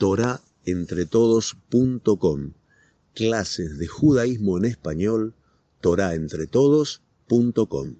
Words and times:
torahentretodos.com. 0.00 2.52
Clases 3.14 3.78
de 3.78 3.86
judaísmo 3.86 4.56
en 4.56 4.64
español, 4.64 5.34
torahentretodos.com. 5.82 7.96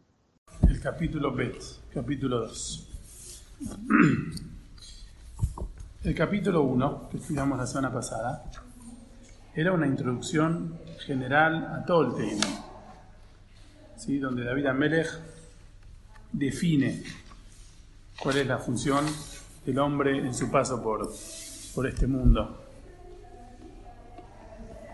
El 0.66 0.80
capítulo 0.80 1.34
Bet, 1.34 1.62
capítulo 1.92 2.40
2. 2.40 2.88
El 6.04 6.14
capítulo 6.14 6.62
1, 6.62 7.10
que 7.10 7.18
estudiamos 7.18 7.58
la 7.58 7.66
semana 7.66 7.92
pasada, 7.92 8.50
era 9.54 9.72
una 9.72 9.86
introducción 9.86 10.78
general 11.04 11.66
a 11.66 11.84
todo 11.84 12.06
el 12.06 12.14
tema, 12.24 12.46
¿sí? 13.98 14.18
donde 14.18 14.44
David 14.44 14.64
Amelech 14.64 15.10
define 16.32 17.04
cuál 18.18 18.38
es 18.38 18.46
la 18.46 18.56
función 18.56 19.04
del 19.66 19.78
hombre 19.78 20.16
en 20.16 20.32
su 20.32 20.50
paso 20.50 20.82
por, 20.82 21.12
por 21.74 21.86
este 21.86 22.06
mundo 22.06 22.60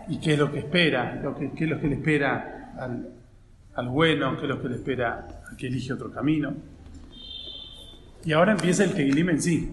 y 0.09 0.19
qué 0.19 0.35
es 0.35 0.39
lo 0.39 0.53
que 0.53 0.61
espera, 0.61 1.21
lo 1.23 1.35
que, 1.35 1.51
qué 1.53 1.65
es 1.65 1.71
lo 1.71 1.81
que 1.81 1.89
le 1.89 1.95
espera 1.97 2.73
al, 2.79 3.09
al 3.75 3.89
bueno, 3.89 4.37
qué 4.37 4.43
es 4.45 4.49
lo 4.49 4.63
que 4.63 4.69
le 4.69 4.77
espera 4.77 5.43
a 5.53 5.57
que 5.57 5.67
elige 5.67 5.93
otro 5.93 6.11
camino. 6.11 6.55
Y 8.25 8.33
ahora 8.33 8.53
empieza 8.53 8.85
el 8.85 8.93
Tehilim 8.93 9.31
en 9.31 9.43
sí. 9.43 9.73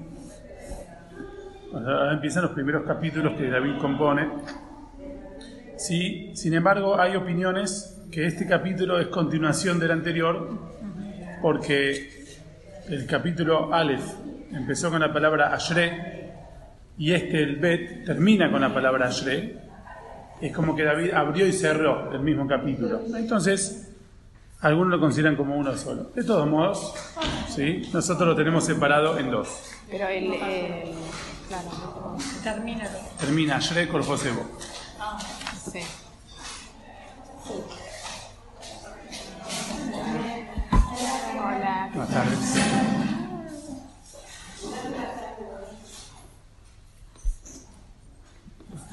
Ahora 1.73 2.13
empiezan 2.13 2.43
los 2.43 2.51
primeros 2.51 2.83
capítulos 2.83 3.33
que 3.33 3.49
David 3.49 3.77
compone. 3.79 4.27
Sí, 5.77 6.31
sin 6.35 6.53
embargo, 6.53 6.99
hay 6.99 7.15
opiniones 7.15 8.01
que 8.11 8.27
este 8.27 8.45
capítulo 8.47 8.99
es 8.99 9.07
continuación 9.07 9.79
del 9.79 9.91
anterior, 9.91 10.49
porque 11.41 12.25
el 12.89 13.05
capítulo 13.07 13.73
Aleph 13.73 14.05
empezó 14.51 14.91
con 14.91 15.01
la 15.01 15.11
palabra 15.11 15.53
Ashre 15.53 16.22
y 16.97 17.13
este, 17.13 17.41
el 17.43 17.55
Bet, 17.57 18.05
termina 18.05 18.51
con 18.51 18.61
la 18.61 18.73
palabra 18.73 19.07
Ashre. 19.07 19.57
Es 20.41 20.53
como 20.53 20.75
que 20.75 20.83
David 20.83 21.11
abrió 21.13 21.47
y 21.47 21.53
cerró 21.53 22.11
el 22.13 22.19
mismo 22.21 22.47
capítulo. 22.47 23.01
Entonces, 23.15 23.89
algunos 24.61 24.91
lo 24.91 24.99
consideran 24.99 25.35
como 25.35 25.55
uno 25.55 25.75
solo. 25.77 26.11
De 26.15 26.23
todos 26.23 26.47
modos, 26.47 26.93
¿sí? 27.49 27.89
nosotros 27.93 28.27
lo 28.29 28.35
tenemos 28.35 28.65
separado 28.65 29.17
en 29.17 29.31
dos. 29.31 29.47
Pero 29.89 30.07
el, 30.07 30.33
el- 30.33 30.91
claro, 31.47 32.17
Termina. 32.43 32.89
Termina 33.19 33.55
Ashre 33.57 33.87
con 33.87 34.03
Josebo. 34.03 34.41
sí. 35.71 35.79
Hola. 41.39 41.89
Buenas 41.93 42.09
tardes. 42.09 42.62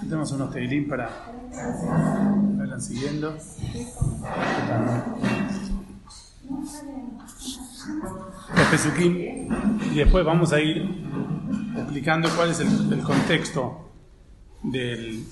Tenemos 0.01 0.33
unos 0.33 0.51
teilín 0.53 0.89
para 0.89 1.09
vayan 2.57 2.81
siguiendo. 2.81 3.37
Los 8.57 8.67
pesukim. 8.71 9.49
Y 9.93 9.95
después 9.97 10.25
vamos 10.25 10.53
a 10.53 10.61
ir 10.61 10.89
explicando 11.77 12.29
cuál 12.37 12.51
es 12.51 12.61
el, 12.61 13.03
contexto 13.03 13.91
del, 14.63 15.25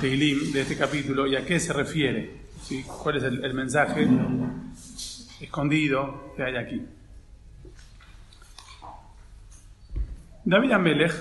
del 0.00 0.52
de 0.52 0.60
este 0.60 0.76
capítulo, 0.76 1.26
y 1.26 1.36
a 1.36 1.44
qué 1.44 1.58
se 1.58 1.72
refiere. 1.72 2.44
¿sí? 2.62 2.84
¿Cuál 2.84 3.16
es 3.16 3.24
el, 3.24 3.44
el 3.44 3.54
mensaje 3.54 4.08
escondido 5.40 6.32
que 6.36 6.42
hay 6.42 6.56
aquí? 6.56 6.86
David 10.44 10.72
Amelech, 10.72 11.12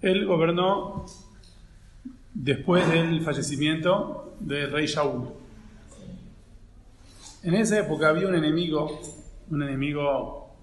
él 0.00 0.26
gobernó 0.26 1.06
después 2.34 2.90
del 2.90 3.22
fallecimiento 3.22 4.36
del 4.40 4.70
rey 4.70 4.86
Shaul. 4.86 5.28
En 7.44 7.54
esa 7.54 7.78
época 7.78 8.08
había 8.08 8.26
un 8.26 8.34
enemigo, 8.34 9.00
un 9.50 9.62
enemigo 9.62 10.56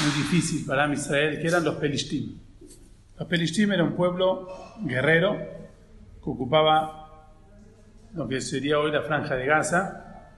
muy 0.00 0.10
difícil 0.22 0.64
para 0.64 0.92
Israel, 0.92 1.40
que 1.40 1.46
eran 1.46 1.64
los 1.64 1.74
Pelishtim. 1.76 2.38
Los 3.18 3.28
Pelishtim 3.28 3.72
era 3.72 3.84
un 3.84 3.94
pueblo 3.94 4.48
guerrero 4.82 5.36
que 6.22 6.30
ocupaba 6.30 7.32
lo 8.14 8.26
que 8.26 8.40
sería 8.40 8.78
hoy 8.78 8.90
la 8.90 9.02
franja 9.02 9.34
de 9.36 9.46
Gaza 9.46 10.30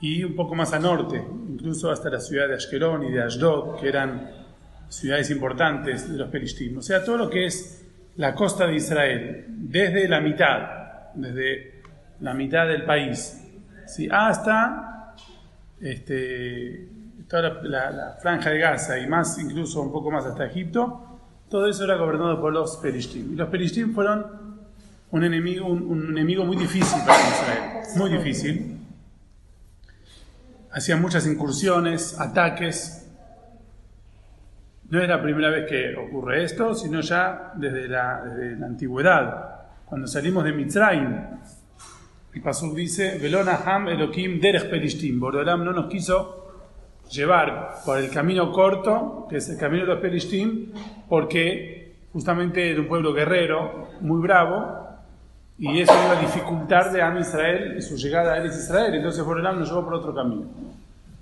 y 0.00 0.24
un 0.24 0.34
poco 0.34 0.54
más 0.54 0.72
al 0.72 0.82
norte, 0.82 1.24
incluso 1.48 1.90
hasta 1.90 2.10
la 2.10 2.20
ciudad 2.20 2.48
de 2.48 2.54
Ashkelon 2.54 3.04
y 3.04 3.12
de 3.12 3.22
Ashdod, 3.22 3.80
que 3.80 3.88
eran 3.88 4.30
ciudades 4.88 5.30
importantes 5.30 6.10
de 6.10 6.18
los 6.18 6.28
Pelishtim. 6.28 6.78
O 6.78 6.82
sea, 6.82 7.04
todo 7.04 7.16
lo 7.16 7.30
que 7.30 7.46
es 7.46 7.79
la 8.16 8.34
costa 8.34 8.66
de 8.66 8.76
Israel, 8.76 9.44
desde 9.48 10.08
la 10.08 10.20
mitad, 10.20 11.12
desde 11.14 11.82
la 12.20 12.34
mitad 12.34 12.66
del 12.66 12.84
país, 12.84 13.40
hasta 14.10 15.14
este, 15.80 16.88
toda 17.28 17.62
la, 17.62 18.18
franja 18.20 18.50
de 18.50 18.58
Gaza 18.58 18.98
y 18.98 19.06
más, 19.06 19.38
incluso 19.38 19.80
un 19.80 19.92
poco 19.92 20.10
más 20.10 20.24
hasta 20.26 20.46
Egipto, 20.46 21.18
todo 21.48 21.68
eso 21.68 21.84
era 21.84 21.96
gobernado 21.96 22.40
por 22.40 22.52
los 22.52 22.76
Pelishtim. 22.76 23.32
Y 23.32 23.36
los 23.36 23.48
Pelishtim 23.48 23.94
fueron 23.94 24.26
un 25.10 25.24
enemigo, 25.24 25.66
un 25.66 26.10
enemigo 26.10 26.44
muy 26.44 26.56
difícil 26.56 27.00
para 27.06 27.20
Israel, 27.20 27.82
muy 27.96 28.10
difícil. 28.10 28.76
Hacían 30.72 31.02
muchas 31.02 31.26
incursiones, 31.26 32.20
ataques. 32.20 32.99
No 34.90 35.00
es 35.00 35.08
la 35.08 35.22
primera 35.22 35.50
vez 35.50 35.68
que 35.68 35.96
ocurre 35.96 36.42
esto, 36.42 36.74
sino 36.74 37.00
ya 37.00 37.52
desde 37.54 37.86
la, 37.86 38.22
desde 38.24 38.56
la 38.56 38.66
antigüedad. 38.66 39.60
Cuando 39.86 40.08
salimos 40.08 40.42
de 40.42 40.52
Mitzrayim, 40.52 41.16
el 42.32 42.42
Pasuk 42.42 42.74
dice, 42.74 43.18
Velona 43.18 43.60
Ham 43.64 43.88
Elohim 43.88 44.40
Derech 44.40 44.68
Pelishtim. 44.68 45.20
Borolam 45.20 45.64
no 45.64 45.72
nos 45.72 45.86
quiso 45.86 46.50
llevar 47.08 47.76
por 47.84 47.98
el 47.98 48.10
camino 48.10 48.50
corto, 48.50 49.26
que 49.30 49.36
es 49.36 49.48
el 49.48 49.58
camino 49.58 49.84
de 49.84 49.92
los 49.92 50.00
Pelishtim, 50.00 50.72
porque 51.08 51.94
justamente 52.12 52.70
era 52.70 52.80
un 52.80 52.88
pueblo 52.88 53.12
guerrero, 53.12 53.90
muy 54.00 54.20
bravo, 54.20 54.88
y 55.56 55.80
eso 55.80 55.92
iba 55.92 56.18
a 56.18 56.20
dificultar 56.20 56.90
de 56.90 57.20
Israel 57.20 57.80
su 57.80 57.96
llegada 57.96 58.32
a 58.32 58.38
Eretz 58.38 58.56
Israel. 58.56 58.94
Entonces 58.94 59.24
Borolam 59.24 59.58
nos 59.60 59.68
llevó 59.68 59.84
por 59.84 59.94
otro 59.94 60.12
camino. 60.12 60.46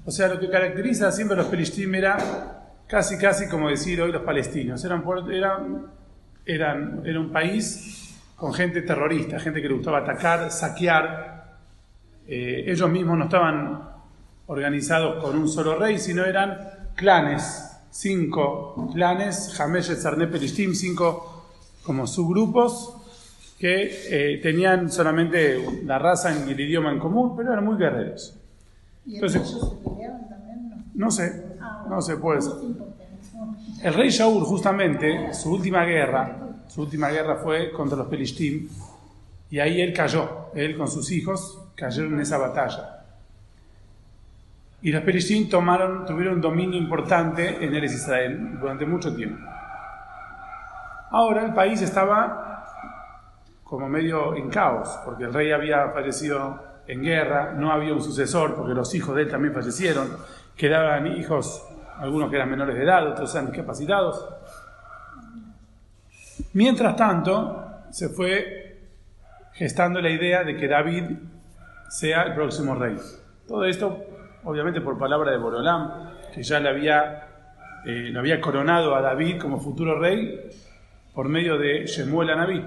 O 0.07 0.11
sea, 0.11 0.28
lo 0.28 0.41
que 0.41 0.49
caracteriza 0.49 1.12
siempre 1.12 1.34
a 1.34 1.39
los 1.39 1.49
Pelishtim 1.49 1.95
era 1.95 2.58
casi, 2.88 3.16
casi 3.19 3.49
como 3.49 3.69
decir 3.69 4.00
hoy 4.00 4.10
los 4.12 4.22
palestinos. 4.22 4.84
Eran, 4.84 5.04
eran, 5.32 5.87
eran, 6.44 7.03
era 7.04 7.21
un 7.21 7.31
país 7.31 8.16
con 8.37 8.53
gente 8.54 8.82
terrorista, 8.82 9.38
gente 9.38 9.60
que 9.62 9.69
le 9.69 9.75
gustaba 9.75 9.99
atacar, 9.99 10.50
saquear. 10.50 11.59
Eh, 12.27 12.65
ellos 12.66 12.91
mismos 12.91 13.19
no 13.19 13.25
estaban 13.25 13.81
organizados 14.47 15.22
con 15.22 15.37
un 15.38 15.48
solo 15.48 15.78
rey, 15.78 15.98
sino 15.98 16.25
eran 16.25 16.59
clanes, 16.94 17.71
cinco 17.91 18.91
clanes, 18.93 19.59
Hamesh 19.60 19.94
Sarné 19.97 20.27
Pelishtim, 20.27 20.75
cinco 20.75 21.47
como 21.82 22.06
subgrupos 22.06 22.94
que 23.59 23.91
eh, 24.09 24.38
tenían 24.43 24.91
solamente 24.91 25.82
la 25.84 25.98
raza 25.98 26.31
y 26.47 26.53
el 26.53 26.60
idioma 26.60 26.93
en 26.93 26.98
común, 26.98 27.34
pero 27.37 27.53
eran 27.53 27.65
muy 27.65 27.77
guerreros. 27.77 28.37
¿Y 29.04 29.15
Entonces- 29.16 29.41
ellos 29.43 29.71
se 29.82 29.88
peleaban 29.91 30.28
también? 30.28 30.69
No. 30.71 30.77
No 31.06 31.10
sé, 31.10 31.44
no 31.89 32.01
sé, 32.01 32.17
puede. 32.17 32.41
El 33.83 33.95
rey 33.95 34.11
Shaul, 34.11 34.43
justamente, 34.45 35.33
su 35.34 35.53
última 35.53 35.84
guerra, 35.84 36.37
su 36.67 36.83
última 36.83 37.09
guerra 37.09 37.37
fue 37.37 37.71
contra 37.73 37.97
los 37.97 38.09
Pelishtim, 38.09 38.69
y 39.51 39.59
ahí 39.59 39.81
él 39.81 39.93
cayó, 39.93 40.51
él 40.55 40.77
con 40.77 40.89
sus 40.89 41.11
hijos 41.11 41.59
cayeron 41.75 42.15
en 42.15 42.21
esa 42.21 42.39
batalla. 42.39 43.05
Y 44.83 44.93
los 44.93 45.03
Pelishtim 45.03 45.49
tomaron, 45.49 46.07
tuvieron 46.07 46.34
un 46.34 46.41
dominio 46.41 46.78
importante 46.78 47.65
en 47.65 47.75
Eres 47.75 47.95
Israel 47.95 48.59
durante 48.61 48.87
mucho 48.87 49.15
tiempo. 49.15 49.45
Ahora 51.11 51.47
el 51.47 51.55
país 51.55 51.81
estaba 51.81 52.48
como 53.65 53.89
medio 53.89 54.34
en 54.34 54.48
caos, 54.48 54.89
porque 55.04 55.25
el 55.25 55.33
rey 55.33 55.53
había 55.53 55.89
fallecido 55.91 56.63
en 56.87 57.03
guerra, 57.03 57.53
no 57.53 57.71
había 57.71 57.92
un 57.92 58.03
sucesor, 58.03 58.54
porque 58.54 58.75
los 58.75 58.95
hijos 58.95 59.15
de 59.15 59.22
él 59.22 59.31
también 59.31 59.53
fallecieron, 59.53 60.16
quedaban 60.57 61.07
hijos, 61.07 61.63
algunos 61.98 62.30
que 62.30 62.36
eran 62.36 62.50
menores 62.50 62.77
de 62.77 62.84
edad, 62.84 63.06
otros 63.06 63.34
eran 63.34 63.47
discapacitados. 63.47 64.28
Mientras 66.53 66.97
tanto, 66.97 67.65
se 67.91 68.09
fue 68.09 68.78
gestando 69.53 70.00
la 70.00 70.10
idea 70.10 70.45
de 70.45 70.56
que 70.56 70.68
David 70.68 71.04
sea 71.89 72.22
el 72.22 72.34
próximo 72.34 72.74
rey. 72.74 72.97
Todo 73.47 73.65
esto, 73.65 74.04
obviamente, 74.45 74.80
por 74.80 74.98
palabra 74.98 75.33
de 75.33 75.39
Borolam, 75.39 76.10
que 76.33 76.42
ya 76.42 76.60
le 76.60 76.68
había, 76.68 77.28
eh, 77.84 78.10
lo 78.12 78.21
había 78.21 78.41
coronado 78.41 78.94
a 78.94 79.01
David 79.01 79.41
como 79.41 79.59
futuro 79.59 79.98
rey 79.98 80.51
por 81.15 81.28
medio 81.28 81.59
de 81.59 81.86
Shemuel 81.86 82.30
Anabí. 82.30 82.65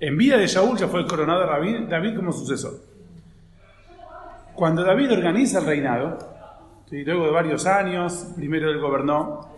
En 0.00 0.16
vida 0.16 0.36
de 0.36 0.46
Shaul 0.46 0.78
ya 0.78 0.88
fue 0.88 1.06
coronado 1.06 1.42
a 1.42 1.58
David 1.88 2.16
como 2.16 2.32
sucesor. 2.32 2.72
Cuando 4.54 4.82
David 4.82 5.12
organiza 5.12 5.58
el 5.58 5.66
reinado, 5.66 6.31
¿sí? 6.92 7.04
luego 7.04 7.24
de 7.24 7.30
varios 7.32 7.64
años, 7.64 8.32
primero 8.36 8.70
él 8.70 8.78
gobernó 8.78 9.56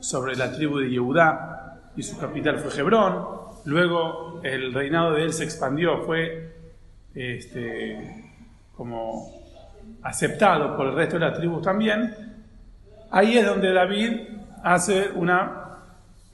sobre 0.00 0.36
la 0.36 0.52
tribu 0.52 0.78
de 0.78 0.90
Yehudá, 0.90 1.80
y 1.96 2.02
su 2.02 2.18
capital 2.18 2.58
fue 2.58 2.78
Hebrón. 2.78 3.24
Luego 3.64 4.40
el 4.42 4.74
reinado 4.74 5.12
de 5.14 5.22
él 5.22 5.32
se 5.32 5.44
expandió, 5.44 6.02
fue 6.02 6.52
este, 7.14 8.32
como 8.76 9.30
aceptado 10.02 10.76
por 10.76 10.88
el 10.88 10.94
resto 10.94 11.14
de 11.18 11.20
las 11.20 11.38
tribus 11.38 11.62
también. 11.62 12.14
Ahí 13.10 13.38
es 13.38 13.46
donde 13.46 13.72
David 13.72 14.20
hace 14.62 15.08
una, 15.14 15.78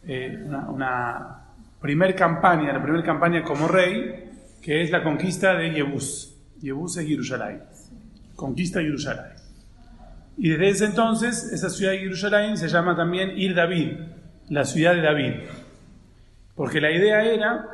eh, 0.05 0.43
una, 0.47 0.69
una 0.71 2.15
campaña, 2.17 2.73
la 2.73 2.83
primera 2.83 3.05
campaña 3.05 3.45
como 3.45 3.69
rey, 3.69 4.33
que 4.61 4.83
es 4.83 4.91
la 4.91 5.05
conquista 5.05 5.55
de 5.55 5.71
Yebús. 5.71 6.37
Yebús 6.61 6.97
es 6.97 7.07
Jerusalén. 7.07 7.63
Conquista 8.35 8.81
Jerusalén. 8.81 9.40
Y 10.43 10.49
desde 10.49 10.69
ese 10.71 10.85
entonces, 10.87 11.53
esa 11.53 11.69
ciudad 11.69 11.93
de 11.93 11.99
Jerusalén 11.99 12.57
se 12.57 12.67
llama 12.67 12.97
también 12.97 13.37
Ir 13.37 13.55
David, 13.55 13.93
la 14.49 14.65
ciudad 14.65 14.95
de 14.95 15.03
David. 15.03 15.35
Porque 16.55 16.81
la 16.81 16.91
idea 16.91 17.23
era 17.23 17.67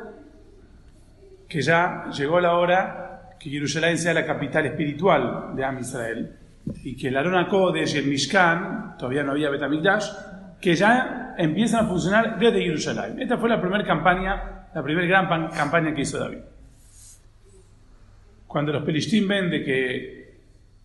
que 1.47 1.61
ya 1.61 2.09
llegó 2.11 2.41
la 2.41 2.57
hora 2.57 3.37
que 3.39 3.49
Jerusalén 3.49 3.97
sea 3.97 4.13
la 4.13 4.25
capital 4.25 4.65
espiritual 4.65 5.55
de 5.55 5.63
Am 5.63 5.79
Israel 5.79 6.35
y 6.83 6.97
que 6.97 7.07
el 7.07 7.15
Arona 7.15 7.47
Kodesh 7.47 7.95
y 7.95 7.99
el 7.99 8.07
Mishkan, 8.07 8.97
todavía 8.97 9.23
no 9.23 9.31
había 9.31 9.49
Betamigdash, 9.49 10.09
que 10.59 10.75
ya 10.75 11.35
empiezan 11.37 11.85
a 11.85 11.87
funcionar 11.87 12.37
desde 12.37 12.59
Jerusalén. 12.63 13.21
Esta 13.21 13.37
fue 13.37 13.47
la 13.47 13.61
primera 13.61 13.85
campaña, 13.85 14.67
la 14.75 14.83
primera 14.83 15.07
gran 15.07 15.51
campaña 15.51 15.95
que 15.95 16.01
hizo 16.01 16.19
David. 16.19 16.39
Cuando 18.45 18.73
los 18.73 18.83
Pelishtim 18.83 19.25
ven 19.25 19.49
de 19.49 19.63
que 19.63 20.37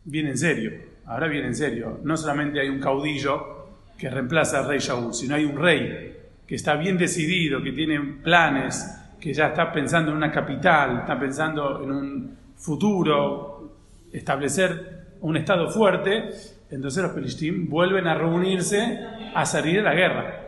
viene 0.05 0.31
en 0.31 0.38
serio, 0.38 0.91
ahora 1.06 1.28
viene 1.28 1.49
en 1.49 1.54
serio, 1.54 2.00
no 2.02 2.16
solamente 2.16 2.60
hay 2.60 2.69
un 2.69 2.81
caudillo 2.81 3.66
que 3.99 4.10
reemplaza 4.10 4.60
al 4.60 4.69
rey 4.69 4.78
Shaul, 4.78 5.14
sino 5.14 5.34
hay 5.34 5.44
un 5.44 5.56
rey 5.56 6.16
que 6.46 6.54
está 6.54 6.76
bien 6.76 6.99
decidido, 6.99 7.62
que 7.62 7.72
tiene 7.72 8.00
planes, 8.22 8.99
que 9.20 9.32
ya 9.32 9.49
está 9.49 9.72
pensando 9.72 10.10
en 10.10 10.16
una 10.16 10.32
capital, 10.32 10.99
está 11.00 11.19
pensando 11.19 11.82
en 11.82 11.93
un 11.93 12.37
futuro, 12.56 13.72
establecer 14.12 15.16
un 15.20 15.37
estado 15.37 15.70
fuerte, 15.70 16.31
entonces 16.70 17.02
los 17.02 17.12
Pelishtim 17.12 17.69
vuelven 17.69 18.06
a 18.06 18.14
reunirse 18.14 18.99
a 19.34 19.46
salir 19.46 19.76
de 19.76 19.82
la 19.82 19.94
guerra. 19.94 20.38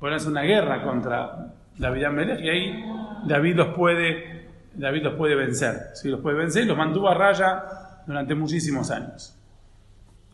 A 0.00 0.14
hacer 0.14 0.30
una 0.30 0.42
guerra 0.42 0.82
contra 0.82 1.54
David 1.78 2.04
Amelech 2.04 2.40
y 2.40 2.48
ahí 2.50 2.84
David 3.26 3.56
los 3.56 3.68
puede, 3.68 4.48
David 4.74 5.02
los 5.02 5.14
puede 5.14 5.34
vencer. 5.34 5.76
¿sí? 5.94 6.08
Los 6.08 6.20
puede 6.20 6.36
vencer 6.36 6.66
los 6.66 6.76
mantuvo 6.76 7.08
a 7.08 7.14
raya 7.14 7.64
durante 8.06 8.34
muchísimos 8.34 8.90
años. 8.90 9.34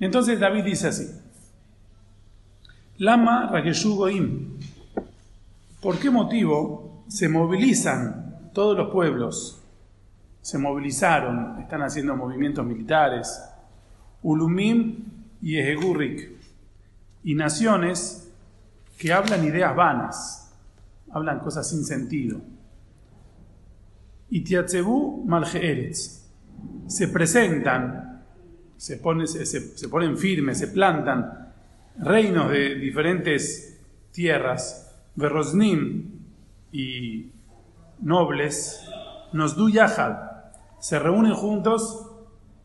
Entonces 0.01 0.41
David 0.41 0.65
dice 0.65 0.89
así: 0.89 1.07
Lama 2.97 3.49
Rakeshu 3.53 3.97
Goim. 3.97 4.59
¿Por 5.81 5.99
qué 5.99 6.11
motivo 6.11 7.05
se 7.09 7.29
movilizan 7.29 8.51
todos 8.53 8.77
los 8.77 8.91
pueblos? 8.91 9.63
Se 10.43 10.59
movilizaron, 10.59 11.61
están 11.61 11.83
haciendo 11.83 12.17
movimientos 12.17 12.67
militares. 12.67 13.43
Ulumim 14.23 15.05
y 15.41 15.59
Ejegurik. 15.59 16.33
Y 17.23 17.35
naciones 17.35 18.31
que 18.99 19.13
hablan 19.13 19.45
ideas 19.45 19.75
vanas, 19.75 20.53
hablan 21.11 21.41
cosas 21.41 21.69
sin 21.69 21.85
sentido. 21.85 22.41
Y 24.29 24.43
Tiatzebu 24.43 25.25
Maljeeretz. 25.27 26.27
Se 26.87 27.09
presentan, 27.09 28.10
se, 28.81 28.97
pone- 28.97 29.27
se- 29.27 29.45
se- 29.45 29.77
se 29.77 29.89
ponen 29.91 30.17
firmes, 30.17 30.59
se 30.59 30.69
plantan 30.69 31.53
reinos 31.99 32.51
de 32.51 32.77
diferentes 32.77 33.79
tierras, 34.11 34.97
Berrosnim 35.17 36.13
y 36.73 37.31
nobles, 38.01 38.89
Nosdu 39.35 39.69
Yahad, 39.69 40.17
se 40.79 40.99
reúnen 40.99 41.35
juntos, 41.35 42.07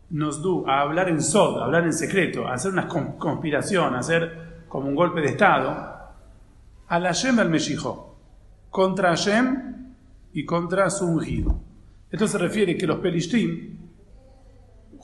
Nosdu, 0.10 0.66
a 0.68 0.80
hablar 0.82 1.10
en 1.10 1.22
sod, 1.22 1.60
a 1.62 1.66
hablar 1.66 1.84
en 1.84 1.92
secreto, 1.92 2.48
a 2.48 2.54
hacer 2.54 2.72
una 2.72 2.88
con- 2.88 3.18
conspiración, 3.18 3.94
a 3.94 4.00
hacer 4.00 4.64
como 4.70 4.88
un 4.88 4.96
golpe 4.96 5.20
de 5.20 5.28
Estado, 5.28 5.76
al 6.88 7.04
Hashem 7.04 7.40
al 7.40 7.50
Meshijo, 7.50 8.16
contra 8.70 9.10
Hashem 9.10 9.94
y 10.34 10.46
contra 10.46 10.90
su 10.90 11.08
ungido. 11.08 11.60
Esto 12.10 12.26
se 12.28 12.38
refiere 12.38 12.78
que 12.78 12.88
los 12.88 13.00
Pelishtim, 13.00 13.75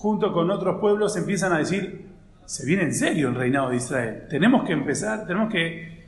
junto 0.02 0.34
con 0.34 0.50
otros 0.50 0.80
pueblos, 0.80 1.16
empiezan 1.16 1.54
a 1.54 1.60
decir, 1.60 2.08
se 2.46 2.66
viene 2.66 2.84
en 2.84 2.94
serio 2.94 3.30
el 3.30 3.36
reinado 3.36 3.70
de 3.70 3.76
Israel. 3.76 4.24
Tenemos 4.30 4.64
que 4.66 4.74
empezar, 4.74 5.28
tenemos 5.28 5.52
que 5.54 6.02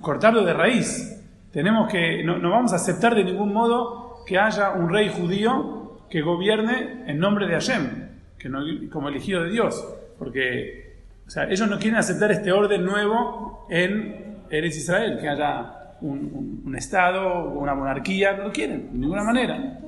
cortarlo 0.00 0.44
de 0.44 0.52
raíz. 0.52 1.16
Tenemos 1.52 1.88
que, 1.90 2.24
no, 2.24 2.50
vamos 2.50 2.72
a 2.72 2.76
aceptar 2.76 3.14
de 3.14 3.22
ningún 3.24 3.52
modo 3.52 4.24
que 4.26 4.36
haya 4.38 4.72
un 4.72 4.88
rey 4.90 5.08
judío 5.08 6.00
que 6.10 6.22
gobierne 6.22 7.04
en 7.06 7.18
nombre 7.20 7.46
de 7.46 7.52
Hashem, 7.54 8.08
que 8.36 8.48
no, 8.48 8.60
como 8.90 9.08
elegido 9.08 9.44
de 9.44 9.50
Dios. 9.50 9.84
Porque 10.18 10.96
o 11.26 11.30
sea, 11.30 11.44
ellos 11.48 11.68
no 11.70 11.78
quieren 11.78 11.98
aceptar 12.00 12.32
este 12.32 12.50
orden 12.50 12.84
nuevo 12.84 13.66
en 13.70 14.38
Eres 14.50 14.76
Israel, 14.76 15.18
que 15.20 15.28
haya 15.28 15.94
un, 16.00 16.18
un- 16.34 16.62
un 16.66 16.76
Estado, 16.76 17.44
una 17.50 17.74
monarquía, 17.76 18.36
no 18.36 18.44
lo 18.48 18.52
quieren, 18.52 18.90
de 18.92 18.98
ninguna 18.98 19.22
manera. 19.22 19.78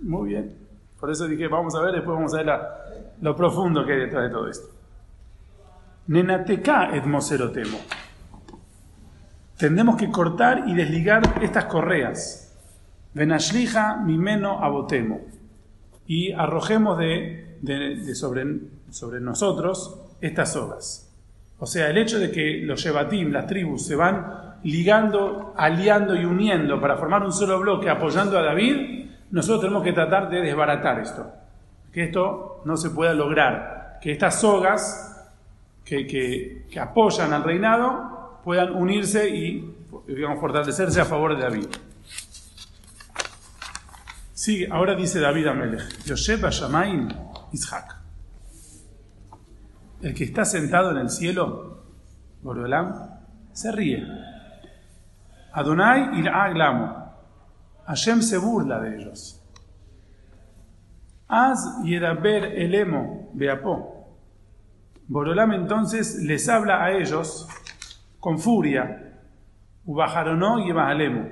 Muy 0.00 0.28
bien. 0.30 0.61
Por 1.02 1.10
eso 1.10 1.26
dije, 1.26 1.48
vamos 1.48 1.74
a 1.74 1.80
ver, 1.80 1.94
después 1.94 2.14
vamos 2.14 2.32
a 2.32 2.44
ver 2.44 2.60
lo 3.22 3.34
profundo 3.34 3.84
que 3.84 3.94
hay 3.94 3.98
detrás 4.02 4.22
de 4.22 4.30
todo 4.30 4.48
esto. 4.48 4.68
Nenateka 6.06 6.94
et 6.94 7.04
moserotemo. 7.04 7.76
Que 9.58 10.10
cortar 10.12 10.62
y 10.68 10.76
desligar 10.76 11.42
estas 11.42 11.64
correas. 11.64 12.56
Venashlija 13.14 13.96
mimeno 13.96 14.62
abotemo. 14.62 15.22
Y 16.06 16.30
arrojemos 16.30 16.96
de, 16.96 18.14
sobre, 18.14 19.20
nosotros 19.20 19.98
estas 20.20 20.52
sogas. 20.52 21.12
O 21.58 21.66
sea, 21.66 21.90
el 21.90 21.98
hecho 21.98 22.20
de 22.20 22.30
que 22.30 22.58
los 22.62 22.80
Shebatim, 22.80 23.32
las 23.32 23.48
tribus, 23.48 23.86
se 23.86 23.96
van 23.96 24.60
ligando, 24.62 25.52
aliando 25.56 26.14
y 26.14 26.24
uniendo 26.24 26.80
para 26.80 26.96
formar 26.96 27.24
un 27.24 27.32
solo 27.32 27.58
bloque 27.58 27.90
apoyando 27.90 28.38
a 28.38 28.42
David, 28.42 29.02
nosotros 29.32 29.62
tenemos 29.62 29.82
que 29.82 29.92
tratar 29.92 30.30
de 30.30 30.40
desbaratar 30.40 31.00
esto. 31.00 31.30
Que 31.92 32.04
esto 32.04 32.62
no 32.64 32.76
se 32.76 32.90
pueda 32.90 33.12
lograr. 33.14 33.98
Que 34.00 34.12
estas 34.12 34.40
sogas 34.40 35.08
que, 35.84 36.06
que- 36.06 36.78
apoyan 36.80 37.32
al 37.32 37.42
reinado 37.44 38.40
puedan 38.44 38.72
unirse 38.74 39.28
y 39.28 39.74
digamos, 40.06 40.40
fortalecerse 40.40 41.00
a 41.00 41.04
favor 41.04 41.36
de 41.36 41.42
David. 41.42 41.66
Sigue, 44.32 44.68
ahora 44.70 44.94
dice 44.94 45.20
David 45.20 45.46
Amelech, 45.46 46.04
Yosef 46.04 46.42
Shamaim 46.50 47.08
Ishak. 47.52 47.96
El 50.02 50.14
que 50.14 50.24
está 50.24 50.44
sentado 50.44 50.90
en 50.90 50.96
el 50.98 51.10
cielo, 51.10 51.84
Boreolam, 52.42 52.92
se 53.52 53.70
ríe. 53.70 54.04
Adonai 55.52 56.18
Iraglamo. 56.18 57.01
Hashem 57.86 58.22
se 58.22 58.38
burla 58.38 58.80
de 58.80 58.96
ellos. 58.96 59.40
Az 61.28 61.80
Yedaber 61.84 62.44
Elemo 62.44 63.30
Beapó. 63.32 64.02
Borolam 65.08 65.52
entonces 65.52 66.22
les 66.22 66.48
habla 66.48 66.84
a 66.84 66.92
ellos 66.92 67.48
con 68.20 68.38
furia, 68.38 69.18
Ubajaronó 69.84 70.60
y 70.60 70.70
Ebahalemo, 70.70 71.28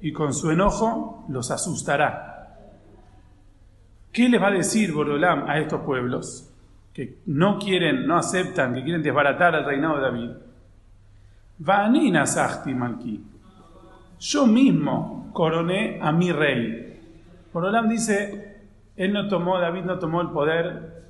y 0.00 0.12
con 0.12 0.34
su 0.34 0.50
enojo 0.50 1.24
los 1.28 1.50
asustará. 1.50 2.58
¿Qué 4.12 4.28
les 4.28 4.42
va 4.42 4.48
a 4.48 4.52
decir 4.52 4.92
Borolam 4.92 5.48
a 5.48 5.58
estos 5.58 5.80
pueblos 5.80 6.52
que 6.92 7.20
no 7.26 7.58
quieren, 7.58 8.06
no 8.06 8.18
aceptan, 8.18 8.74
que 8.74 8.82
quieren 8.82 9.02
desbaratar 9.02 9.54
el 9.54 9.64
reinado 9.64 9.96
de 9.96 10.02
David? 10.02 10.30
Vanina 11.58 12.26
Sahti 12.26 12.74
Malki. 12.74 13.24
Yo 14.18 14.46
mismo 14.46 15.21
coroné 15.32 15.98
a 16.00 16.12
mi 16.12 16.32
rey. 16.32 17.00
Borolam 17.52 17.88
dice, 17.88 18.68
él 18.96 19.12
no 19.12 19.28
tomó, 19.28 19.58
David 19.58 19.84
no 19.84 19.98
tomó 19.98 20.20
el 20.20 20.30
poder 20.30 21.02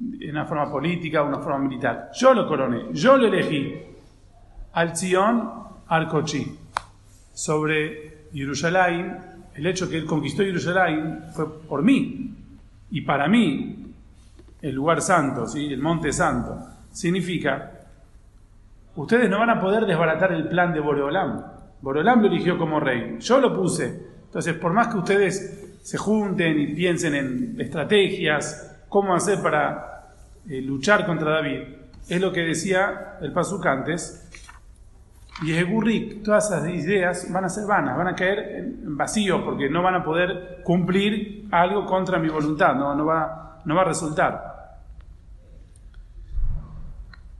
en 0.00 0.30
una 0.30 0.44
forma 0.44 0.70
política 0.70 1.22
una 1.22 1.40
forma 1.40 1.58
militar. 1.58 2.10
Yo 2.14 2.34
lo 2.34 2.46
coroné, 2.46 2.92
yo 2.92 3.16
lo 3.16 3.26
elegí. 3.26 3.74
Al 4.72 4.96
Zion, 4.96 5.50
al 5.88 6.08
Kochi. 6.08 6.56
Sobre 7.32 8.28
Jerusalén, 8.32 9.18
el 9.54 9.66
hecho 9.66 9.88
que 9.88 9.96
él 9.96 10.06
conquistó 10.06 10.42
Jerusalén 10.42 11.24
fue 11.32 11.60
por 11.62 11.82
mí. 11.82 12.34
Y 12.90 13.00
para 13.02 13.28
mí, 13.28 13.92
el 14.62 14.74
lugar 14.74 15.00
santo, 15.02 15.46
¿sí? 15.46 15.72
el 15.72 15.80
monte 15.80 16.12
santo, 16.12 16.58
significa, 16.90 17.72
ustedes 18.96 19.28
no 19.28 19.38
van 19.38 19.50
a 19.50 19.60
poder 19.60 19.84
desbaratar 19.86 20.32
el 20.32 20.48
plan 20.48 20.72
de 20.72 20.80
Boreolam. 20.80 21.57
Boreolam 21.80 22.22
lo 22.22 22.28
eligió 22.28 22.58
como 22.58 22.80
rey, 22.80 23.16
yo 23.20 23.40
lo 23.40 23.54
puse. 23.54 24.08
Entonces, 24.24 24.54
por 24.54 24.72
más 24.72 24.88
que 24.88 24.98
ustedes 24.98 25.78
se 25.82 25.96
junten 25.96 26.58
y 26.58 26.74
piensen 26.74 27.14
en 27.14 27.60
estrategias, 27.60 28.84
cómo 28.88 29.14
hacer 29.14 29.40
para 29.42 30.12
eh, 30.48 30.60
luchar 30.60 31.06
contra 31.06 31.30
David, 31.30 31.62
es 32.08 32.20
lo 32.20 32.32
que 32.32 32.40
decía 32.40 33.18
el 33.20 33.32
Pasuk 33.32 33.64
antes, 33.66 34.24
Y 35.42 35.52
Egurrik, 35.52 36.24
todas 36.24 36.50
esas 36.50 36.68
ideas 36.68 37.30
van 37.30 37.44
a 37.44 37.48
ser 37.48 37.64
vanas, 37.64 37.96
van 37.96 38.08
a 38.08 38.16
caer 38.16 38.56
en 38.56 38.96
vacío 38.96 39.44
porque 39.44 39.70
no 39.70 39.82
van 39.82 39.94
a 39.94 40.04
poder 40.04 40.62
cumplir 40.64 41.46
algo 41.52 41.86
contra 41.86 42.18
mi 42.18 42.28
voluntad, 42.28 42.74
no, 42.74 42.94
no, 42.94 43.06
va, 43.06 43.60
no 43.64 43.74
va 43.76 43.82
a 43.82 43.84
resultar. 43.84 44.80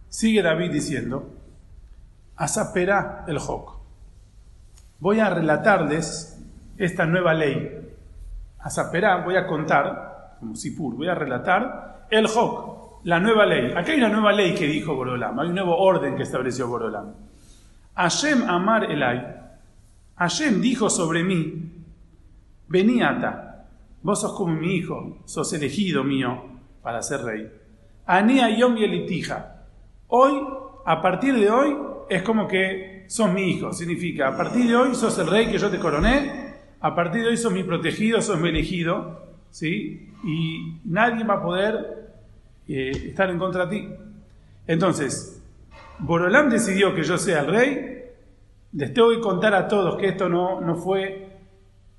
Sigue 0.08 0.42
David 0.42 0.70
diciendo, 0.70 1.34
Asapera 2.36 3.24
el 3.26 3.38
Joc. 3.38 3.77
Voy 5.00 5.20
a 5.20 5.30
relatarles 5.30 6.44
esta 6.76 7.06
nueva 7.06 7.32
ley. 7.32 7.70
Asapera, 8.58 9.24
voy 9.24 9.36
a 9.36 9.46
contar, 9.46 10.36
como 10.40 10.56
Sipur, 10.56 10.96
voy 10.96 11.08
a 11.08 11.14
relatar 11.14 12.06
el 12.10 12.26
Joc, 12.26 13.04
la 13.04 13.20
nueva 13.20 13.46
ley. 13.46 13.72
Aquí 13.76 13.92
hay 13.92 13.98
una 13.98 14.08
nueva 14.08 14.32
ley 14.32 14.56
que 14.56 14.66
dijo 14.66 14.96
Borolam, 14.96 15.38
hay 15.38 15.48
un 15.48 15.54
nuevo 15.54 15.76
orden 15.76 16.16
que 16.16 16.24
estableció 16.24 16.66
Borolam. 16.66 17.14
Hashem 17.94 18.42
Amar 18.48 18.90
Elai, 18.90 19.36
Hashem 20.16 20.60
dijo 20.60 20.90
sobre 20.90 21.22
mí, 21.22 21.84
Veniata, 22.66 23.66
vos 24.02 24.20
sos 24.20 24.32
como 24.36 24.54
mi 24.54 24.74
hijo, 24.74 25.18
sos 25.26 25.52
elegido 25.52 26.02
mío 26.02 26.42
para 26.82 27.02
ser 27.02 27.22
rey. 27.22 27.52
Anea 28.04 28.50
Yom 28.50 28.74
Yelitija, 28.74 29.62
hoy, 30.08 30.44
a 30.84 31.00
partir 31.00 31.34
de 31.34 31.50
hoy, 31.50 31.76
es 32.08 32.22
como 32.22 32.48
que 32.48 32.97
sos 33.08 33.32
mi 33.32 33.50
hijo, 33.50 33.72
significa, 33.72 34.28
a 34.28 34.36
partir 34.36 34.68
de 34.68 34.76
hoy 34.76 34.94
sos 34.94 35.18
el 35.18 35.26
rey 35.26 35.50
que 35.50 35.58
yo 35.58 35.70
te 35.70 35.78
coroné, 35.78 36.54
a 36.80 36.94
partir 36.94 37.22
de 37.22 37.30
hoy 37.30 37.36
sos 37.36 37.52
mi 37.52 37.64
protegido, 37.64 38.20
sos 38.20 38.38
mi 38.38 38.50
elegido, 38.50 39.26
¿sí? 39.50 40.12
Y 40.22 40.80
nadie 40.84 41.24
va 41.24 41.34
a 41.34 41.42
poder 41.42 42.12
eh, 42.68 42.90
estar 43.08 43.30
en 43.30 43.38
contra 43.38 43.66
de 43.66 43.76
ti. 43.76 43.88
Entonces, 44.66 45.42
Borolam 46.00 46.50
decidió 46.50 46.94
que 46.94 47.02
yo 47.02 47.16
sea 47.16 47.40
el 47.40 47.46
rey, 47.46 48.04
les 48.72 48.92
tengo 48.92 49.18
contar 49.20 49.54
a 49.54 49.66
todos 49.66 49.96
que 49.96 50.08
esto 50.08 50.28
no, 50.28 50.60
no, 50.60 50.76
fue 50.76 51.38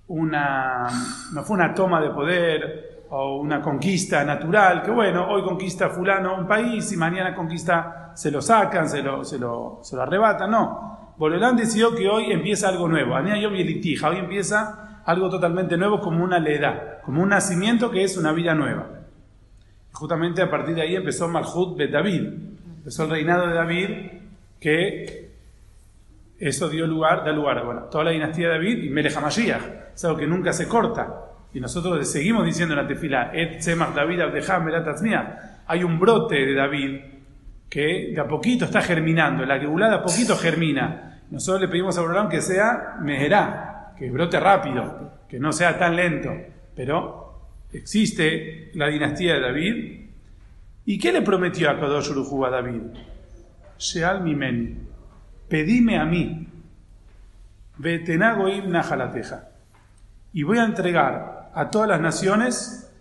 una, 0.10 0.88
no 1.34 1.44
fue 1.44 1.56
una 1.56 1.74
toma 1.74 2.00
de 2.00 2.12
poder 2.12 3.06
o 3.10 3.38
una 3.38 3.64
conquista 3.64 4.24
natural, 4.24 4.84
que 4.84 4.92
bueno, 4.92 5.28
hoy 5.28 5.42
conquista 5.42 5.90
fulano 5.90 6.38
un 6.38 6.48
país 6.48 6.92
y 6.92 6.98
mañana 6.98 7.34
conquista, 7.34 8.12
se 8.14 8.30
lo 8.30 8.44
sacan, 8.44 8.88
se 8.88 9.02
lo, 9.02 9.26
se 9.26 9.40
lo, 9.40 9.80
se 9.82 9.96
lo 9.96 10.04
arrebatan, 10.04 10.52
no. 10.52 10.99
Borolam 11.20 11.58
decidió 11.58 11.94
que 11.94 12.08
hoy 12.08 12.32
empieza 12.32 12.70
algo 12.70 12.88
nuevo, 12.88 13.14
Yelitija, 13.22 14.10
hoy 14.10 14.20
empieza 14.20 15.02
algo 15.06 15.30
totalmente 15.30 15.76
nuevo 15.76 16.00
como 16.00 16.24
una 16.24 16.40
leda, 16.40 17.02
como 17.04 17.22
un 17.22 17.30
nacimiento 17.30 17.92
que 17.92 18.06
es 18.06 18.16
una 18.16 18.32
vida 18.32 18.56
nueva. 18.56 18.88
Justamente 19.92 20.42
a 20.42 20.50
partir 20.50 20.76
de 20.76 20.82
ahí 20.82 20.96
empezó 20.96 21.28
Malhut 21.28 21.78
de 21.78 21.90
David, 21.90 22.24
empezó 22.78 23.04
el 23.04 23.10
reinado 23.10 23.48
de 23.48 23.54
David, 23.54 23.90
que 24.62 25.30
eso 26.40 26.70
dio 26.70 26.88
lugar, 26.88 27.26
da 27.26 27.34
lugar 27.34 27.58
a 27.58 27.64
bueno, 27.64 27.82
toda 27.92 28.06
la 28.06 28.12
dinastía 28.12 28.48
de 28.48 28.54
David 28.54 28.84
y 28.86 28.90
Melech 28.90 29.18
HaMashiach, 29.18 29.94
es 29.94 30.06
algo 30.06 30.18
que 30.18 30.26
nunca 30.26 30.54
se 30.54 30.70
corta. 30.70 31.26
Y 31.54 31.60
nosotros 31.60 32.08
seguimos 32.08 32.46
diciendo 32.46 32.76
en 32.76 32.82
la 32.82 32.88
tefila, 32.88 33.32
Et 33.34 33.60
Tzemach 33.60 33.94
David. 33.94 34.22
Hay 35.68 35.84
un 35.84 36.00
brote 36.00 36.36
de 36.36 36.54
David 36.54 37.00
que 37.70 38.12
de 38.14 38.20
a 38.22 38.28
poquito 38.28 38.66
está 38.66 38.82
germinando, 38.82 39.44
la 39.46 39.60
gebulá 39.60 39.90
de 39.90 39.96
a 39.96 40.02
poquito 40.02 40.38
germina. 40.38 41.09
Nosotros 41.32 41.62
le 41.62 41.68
pedimos 41.68 41.98
a 41.98 42.02
Abraham 42.02 42.30
que 42.30 42.42
sea 42.42 42.98
mejerá, 43.02 43.94
que 43.98 44.10
brote 44.10 44.40
rápido, 44.40 45.12
que 45.28 45.40
no 45.40 45.52
sea 45.52 45.78
tan 45.78 45.96
lento. 45.96 46.32
Pero 46.76 47.42
existe 47.72 48.72
la 48.74 48.88
dinastía 48.88 49.36
de 49.36 49.42
David. 49.42 50.06
¿Y 50.86 50.98
qué 50.98 51.12
le 51.12 51.22
prometió 51.22 51.70
a 51.70 51.80
Kadosh 51.80 52.10
Urujú 52.10 52.46
a 52.46 52.50
David? 52.50 52.82
Sheal 53.78 54.24
Mimeni 54.24 54.90
pedime 55.50 55.98
a 55.98 56.06
mí, 56.06 56.48
Vetenagoim 57.78 58.70
Nahalateja, 58.70 59.50
y 60.32 60.44
voy 60.44 60.60
a 60.60 60.64
entregar 60.64 61.52
a 61.54 61.70
todas 61.70 61.90
las 61.90 62.00
naciones 62.00 62.94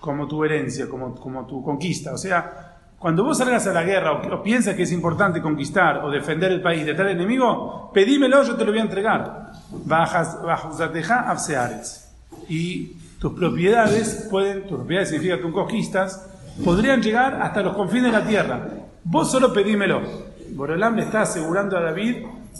como 0.00 0.26
tu 0.26 0.42
herencia, 0.44 0.88
como, 0.88 1.14
como 1.14 1.46
tu 1.46 1.62
conquista. 1.62 2.14
O 2.14 2.18
sea, 2.18 2.69
cuando 3.00 3.24
vos 3.24 3.38
salgas 3.38 3.66
a 3.66 3.72
la 3.72 3.82
guerra 3.82 4.12
o, 4.12 4.34
o 4.34 4.42
piensas 4.42 4.74
que 4.74 4.82
es 4.82 4.92
importante 4.92 5.40
conquistar 5.40 6.04
o 6.04 6.10
defender 6.10 6.52
el 6.52 6.60
país 6.60 6.84
de 6.84 6.92
tal 6.92 7.08
enemigo, 7.08 7.90
pedímelo, 7.94 8.42
yo 8.42 8.56
te 8.56 8.64
lo 8.66 8.72
voy 8.72 8.80
a 8.80 8.82
entregar. 8.82 9.52
Bajateja 9.70 11.30
Abseares. 11.30 12.12
Y 12.46 12.98
tus 13.18 13.32
propiedades 13.32 14.28
pueden, 14.30 14.66
tus 14.66 14.76
propiedades 14.76 15.08
significa 15.08 15.40
tus 15.40 15.50
conquistas, 15.50 16.30
podrían 16.62 17.00
llegar 17.00 17.40
hasta 17.40 17.62
los 17.62 17.74
confines 17.74 18.12
de 18.12 18.18
la 18.18 18.26
tierra. 18.26 18.68
Vos 19.02 19.30
solo 19.30 19.50
pedímelo. 19.50 20.02
Borolam 20.50 20.96
le 20.96 21.04
está 21.04 21.22
asegurando 21.22 21.78
a 21.78 21.80
David 21.80 22.16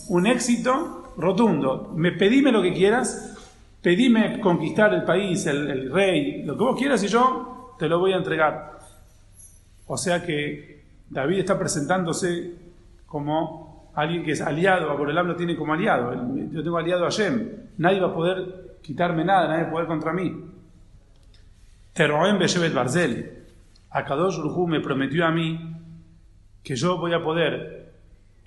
un 0.08 0.26
éxito 0.26 1.12
rotundo. 1.18 1.92
Me 1.94 2.12
pedime 2.12 2.50
lo 2.50 2.62
que 2.62 2.72
quieras, 2.72 3.36
pedime 3.82 4.40
conquistar 4.40 4.94
el 4.94 5.04
país, 5.04 5.44
el, 5.44 5.70
el, 5.70 5.92
rey, 5.92 6.44
lo 6.44 6.56
que 6.56 6.64
vos 6.64 6.78
quieras 6.78 7.04
y 7.04 7.08
yo 7.08 7.76
te 7.78 7.90
lo 7.90 7.98
voy 7.98 8.14
a 8.14 8.16
entregar. 8.16 8.79
O 9.92 9.96
sea 9.96 10.22
que 10.22 10.84
David 11.10 11.40
está 11.40 11.58
presentándose 11.58 12.54
como 13.06 13.90
alguien 13.96 14.22
que 14.22 14.30
es 14.30 14.40
aliado, 14.40 14.88
a 14.88 14.94
Borolam 14.94 15.26
lo 15.26 15.34
tiene 15.34 15.56
como 15.56 15.72
aliado. 15.72 16.14
Yo 16.52 16.62
tengo 16.62 16.78
aliado 16.78 17.04
a 17.04 17.10
Shem, 17.10 17.48
nadie 17.78 17.98
va 17.98 18.06
a 18.06 18.14
poder 18.14 18.78
quitarme 18.82 19.24
nada, 19.24 19.48
nadie 19.48 19.64
va 19.64 19.68
a 19.68 19.72
poder 19.72 19.86
contra 19.88 20.12
mí. 20.12 20.44
Teroem 21.92 22.38
Beshevet 22.38 22.72
Barzel. 22.72 23.46
Akadosh 23.90 24.38
Urhu 24.38 24.68
me 24.68 24.78
prometió 24.78 25.26
a 25.26 25.32
mí 25.32 25.58
que 26.62 26.76
yo 26.76 26.96
voy 26.96 27.12
a 27.12 27.20
poder 27.20 27.90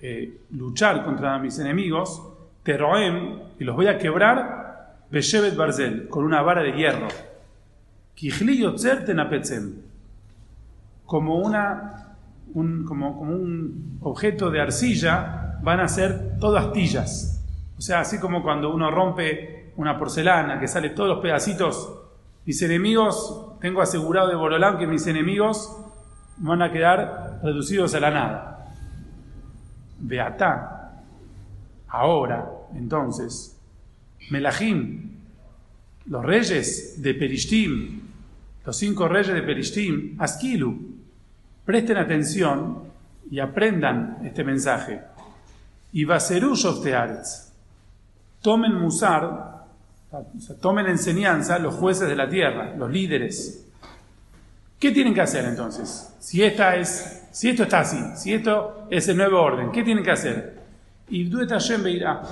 eh, 0.00 0.38
luchar 0.52 1.04
contra 1.04 1.38
mis 1.38 1.58
enemigos, 1.58 2.22
Teroem, 2.62 3.40
y 3.60 3.64
los 3.64 3.76
voy 3.76 3.88
a 3.88 3.98
quebrar, 3.98 4.96
Beshevet 5.10 5.54
Barzel, 5.54 6.08
con 6.08 6.24
una 6.24 6.40
vara 6.40 6.62
de 6.62 6.72
hierro. 6.72 7.08
Kijli 8.14 8.60
Yotzer 8.60 9.04
Tenapetzem, 9.04 9.83
como, 11.06 11.38
una, 11.38 12.16
un, 12.54 12.84
como, 12.84 13.18
como 13.18 13.34
un 13.34 13.98
objeto 14.00 14.50
de 14.50 14.60
arcilla, 14.60 15.58
van 15.62 15.80
a 15.80 15.88
ser 15.88 16.38
todo 16.38 16.56
astillas. 16.56 17.42
O 17.76 17.80
sea, 17.80 18.00
así 18.00 18.18
como 18.18 18.42
cuando 18.42 18.72
uno 18.72 18.90
rompe 18.90 19.72
una 19.76 19.98
porcelana, 19.98 20.60
que 20.60 20.68
sale 20.68 20.90
todos 20.90 21.08
los 21.08 21.18
pedacitos, 21.20 22.00
mis 22.44 22.60
enemigos, 22.62 23.56
tengo 23.60 23.80
asegurado 23.80 24.28
de 24.28 24.36
Borolán 24.36 24.78
que 24.78 24.86
mis 24.86 25.06
enemigos 25.06 25.76
van 26.36 26.62
a 26.62 26.70
quedar 26.70 27.40
reducidos 27.42 27.94
a 27.94 28.00
la 28.00 28.10
nada. 28.10 28.68
Beatá, 29.98 31.02
ahora, 31.88 32.50
entonces, 32.74 33.58
Melahim, 34.30 35.12
los 36.06 36.24
reyes 36.24 37.02
de 37.02 37.14
Perishtim, 37.14 38.00
los 38.66 38.76
cinco 38.76 39.08
reyes 39.08 39.34
de 39.34 39.42
Perishtim, 39.42 40.16
Askilu, 40.18 40.93
presten 41.64 41.96
atención 41.96 42.84
y 43.30 43.40
aprendan 43.40 44.18
este 44.24 44.44
mensaje. 44.44 45.00
Y 45.92 46.06
tomen 48.42 48.74
Musar, 48.74 49.24
o 50.10 50.40
sea, 50.40 50.56
tomen 50.56 50.86
enseñanza 50.86 51.58
los 51.58 51.74
jueces 51.74 52.08
de 52.08 52.16
la 52.16 52.28
tierra, 52.28 52.74
los 52.76 52.90
líderes. 52.90 53.66
¿Qué 54.78 54.90
tienen 54.90 55.14
que 55.14 55.22
hacer 55.22 55.46
entonces? 55.46 56.14
Si, 56.18 56.42
esta 56.42 56.76
es, 56.76 57.26
si 57.32 57.48
esto 57.48 57.62
está 57.62 57.80
así, 57.80 57.98
si 58.16 58.34
esto 58.34 58.86
es 58.90 59.08
el 59.08 59.16
nuevo 59.16 59.40
orden, 59.40 59.72
¿qué 59.72 59.82
tienen 59.82 60.04
que 60.04 60.10
hacer? 60.10 60.58
Ibduet 61.08 61.48
Hashem 61.48 61.82
Beirá. 61.82 62.22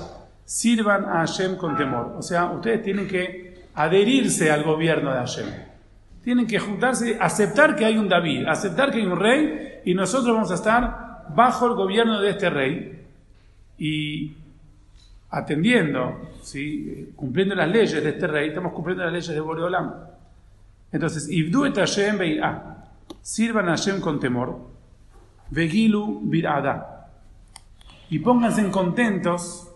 Sirvan 0.44 1.04
a 1.04 1.20
Hashem 1.20 1.56
con 1.56 1.76
temor. 1.76 2.14
O 2.18 2.22
sea, 2.22 2.50
ustedes 2.50 2.82
tienen 2.82 3.08
que 3.08 3.68
adherirse 3.74 4.50
al 4.50 4.64
gobierno 4.64 5.12
de 5.12 5.18
Hashem. 5.18 5.71
Tienen 6.22 6.46
que 6.46 6.58
juntarse, 6.58 7.18
aceptar 7.20 7.74
que 7.74 7.84
hay 7.84 7.98
un 7.98 8.08
David, 8.08 8.46
aceptar 8.46 8.90
que 8.90 8.98
hay 8.98 9.06
un 9.06 9.18
rey 9.18 9.80
y 9.84 9.94
nosotros 9.94 10.34
vamos 10.34 10.50
a 10.50 10.54
estar 10.54 11.24
bajo 11.34 11.66
el 11.66 11.74
gobierno 11.74 12.20
de 12.20 12.30
este 12.30 12.50
rey 12.50 13.06
y 13.78 14.36
atendiendo, 15.30 16.30
¿sí? 16.42 17.12
cumpliendo 17.16 17.54
las 17.54 17.68
leyes 17.68 18.02
de 18.02 18.10
este 18.10 18.26
rey, 18.26 18.48
estamos 18.48 18.72
cumpliendo 18.72 19.04
las 19.04 19.12
leyes 19.12 19.28
de 19.28 19.40
Boreolam. 19.40 19.92
Entonces, 20.92 21.28
Ibduet 21.28 21.74
Hashem 21.74 22.18
Beirá 22.18 22.84
sirvan 23.20 23.68
a 23.68 23.70
Hashem 23.70 24.00
con 24.00 24.20
temor, 24.20 24.58
Vegilu 25.50 26.20
birada, 26.24 27.08
y 28.10 28.18
pónganse 28.18 28.70
contentos 28.70 29.72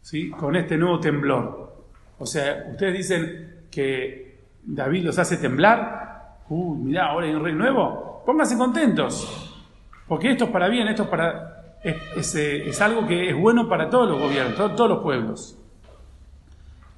¿sí? 0.00 0.30
con 0.30 0.56
este 0.56 0.76
nuevo 0.76 0.98
temblor. 0.98 1.86
O 2.18 2.26
sea, 2.26 2.66
ustedes 2.70 2.98
dicen 2.98 3.66
que 3.70 4.31
David 4.64 5.04
los 5.04 5.18
hace 5.18 5.36
temblar, 5.36 6.38
uy, 6.48 6.78
mirá, 6.78 7.06
ahora 7.06 7.26
hay 7.26 7.34
un 7.34 7.44
rey 7.44 7.54
nuevo, 7.54 8.22
pónganse 8.24 8.56
contentos, 8.56 9.64
porque 10.06 10.30
esto 10.30 10.44
es 10.44 10.50
para 10.50 10.68
bien, 10.68 10.88
esto 10.88 11.04
es 11.04 11.08
para... 11.08 11.58
Es, 11.82 12.34
es 12.36 12.80
algo 12.80 13.08
que 13.08 13.30
es 13.30 13.36
bueno 13.36 13.68
para 13.68 13.90
todos 13.90 14.08
los 14.08 14.20
gobiernos, 14.20 14.54
todos, 14.56 14.88
los 14.88 15.02
pueblos. 15.02 15.58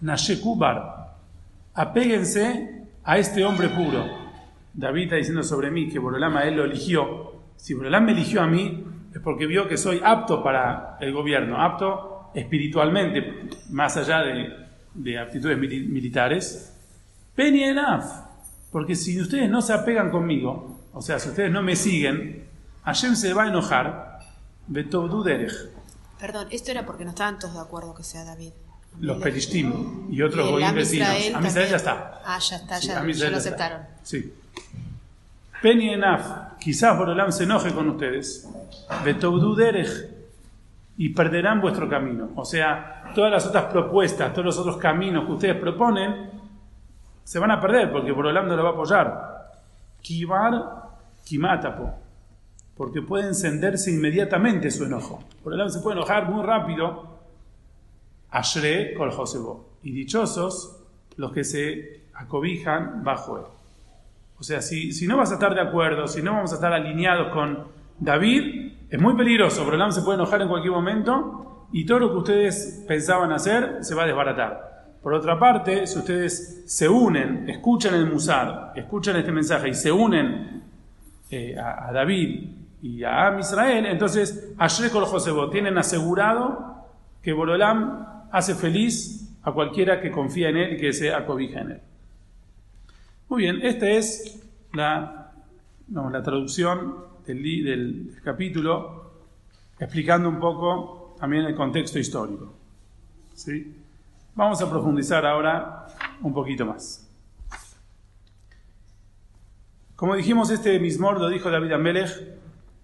Nashekubar, 0.03 1.15
apéguense 1.73 2.85
a 3.03 3.17
este 3.17 3.45
hombre 3.47 3.71
puro. 3.71 4.05
David 4.75 5.05
está 5.05 5.17
diciendo 5.17 5.43
sobre 5.43 5.71
mí 5.71 5.89
que 5.89 5.99
Borolam 5.99 6.37
a 6.37 6.45
él 6.45 6.57
lo 6.57 6.65
eligió. 6.65 7.33
Si 7.57 7.73
Borolam 7.73 8.05
me 8.05 8.13
eligió 8.13 8.43
a 8.43 8.47
mí, 8.47 8.85
es 9.15 9.21
porque 9.21 9.47
vio 9.47 9.67
que 9.69 9.79
soy 9.79 10.03
apto 10.05 10.43
para 10.43 10.99
el 11.01 11.15
gobierno, 11.15 11.63
apto 11.63 12.31
espiritualmente, 12.35 13.49
más 13.71 13.97
allá 13.97 14.19
de, 14.21 14.53
de 14.93 15.19
aptitudes 15.19 15.57
mili- 15.57 15.89
militares. 15.89 16.74
Penny 17.35 17.65
enough, 17.65 18.05
porque 18.71 18.95
si 18.95 19.21
ustedes 19.21 19.51
no 19.51 19.61
se 19.63 19.73
apegan 19.73 20.11
conmigo, 20.11 20.79
o 20.93 21.03
sea, 21.03 21.19
si 21.19 21.29
ustedes 21.31 21.51
no 21.51 21.63
me 21.63 21.75
siguen, 21.77 22.45
Hashem 22.85 23.17
se 23.17 23.33
va 23.35 23.45
a 23.45 23.49
enojar, 23.49 24.19
Betobdu 24.67 25.23
derech, 25.23 25.53
Perdón, 26.19 26.47
esto 26.51 26.71
era 26.71 26.87
porque 26.87 27.05
no 27.05 27.11
estaban 27.11 27.39
todos 27.39 27.55
de 27.55 27.61
acuerdo 27.61 27.95
que 27.95 28.03
sea 28.05 28.25
David. 28.25 28.53
los 29.01 29.21
Perishtim 29.21 30.07
y 30.11 30.23
otros 30.23 30.49
goyim 30.51 30.73
vecinos. 30.75 31.09
A 31.09 31.19
Israel 31.47 31.69
ya 31.71 31.77
está. 31.77 32.23
Ah, 32.25 32.39
ya 32.39 32.57
está, 32.57 32.81
Sí, 32.81 32.87
ya, 32.89 32.95
ya 33.03 33.11
Israel 33.11 33.33
lo 33.33 33.39
ya 33.39 33.49
está. 33.51 33.65
aceptaron. 33.67 33.83
Sí. 34.05 34.33
Penny 35.61 35.91
enough, 35.95 36.23
quizás 36.61 36.97
Borolam 36.97 37.33
se 37.33 37.45
enoje 37.45 37.73
con 37.75 37.89
ustedes, 37.91 38.49
Betobdu 39.05 39.55
derech, 39.55 39.91
y 40.97 41.09
perderán 41.11 41.61
vuestro 41.61 41.89
camino. 41.89 42.31
O 42.37 42.45
sea, 42.45 43.11
todas 43.15 43.33
las 43.33 43.45
otras 43.47 43.65
propuestas, 43.65 44.33
todos 44.33 44.45
los 44.47 44.59
otros 44.59 44.77
caminos 44.77 45.27
que 45.27 45.33
ustedes 45.33 45.57
proponen, 45.57 46.31
se 47.25 47.39
van 47.39 47.51
a 47.51 47.61
perder 47.61 47.91
porque 47.91 48.13
Borolam 48.13 48.47
no 48.47 48.57
lo 48.57 48.63
va 48.63 48.71
a 48.71 48.73
apoyar. 48.73 49.51
Kibar, 50.01 50.85
Kimatapo, 51.25 51.95
porque 52.77 53.01
puede 53.01 53.29
encenderse 53.29 53.91
inmediatamente 53.91 54.71
su 54.71 54.85
enojo. 54.85 55.25
Borolam 55.43 55.71
se 55.71 55.81
puede 55.81 55.97
enojar 55.97 56.31
muy 56.31 56.45
rápido. 56.45 57.15
Ashre 58.31 58.95
kol 58.95 59.11
Josebo. 59.11 59.79
Y 59.83 59.93
dichosos 59.93 60.83
los 61.17 61.33
que 61.33 61.45
se 61.45 62.03
acobijan 62.15 63.03
bajo 63.03 63.39
él. 63.39 63.45
O 64.39 64.43
sea, 64.43 64.61
si, 64.61 64.93
si 64.93 65.07
no 65.07 65.17
vas 65.17 65.31
a 65.31 65.35
estar 65.35 65.55
de 65.55 65.61
acuerdo, 65.61 66.07
si 66.09 66.21
no 66.21 66.33
vamos 66.33 66.53
a 66.53 66.57
estar 66.57 66.73
alineados 66.73 67.33
con 67.33 67.67
David, 67.99 68.73
es 68.91 69.01
muy 69.01 69.15
peligroso. 69.17 69.65
Borolam 69.65 69.93
se 69.93 70.03
puede 70.03 70.17
enojar 70.17 70.43
en 70.43 70.49
cualquier 70.49 70.73
momento 70.73 71.67
y 71.73 71.87
todo 71.87 72.01
lo 72.01 72.11
que 72.11 72.19
ustedes 72.19 72.85
pensaban 72.87 73.33
hacer 73.33 73.79
se 73.83 73.95
va 73.95 74.03
a 74.03 74.07
desbaratar. 74.07 74.74
Por 75.05 75.13
otra 75.13 75.39
parte, 75.39 75.87
si 75.87 75.99
ustedes 75.99 76.65
se 76.67 76.89
unen, 76.89 77.47
escuchan 77.49 77.95
el 77.95 78.07
Musar, 78.11 78.73
escuchan 78.75 79.17
este 79.17 79.31
mensaje 79.33 79.69
y 79.69 79.75
se 79.75 79.93
unen 79.93 80.63
eh, 81.31 81.57
a, 81.59 81.93
David 81.93 82.49
y 82.81 83.05
a 83.05 83.27
Am 83.27 83.39
Israel, 83.39 83.85
entonces 83.85 84.55
Ashre 84.57 84.89
Kol 84.89 85.05
Josebo 85.05 85.51
tienen 85.51 85.77
asegurado 85.77 86.87
que 87.23 87.35
Borolam 87.35 88.29
hace 88.33 88.55
feliz 88.55 89.31
a 89.43 89.53
cualquiera 89.53 90.01
que 90.01 90.11
confía 90.11 90.49
en 90.49 90.57
él 90.57 90.73
y 90.73 90.77
que 90.79 90.95
se 90.95 91.13
acobija 91.13 91.61
en 91.61 91.71
él. 91.73 91.81
Muy 93.29 93.43
bien, 93.43 93.61
esta 93.63 93.87
es 93.91 94.43
la, 94.73 95.33
la 95.93 96.23
traducción 96.23 96.95
del, 97.27 97.43
del- 97.43 97.65
del 98.13 98.23
capítulo, 98.23 99.13
explicando 99.79 100.31
un 100.31 100.41
poco 100.41 101.15
también 101.21 101.45
el 101.45 101.55
contexto 101.55 101.99
histórico. 101.99 102.55
¿sí? 103.35 103.84
Vamos 104.37 104.61
a 104.61 104.69
profundizar 104.69 105.25
ahora 105.25 105.87
un 106.21 106.35
poquito 106.35 106.67
más. 106.67 107.09
Como 109.95 110.17
dijimos, 110.17 110.51
este 110.51 110.81
mismor 110.81 111.21
lo 111.21 111.29
dijo 111.29 111.53
David 111.53 111.71
Amelech 111.71 112.11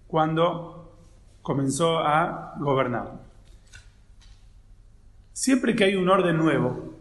cuando 0.07 0.95
comenzó 1.41 1.99
a 1.99 2.55
gobernar. 2.57 3.19
Siempre 5.33 5.75
que 5.75 5.83
hay 5.83 5.95
un 5.95 6.07
orden 6.07 6.37
nuevo, 6.37 6.93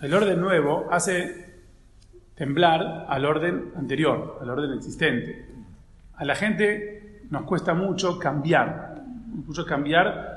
el 0.00 0.12
orden 0.12 0.40
nuevo 0.40 0.88
hace 0.90 1.62
temblar 2.34 3.06
al 3.08 3.24
orden 3.24 3.72
anterior, 3.76 4.38
al 4.40 4.50
orden 4.50 4.72
existente. 4.72 5.46
A 6.16 6.24
la 6.24 6.34
gente 6.34 7.22
nos 7.30 7.42
cuesta 7.42 7.72
mucho 7.72 8.18
cambiar, 8.18 9.00
mucho 9.46 9.64
cambiar. 9.64 10.33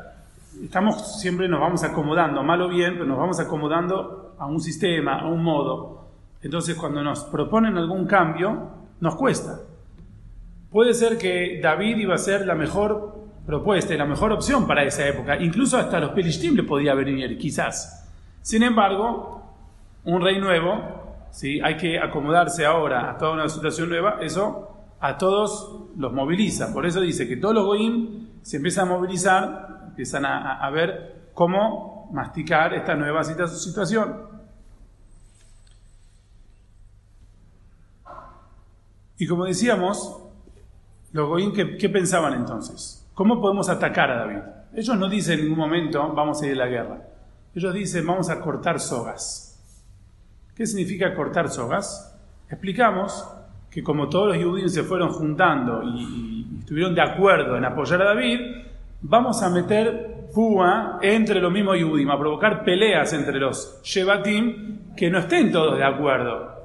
Estamos 0.63 1.19
siempre 1.21 1.47
nos 1.47 1.59
vamos 1.59 1.83
acomodando, 1.83 2.43
mal 2.43 2.61
o 2.61 2.69
bien, 2.69 2.93
pero 2.93 3.05
nos 3.05 3.17
vamos 3.17 3.39
acomodando 3.39 4.35
a 4.37 4.45
un 4.45 4.59
sistema, 4.59 5.19
a 5.19 5.27
un 5.27 5.43
modo. 5.43 6.07
Entonces, 6.41 6.75
cuando 6.75 7.03
nos 7.03 7.23
proponen 7.25 7.77
algún 7.77 8.05
cambio, 8.05 8.69
nos 8.99 9.15
cuesta. 9.15 9.59
Puede 10.71 10.93
ser 10.93 11.17
que 11.17 11.59
David 11.61 11.97
iba 11.97 12.15
a 12.15 12.17
ser 12.17 12.45
la 12.45 12.55
mejor 12.55 13.17
propuesta 13.45 13.93
y 13.93 13.97
la 13.97 14.05
mejor 14.05 14.31
opción 14.33 14.67
para 14.67 14.83
esa 14.83 15.07
época. 15.07 15.41
Incluso 15.41 15.77
hasta 15.77 15.99
los 15.99 16.11
Pelishtim 16.11 16.55
le 16.55 16.63
podía 16.63 16.93
venir, 16.93 17.37
quizás. 17.37 18.07
Sin 18.41 18.63
embargo, 18.63 19.41
un 20.03 20.21
rey 20.21 20.39
nuevo, 20.39 21.25
¿sí? 21.31 21.59
hay 21.63 21.77
que 21.77 21.99
acomodarse 21.99 22.65
ahora 22.65 23.11
a 23.11 23.17
toda 23.17 23.33
una 23.33 23.49
situación 23.49 23.89
nueva, 23.89 24.17
eso 24.21 24.77
a 24.99 25.17
todos 25.17 25.87
los 25.97 26.11
moviliza. 26.13 26.73
Por 26.73 26.85
eso 26.85 27.01
dice 27.01 27.27
que 27.27 27.37
todos 27.37 27.55
los 27.55 27.65
goyim 27.65 28.27
se 28.41 28.57
empiezan 28.57 28.87
a 28.87 28.91
movilizar, 28.91 29.76
empiezan 29.97 30.25
a, 30.27 30.69
ver 30.69 31.31
cómo 31.33 32.07
masticar 32.13 32.71
esta 32.75 32.93
nueva 32.93 33.23
situa- 33.23 33.47
situación. 33.47 34.27
Y 39.17 39.25
como 39.25 39.45
decíamos, 39.45 40.21
los 41.13 41.27
goyim, 41.27 41.51
¿qué, 41.51 41.89
pensaban 41.89 42.35
entonces? 42.35 43.09
¿Cómo 43.15 43.41
podemos 43.41 43.69
atacar 43.69 44.11
a 44.11 44.17
David? 44.19 44.41
Ellos 44.75 44.95
no 44.99 45.09
dicen 45.09 45.39
en 45.39 45.45
ningún 45.45 45.57
momento, 45.57 46.13
vamos 46.13 46.39
a 46.43 46.45
ir 46.45 46.53
a 46.53 46.65
la 46.65 46.67
guerra. 46.67 47.01
Ellos 47.55 47.73
dicen, 47.73 48.05
vamos 48.05 48.29
a 48.29 48.39
cortar 48.39 48.79
sogas. 48.79 49.59
¿Qué 50.53 50.67
significa 50.67 51.15
cortar 51.15 51.49
sogas? 51.49 52.15
Explicamos 52.51 53.27
que 53.71 53.81
como 53.81 54.09
todos 54.09 54.35
los 54.35 54.45
judíos 54.45 54.71
se 54.71 54.83
fueron 54.83 55.09
juntando 55.09 55.81
y 55.81 56.59
estuvieron 56.59 56.93
de 56.93 57.01
acuerdo 57.01 57.57
en 57.57 57.65
apoyar 57.65 58.03
a 58.03 58.05
David, 58.05 58.66
vamos 59.01 59.41
a 59.43 59.49
meter 59.49 60.27
púa 60.33 60.99
entre 61.01 61.39
los 61.39 61.51
mismos 61.51 61.77
judíos, 61.81 62.11
a 62.13 62.17
provocar 62.19 62.63
peleas 62.63 63.13
entre 63.13 63.39
los 63.39 63.79
Shebatim 63.83 64.93
que 64.95 65.09
no 65.09 65.19
estén 65.19 65.51
todos 65.51 65.77
de 65.77 65.83
acuerdo. 65.83 66.55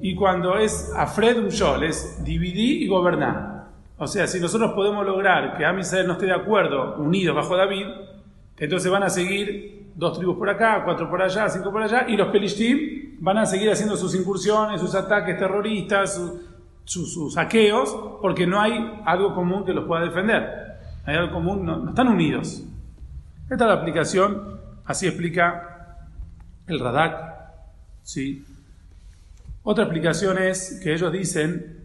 Y 0.00 0.14
cuando 0.14 0.56
es 0.58 0.92
Afred 0.96 1.38
Ushol, 1.46 1.84
es 1.84 2.22
dividir 2.24 2.82
y 2.82 2.86
gobernar. 2.88 3.68
O 3.96 4.06
sea, 4.06 4.26
si 4.26 4.40
nosotros 4.40 4.72
podemos 4.72 5.04
lograr 5.06 5.56
que 5.56 5.64
Am 5.64 5.78
Israel 5.78 6.06
no 6.06 6.12
esté 6.14 6.26
de 6.26 6.34
acuerdo, 6.34 6.96
unidos 6.96 7.34
bajo 7.34 7.56
David, 7.56 7.86
entonces 8.58 8.90
van 8.90 9.02
a 9.02 9.10
seguir 9.10 9.90
dos 9.94 10.16
tribus 10.18 10.36
por 10.36 10.50
acá, 10.50 10.82
cuatro 10.84 11.08
por 11.08 11.22
allá, 11.22 11.48
cinco 11.48 11.70
por 11.70 11.82
allá, 11.82 12.06
y 12.08 12.16
los 12.16 12.28
Pelishtim 12.28 13.16
van 13.20 13.38
a 13.38 13.46
seguir 13.46 13.70
haciendo 13.70 13.96
sus 13.96 14.14
incursiones, 14.14 14.80
sus 14.80 14.94
ataques 14.94 15.38
terroristas, 15.38 16.14
su- 16.16 16.42
sus, 16.84 17.14
sus 17.14 17.34
saqueos, 17.34 17.96
porque 18.20 18.46
no 18.46 18.60
hay 18.60 19.00
algo 19.06 19.34
común 19.34 19.64
que 19.64 19.72
los 19.72 19.84
pueda 19.86 20.02
defender. 20.04 20.63
Hay 21.06 21.16
algo 21.16 21.32
común, 21.32 21.66
no, 21.66 21.88
están 21.88 22.08
unidos. 22.08 22.62
Esta 23.50 23.54
es 23.64 23.68
la 23.68 23.74
aplicación, 23.74 24.60
así 24.84 25.06
explica 25.06 25.98
el 26.66 26.80
Radak. 26.80 27.34
¿sí? 28.02 28.44
Otra 29.62 29.84
explicación 29.84 30.38
es 30.38 30.80
que 30.82 30.94
ellos 30.94 31.12
dicen, 31.12 31.84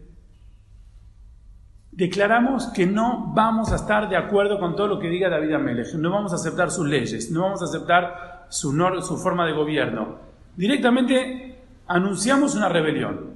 declaramos 1.92 2.68
que 2.68 2.86
no 2.86 3.32
vamos 3.34 3.72
a 3.72 3.76
estar 3.76 4.08
de 4.08 4.16
acuerdo 4.16 4.58
con 4.58 4.74
todo 4.74 4.86
lo 4.86 4.98
que 4.98 5.08
diga 5.08 5.28
David 5.28 5.52
Amelech, 5.52 5.94
no 5.94 6.10
vamos 6.10 6.32
a 6.32 6.36
aceptar 6.36 6.70
sus 6.70 6.86
leyes, 6.86 7.30
no 7.30 7.42
vamos 7.42 7.62
a 7.62 7.66
aceptar 7.66 8.46
su 8.48 9.18
forma 9.22 9.46
de 9.46 9.52
gobierno. 9.52 10.18
Directamente 10.56 11.58
anunciamos 11.86 12.54
una 12.54 12.68
rebelión. 12.68 13.29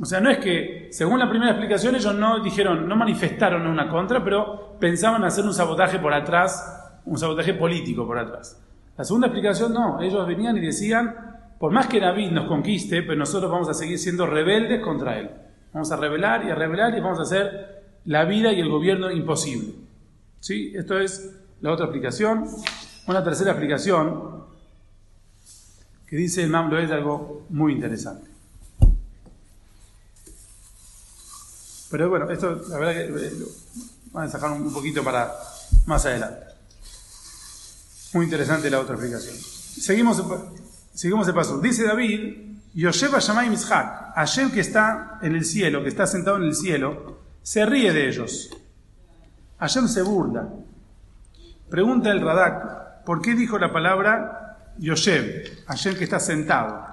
O 0.00 0.04
sea, 0.04 0.20
no 0.20 0.30
es 0.30 0.38
que, 0.38 0.88
según 0.90 1.18
la 1.18 1.28
primera 1.28 1.52
explicación, 1.52 1.94
ellos 1.94 2.14
no 2.14 2.42
dijeron, 2.42 2.86
no 2.86 2.96
manifestaron 2.96 3.66
una 3.66 3.88
contra, 3.88 4.22
pero 4.22 4.76
pensaban 4.78 5.24
hacer 5.24 5.44
un 5.44 5.54
sabotaje 5.54 5.98
por 5.98 6.12
atrás, 6.12 7.00
un 7.06 7.18
sabotaje 7.18 7.54
político 7.54 8.06
por 8.06 8.18
atrás. 8.18 8.62
La 8.98 9.04
segunda 9.04 9.28
explicación 9.28 9.72
no, 9.72 10.00
ellos 10.00 10.26
venían 10.26 10.56
y 10.58 10.60
decían, 10.60 11.14
por 11.58 11.72
más 11.72 11.86
que 11.86 12.00
David 12.00 12.30
nos 12.30 12.46
conquiste, 12.46 13.02
pero 13.02 13.16
nosotros 13.16 13.50
vamos 13.50 13.68
a 13.68 13.74
seguir 13.74 13.98
siendo 13.98 14.26
rebeldes 14.26 14.82
contra 14.82 15.18
él. 15.18 15.30
Vamos 15.72 15.90
a 15.90 15.96
rebelar 15.96 16.44
y 16.44 16.50
a 16.50 16.54
rebelar 16.54 16.96
y 16.96 17.00
vamos 17.00 17.18
a 17.18 17.22
hacer 17.22 17.84
la 18.04 18.24
vida 18.24 18.52
y 18.52 18.60
el 18.60 18.68
gobierno 18.68 19.10
imposible. 19.10 19.74
¿Sí? 20.40 20.72
Esto 20.74 20.98
es 20.98 21.34
la 21.60 21.72
otra 21.72 21.86
explicación. 21.86 22.44
Una 23.06 23.24
tercera 23.24 23.52
explicación 23.52 24.44
que 26.06 26.16
dice 26.16 26.42
el 26.42 26.50
Mam 26.50 26.72
es 26.74 26.90
algo 26.90 27.46
muy 27.48 27.72
interesante. 27.72 28.35
Pero 31.90 32.08
bueno, 32.10 32.30
esto 32.30 32.62
la 32.68 32.78
verdad 32.78 32.92
que 32.94 33.26
eh, 33.26 33.32
lo 33.38 33.46
van 34.12 34.26
a 34.26 34.30
sacar 34.30 34.50
un 34.50 34.72
poquito 34.72 35.04
para 35.04 35.32
más 35.86 36.04
adelante. 36.06 36.46
Muy 38.14 38.24
interesante 38.24 38.70
la 38.70 38.80
otra 38.80 38.94
explicación. 38.94 39.36
Seguimos, 39.36 40.22
seguimos 40.94 41.28
el 41.28 41.34
paso. 41.34 41.58
Dice 41.60 41.84
David, 41.84 42.56
Yosheba 42.74 43.18
Shamayim 43.18 43.52
Ishak, 43.52 44.14
Hashem 44.14 44.50
que 44.50 44.60
está 44.60 45.18
en 45.22 45.34
el 45.34 45.44
cielo, 45.44 45.82
que 45.82 45.88
está 45.88 46.06
sentado 46.06 46.36
en 46.38 46.44
el 46.44 46.54
cielo, 46.54 47.20
se 47.42 47.64
ríe 47.66 47.92
de 47.92 48.08
ellos. 48.08 48.50
Hashem 49.58 49.88
se 49.88 50.02
burla. 50.02 50.48
Pregunta 51.70 52.10
el 52.10 52.20
Radak, 52.20 53.04
¿por 53.04 53.20
qué 53.20 53.34
dijo 53.34 53.58
la 53.58 53.72
palabra 53.72 54.74
Yoshev, 54.78 55.64
Hashem 55.66 55.96
que 55.96 56.04
está 56.04 56.20
sentado? 56.20 56.86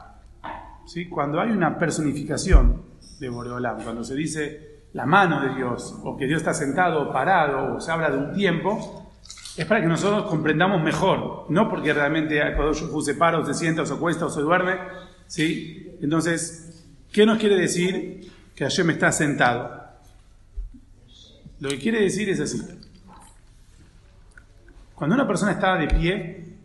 ¿Sí? 0.85 1.07
Cuando 1.07 1.39
hay 1.39 1.51
una 1.51 1.77
personificación 1.77 2.81
de 3.19 3.29
Boreolam, 3.29 3.83
cuando 3.83 4.03
se 4.03 4.15
dice 4.15 4.72
la 4.93 5.05
mano 5.05 5.41
de 5.41 5.55
Dios, 5.55 5.99
o 6.03 6.15
que 6.15 6.25
Dios 6.27 6.41
está 6.41 6.53
sentado 6.53 7.01
o 7.01 7.11
parado, 7.11 7.75
o 7.75 7.81
se 7.81 7.91
habla 7.91 8.09
de 8.09 8.17
un 8.17 8.33
tiempo, 8.33 9.11
es 9.57 9.65
para 9.65 9.81
que 9.81 9.87
nosotros 9.87 10.23
comprendamos 10.23 10.81
mejor, 10.81 11.45
no 11.49 11.69
porque 11.69 11.93
realmente 11.93 12.39
cuando 12.55 12.73
se 12.73 13.15
para 13.15 13.39
o 13.39 13.45
se 13.45 13.53
sienta 13.53 13.81
o 13.81 13.85
se 13.85 13.93
acuesta 13.93 14.25
o 14.25 14.29
se 14.29 14.41
duerme, 14.41 14.77
¿sí? 15.27 15.97
Entonces, 16.01 16.85
¿qué 17.11 17.25
nos 17.25 17.37
quiere 17.37 17.55
decir 17.55 18.31
que 18.55 18.63
Hashem 18.63 18.89
está 18.91 19.11
sentado? 19.11 19.83
Lo 21.59 21.69
que 21.69 21.79
quiere 21.79 22.01
decir 22.01 22.29
es 22.29 22.39
así. 22.39 22.61
Cuando 24.95 25.15
una 25.15 25.27
persona 25.27 25.51
está 25.51 25.75
de 25.75 25.87
pie, 25.87 26.55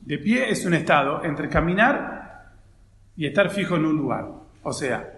de 0.00 0.18
pie 0.18 0.50
es 0.50 0.64
un 0.64 0.74
estado 0.74 1.24
entre 1.24 1.48
caminar 1.48 2.52
y 3.16 3.26
estar 3.26 3.50
fijo 3.50 3.76
en 3.76 3.86
un 3.86 3.96
lugar. 3.96 4.26
O 4.62 4.72
sea, 4.72 5.15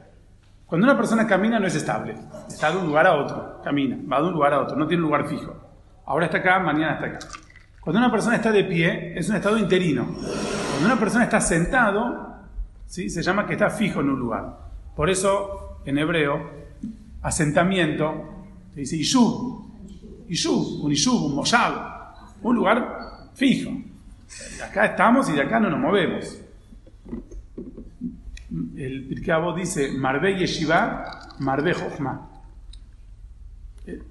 cuando 0.68 0.86
una 0.86 0.96
persona 0.98 1.26
camina 1.26 1.58
no 1.58 1.66
es 1.66 1.74
estable, 1.74 2.14
está 2.46 2.70
de 2.70 2.76
un 2.76 2.88
lugar 2.88 3.06
a 3.06 3.14
otro, 3.14 3.62
camina, 3.64 3.96
va 4.06 4.20
de 4.20 4.28
un 4.28 4.34
lugar 4.34 4.52
a 4.52 4.60
otro, 4.60 4.76
no 4.76 4.86
tiene 4.86 5.02
un 5.02 5.08
lugar 5.08 5.26
fijo. 5.26 5.56
Ahora 6.04 6.26
está 6.26 6.38
acá, 6.38 6.58
mañana 6.58 6.92
está 6.94 7.06
acá. 7.06 7.18
Cuando 7.80 8.00
una 8.00 8.10
persona 8.10 8.36
está 8.36 8.52
de 8.52 8.64
pie 8.64 9.18
es 9.18 9.30
un 9.30 9.36
estado 9.36 9.56
interino. 9.56 10.04
Cuando 10.04 10.84
una 10.84 11.00
persona 11.00 11.24
está 11.24 11.40
sentado, 11.40 12.34
¿sí? 12.86 13.08
se 13.08 13.22
llama 13.22 13.46
que 13.46 13.54
está 13.54 13.70
fijo 13.70 14.00
en 14.02 14.10
un 14.10 14.18
lugar. 14.18 14.58
Por 14.94 15.08
eso, 15.08 15.80
en 15.86 15.96
hebreo, 15.96 16.50
asentamiento, 17.22 18.46
se 18.74 18.80
dice 18.80 18.98
Yishub. 18.98 19.70
Yishub, 20.28 20.84
un 20.84 20.90
Yishub, 20.90 21.30
un 21.30 21.34
Moshab, 21.34 21.72
un 22.42 22.56
lugar 22.56 23.30
fijo. 23.32 23.70
De 23.70 24.62
acá 24.62 24.84
estamos 24.84 25.30
y 25.30 25.32
de 25.32 25.40
acá 25.40 25.58
no 25.58 25.70
nos 25.70 25.80
movemos. 25.80 26.38
El 28.50 29.06
Pirkei 29.06 29.54
dice 29.56 29.92
Marbe 29.92 30.36
Yeshiva, 30.38 31.04
Marbe 31.40 31.74
Jochma. 31.74 32.30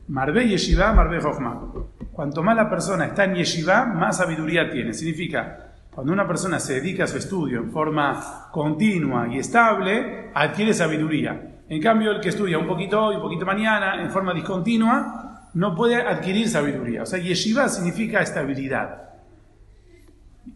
Marbe 0.08 0.48
Yeshiva, 0.48 0.94
Marbe 0.94 1.20
Jochma. 1.20 1.74
Cuanto 2.12 2.44
más 2.44 2.56
la 2.56 2.70
persona 2.70 3.06
está 3.06 3.26
en 3.26 3.36
Yeshiva, 3.36 3.86
más 3.86 4.18
sabiduría 4.18 4.70
tiene. 4.70 4.94
Significa, 4.94 5.74
cuando 5.92 6.14
una 6.14 6.28
persona 6.28 6.60
se 6.60 6.76
dedica 6.76 7.06
a 7.06 7.08
su 7.08 7.18
estudio 7.18 7.60
en 7.60 7.72
forma 7.72 8.50
continua 8.52 9.28
y 9.28 9.40
estable, 9.40 10.30
adquiere 10.34 10.74
sabiduría. 10.74 11.64
En 11.70 11.82
cambio, 11.82 12.12
el 12.12 12.22
que 12.22 12.30
estudia 12.30 12.60
un 12.60 12.68
poquito 12.68 13.06
hoy, 13.06 13.16
un 13.16 13.22
poquito 13.22 13.46
mañana, 13.46 14.02
en 14.02 14.12
forma 14.12 14.34
discontinua, 14.34 15.50
no 15.56 15.76
puede 15.76 15.96
adquirir 15.96 16.48
sabiduría. 16.48 17.02
O 17.02 17.06
sea, 17.06 17.20
Yeshiva 17.20 17.68
significa 17.70 18.22
estabilidad. 18.22 19.10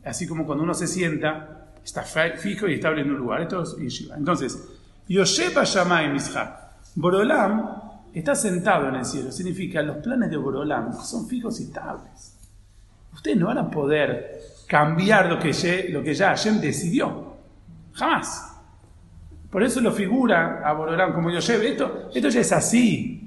Así 0.06 0.28
como 0.28 0.46
cuando 0.46 0.63
uno 0.63 0.74
se 0.74 0.88
sienta, 0.88 1.61
está 1.84 2.04
fijo 2.04 2.67
y 2.67 2.76
estable 2.76 3.02
en 3.02 3.12
un 3.12 3.17
lugar. 3.17 3.41
Esto 3.41 3.63
es 3.63 3.76
Yeshiva. 3.78 4.15
Entonces, 4.17 4.67
Yosheba 5.08 5.63
Shamay 5.63 6.12
Mishak. 6.12 6.62
Borolam 6.96 7.82
está 8.13 8.36
sentado 8.36 8.89
en 8.89 8.96
el 8.96 9.06
cielo. 9.06 9.32
Significa, 9.32 9.82
los 9.82 9.98
planes 9.98 10.30
de 10.30 10.38
Borolam 10.38 10.94
son 10.94 11.28
fijos 11.28 11.60
y 11.60 11.63
estables. 11.63 12.38
Ustedes 13.13 13.38
no 13.38 13.48
van 13.48 13.58
a 13.58 13.70
poder 13.70 14.41
cambiar 14.67 15.28
lo 15.28 15.39
que, 15.39 15.89
lo 15.91 16.04
que 16.04 16.13
ya 16.13 16.30
Hashem 16.30 16.62
decidió. 16.62 17.36
Jamás. 17.94 18.48
Por 19.50 19.63
eso 19.63 19.82
lo 19.82 19.91
figura 19.91 20.62
a 20.63 20.74
Borolam 20.74 21.13
como 21.13 21.30
Yosheba. 21.30 21.63
Esto, 21.63 22.10
esto 22.13 22.30
ya 22.30 22.39
es 22.39 22.52
así. 22.52 23.17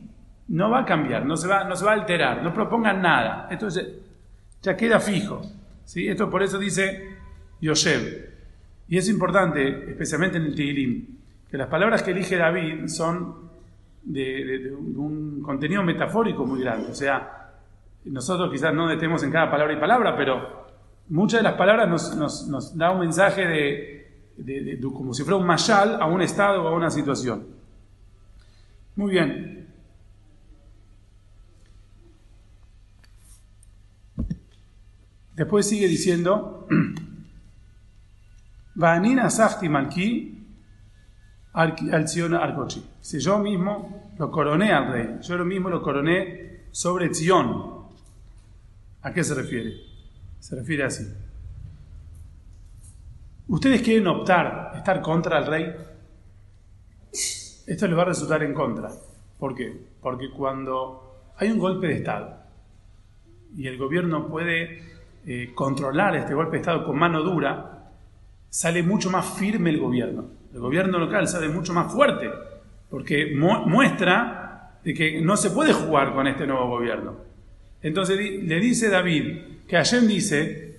No 0.48 0.70
va 0.70 0.80
a 0.80 0.84
cambiar, 0.84 1.24
no 1.24 1.36
se 1.36 1.48
va, 1.48 1.64
no 1.64 1.74
se 1.74 1.84
va 1.84 1.92
a 1.92 1.94
alterar. 1.94 2.42
No 2.42 2.52
propongan 2.52 3.00
nada. 3.00 3.48
Esto 3.50 3.68
ya, 3.68 3.82
ya 4.62 4.76
queda 4.76 5.00
fijo. 5.00 5.42
¿sí? 5.84 6.08
Esto 6.08 6.30
por 6.30 6.42
eso 6.42 6.58
dice 6.58 7.16
Yosheb. 7.60 8.23
Y 8.88 8.98
es 8.98 9.08
importante, 9.08 9.90
especialmente 9.90 10.38
en 10.38 10.44
el 10.44 10.54
Tigilim, 10.54 11.06
que 11.50 11.56
las 11.56 11.68
palabras 11.68 12.02
que 12.02 12.10
elige 12.10 12.36
David 12.36 12.86
son 12.88 13.50
de, 14.02 14.44
de, 14.44 14.58
de, 14.58 14.74
un 14.74 15.40
contenido 15.42 15.82
metafórico 15.82 16.44
muy 16.44 16.60
grande. 16.60 16.90
O 16.90 16.94
sea, 16.94 17.44
nosotros 18.04 18.50
quizás 18.52 18.74
no 18.74 18.88
detemos 18.88 19.22
en 19.22 19.30
cada 19.30 19.50
palabra 19.50 19.72
y 19.74 19.80
palabra, 19.80 20.16
pero 20.16 20.64
muchas 21.08 21.40
de 21.40 21.44
las 21.44 21.54
palabras 21.54 21.88
nos, 21.88 22.48
nos, 22.48 22.76
da 22.76 22.90
un 22.90 23.00
mensaje 23.00 23.46
de, 24.36 24.80
como 24.92 25.14
si 25.14 25.22
fuera 25.22 25.36
un 25.36 25.46
mashal 25.46 26.00
a 26.00 26.06
un 26.06 26.22
estado 26.22 26.64
o 26.64 26.68
a 26.68 26.72
una 26.72 26.90
situación. 26.90 27.46
Muy 28.96 29.10
bien. 29.12 29.68
Después 35.34 35.68
sigue 35.68 35.88
diciendo, 35.88 36.68
Vanina 38.74 39.30
Sahti 39.30 39.68
Malki 39.68 40.46
al 41.52 42.08
Zion 42.08 42.34
Arcochi. 42.34 42.84
Si 43.00 43.18
yo 43.20 43.38
mismo 43.38 44.12
lo 44.18 44.30
coroné 44.30 44.72
al 44.72 44.92
rey, 44.92 45.18
yo 45.20 45.36
lo 45.36 45.44
mismo 45.44 45.68
lo 45.68 45.80
coroné 45.80 46.66
sobre 46.72 47.14
Zion. 47.14 47.84
¿A 49.02 49.12
qué 49.12 49.22
se 49.22 49.34
refiere? 49.34 49.74
Se 50.40 50.56
refiere 50.56 50.84
así. 50.84 51.06
¿Ustedes 53.46 53.82
quieren 53.82 54.06
optar, 54.08 54.72
estar 54.76 55.00
contra 55.00 55.38
el 55.38 55.46
rey? 55.46 55.74
Esto 57.66 57.86
les 57.86 57.96
va 57.96 58.02
a 58.02 58.06
resultar 58.06 58.42
en 58.42 58.54
contra. 58.54 58.90
¿Por 59.38 59.54
qué? 59.54 59.86
Porque 60.00 60.30
cuando 60.30 61.32
hay 61.36 61.50
un 61.50 61.58
golpe 61.58 61.86
de 61.86 61.94
Estado 61.98 62.38
y 63.54 63.68
el 63.68 63.78
gobierno 63.78 64.26
puede 64.26 64.82
eh, 65.26 65.52
controlar 65.54 66.16
este 66.16 66.34
golpe 66.34 66.52
de 66.52 66.60
Estado 66.62 66.84
con 66.84 66.98
mano 66.98 67.22
dura, 67.22 67.83
sale 68.54 68.84
mucho 68.84 69.10
más 69.10 69.36
firme 69.36 69.70
el 69.70 69.80
gobierno. 69.80 70.26
El 70.52 70.60
gobierno 70.60 71.00
local 71.00 71.26
sale 71.26 71.48
mucho 71.48 71.72
más 71.72 71.92
fuerte 71.92 72.30
porque 72.88 73.34
mu 73.34 73.66
muestra 73.66 74.78
de 74.84 74.94
que 74.94 75.20
no 75.20 75.36
se 75.36 75.50
puede 75.50 75.72
jugar 75.72 76.14
con 76.14 76.28
este 76.28 76.46
nuevo 76.46 76.68
gobierno. 76.68 77.16
Entonces 77.82 78.16
le 78.16 78.60
dice 78.60 78.90
David 78.90 79.64
que 79.66 79.74
Hashem 79.74 80.06
dice, 80.06 80.78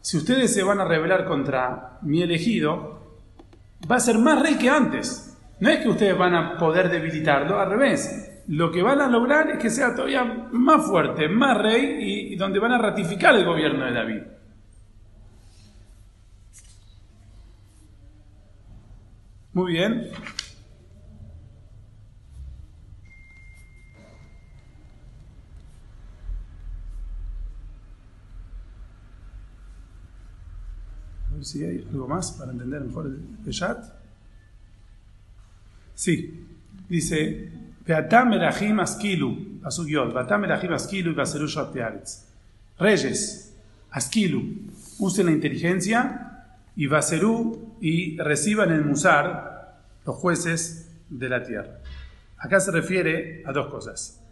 si 0.00 0.16
ustedes 0.16 0.52
se 0.52 0.64
van 0.64 0.80
a 0.80 0.84
rebelar 0.86 1.24
contra 1.24 2.00
mi 2.02 2.20
elegido, 2.20 2.98
va 3.88 3.94
a 3.94 4.00
ser 4.00 4.18
más 4.18 4.42
rey 4.42 4.56
que 4.56 4.68
antes. 4.68 5.38
No 5.60 5.70
es 5.70 5.78
que 5.78 5.90
ustedes 5.90 6.18
van 6.18 6.34
a 6.34 6.58
poder 6.58 6.90
debilitarlo, 6.90 7.60
al 7.60 7.70
revés. 7.70 8.42
Lo 8.48 8.72
que 8.72 8.82
van 8.82 9.00
a 9.00 9.08
lograr 9.08 9.50
es 9.50 9.58
que 9.58 9.70
sea 9.70 9.94
todavía 9.94 10.24
más 10.50 10.84
fuerte, 10.84 11.28
más 11.28 11.58
rey 11.58 12.32
y 12.32 12.34
donde 12.34 12.58
van 12.58 12.72
a 12.72 12.78
ratificar 12.78 13.36
el 13.36 13.44
gobierno 13.44 13.84
de 13.84 13.92
David. 13.92 14.22
Muy 19.54 19.72
bien. 19.72 20.10
A 31.30 31.34
ver 31.36 31.44
si 31.44 31.64
hay 31.64 31.86
algo 31.88 32.08
más 32.08 32.32
para 32.32 32.50
entender 32.50 32.80
mejor 32.80 33.06
el 33.06 33.52
chat. 33.52 33.78
Sí, 35.94 36.44
dice, 36.88 37.52
Beatam 37.86 38.32
Erahim 38.32 38.80
Askilu, 38.80 39.60
Asugyot, 39.62 40.12
Beatam 40.12 40.44
Erahim 40.44 40.72
Askilu 40.72 41.12
y 41.12 41.14
Baseru 41.14 41.46
Tearetz. 41.72 42.24
Reyes, 42.76 43.54
Askilu, 43.92 44.42
usen 44.98 45.26
la 45.26 45.32
inteligencia 45.32 46.58
y 46.74 46.88
Baserú 46.88 47.63
y 47.80 48.16
reciban 48.18 48.70
el 48.70 48.84
Musar, 48.84 49.78
los 50.04 50.16
jueces 50.16 50.90
de 51.08 51.28
la 51.28 51.42
tierra. 51.42 51.78
Acá 52.38 52.60
se 52.60 52.70
refiere 52.70 53.42
a 53.46 53.52
dos 53.52 53.68
cosas. 53.68 54.22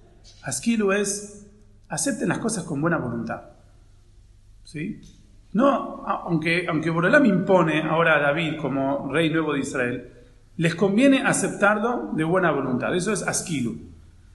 Askilu 0.42 0.92
es, 0.92 1.46
acepten 1.88 2.28
las 2.28 2.38
cosas 2.38 2.64
con 2.64 2.80
buena 2.80 2.98
voluntad. 2.98 3.42
¿Sí? 4.64 5.00
No, 5.52 6.04
aunque, 6.06 6.66
aunque 6.68 6.90
Borolam 6.90 7.26
impone 7.26 7.82
ahora 7.82 8.16
a 8.16 8.20
David 8.20 8.56
como 8.60 9.12
rey 9.12 9.30
nuevo 9.30 9.52
de 9.52 9.60
Israel, 9.60 10.12
les 10.56 10.74
conviene 10.74 11.22
aceptarlo 11.24 12.10
de 12.14 12.24
buena 12.24 12.50
voluntad. 12.50 12.94
Eso 12.94 13.12
es 13.12 13.22
askilu. 13.22 13.76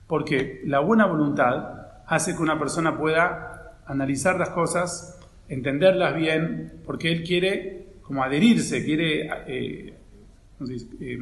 Porque 0.07 0.61
la 0.65 0.79
buena 0.79 1.05
voluntad 1.05 2.03
hace 2.05 2.35
que 2.35 2.41
una 2.41 2.57
persona 2.57 2.97
pueda 2.97 3.77
analizar 3.85 4.37
las 4.37 4.49
cosas, 4.49 5.19
entenderlas 5.49 6.15
bien, 6.15 6.81
porque 6.85 7.11
él 7.11 7.23
quiere 7.23 7.87
como 8.07 8.23
adherirse, 8.23 8.85
quiere 8.85 9.29
eh, 9.47 9.93
eh, 11.01 11.19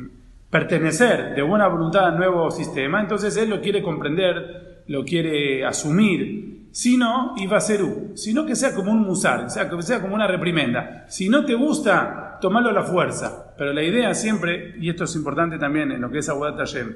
pertenecer 0.50 1.34
de 1.36 1.42
buena 1.42 1.68
voluntad 1.68 2.06
al 2.06 2.18
nuevo 2.18 2.52
sistema, 2.52 3.02
entonces 3.02 3.36
él 3.38 3.50
lo 3.50 3.60
quiere 3.60 3.82
comprender, 3.82 4.84
lo 4.88 5.04
quiere 5.04 5.66
asumir. 5.66 6.68
Si 6.72 6.96
no, 6.96 7.34
iba 7.38 7.58
a 7.58 7.62
ser 7.62 7.84
un, 7.84 8.16
sino 8.16 8.46
que 8.46 8.56
sea 8.56 8.76
como 8.76 8.92
un 8.92 9.02
musar, 9.02 9.50
sea, 9.50 9.68
que 9.68 9.82
sea 9.82 10.00
como 10.00 10.14
una 10.14 10.28
reprimenda. 10.28 11.06
Si 11.08 11.28
no 11.28 11.44
te 11.44 11.56
gusta, 11.56 12.38
tomalo 12.40 12.70
a 12.70 12.74
la 12.74 12.84
fuerza. 12.84 13.56
Pero 13.58 13.74
la 13.74 13.82
idea 13.82 14.14
siempre, 14.14 14.76
y 14.80 14.90
esto 14.90 15.06
es 15.06 15.16
importante 15.16 15.58
también 15.58 15.92
en 15.92 16.02
lo 16.02 16.12
que 16.12 16.20
es 16.20 16.30
Agudat 16.30 16.58
Hashem, 16.58 16.96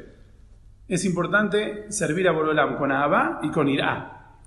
es 0.88 1.06
importante 1.06 1.91
servir 1.91 2.28
a 2.28 2.32
Borolam 2.32 2.78
con 2.78 2.91
Abba 2.91 3.39
y 3.41 3.49
con 3.49 3.67
Irá. 3.69 4.38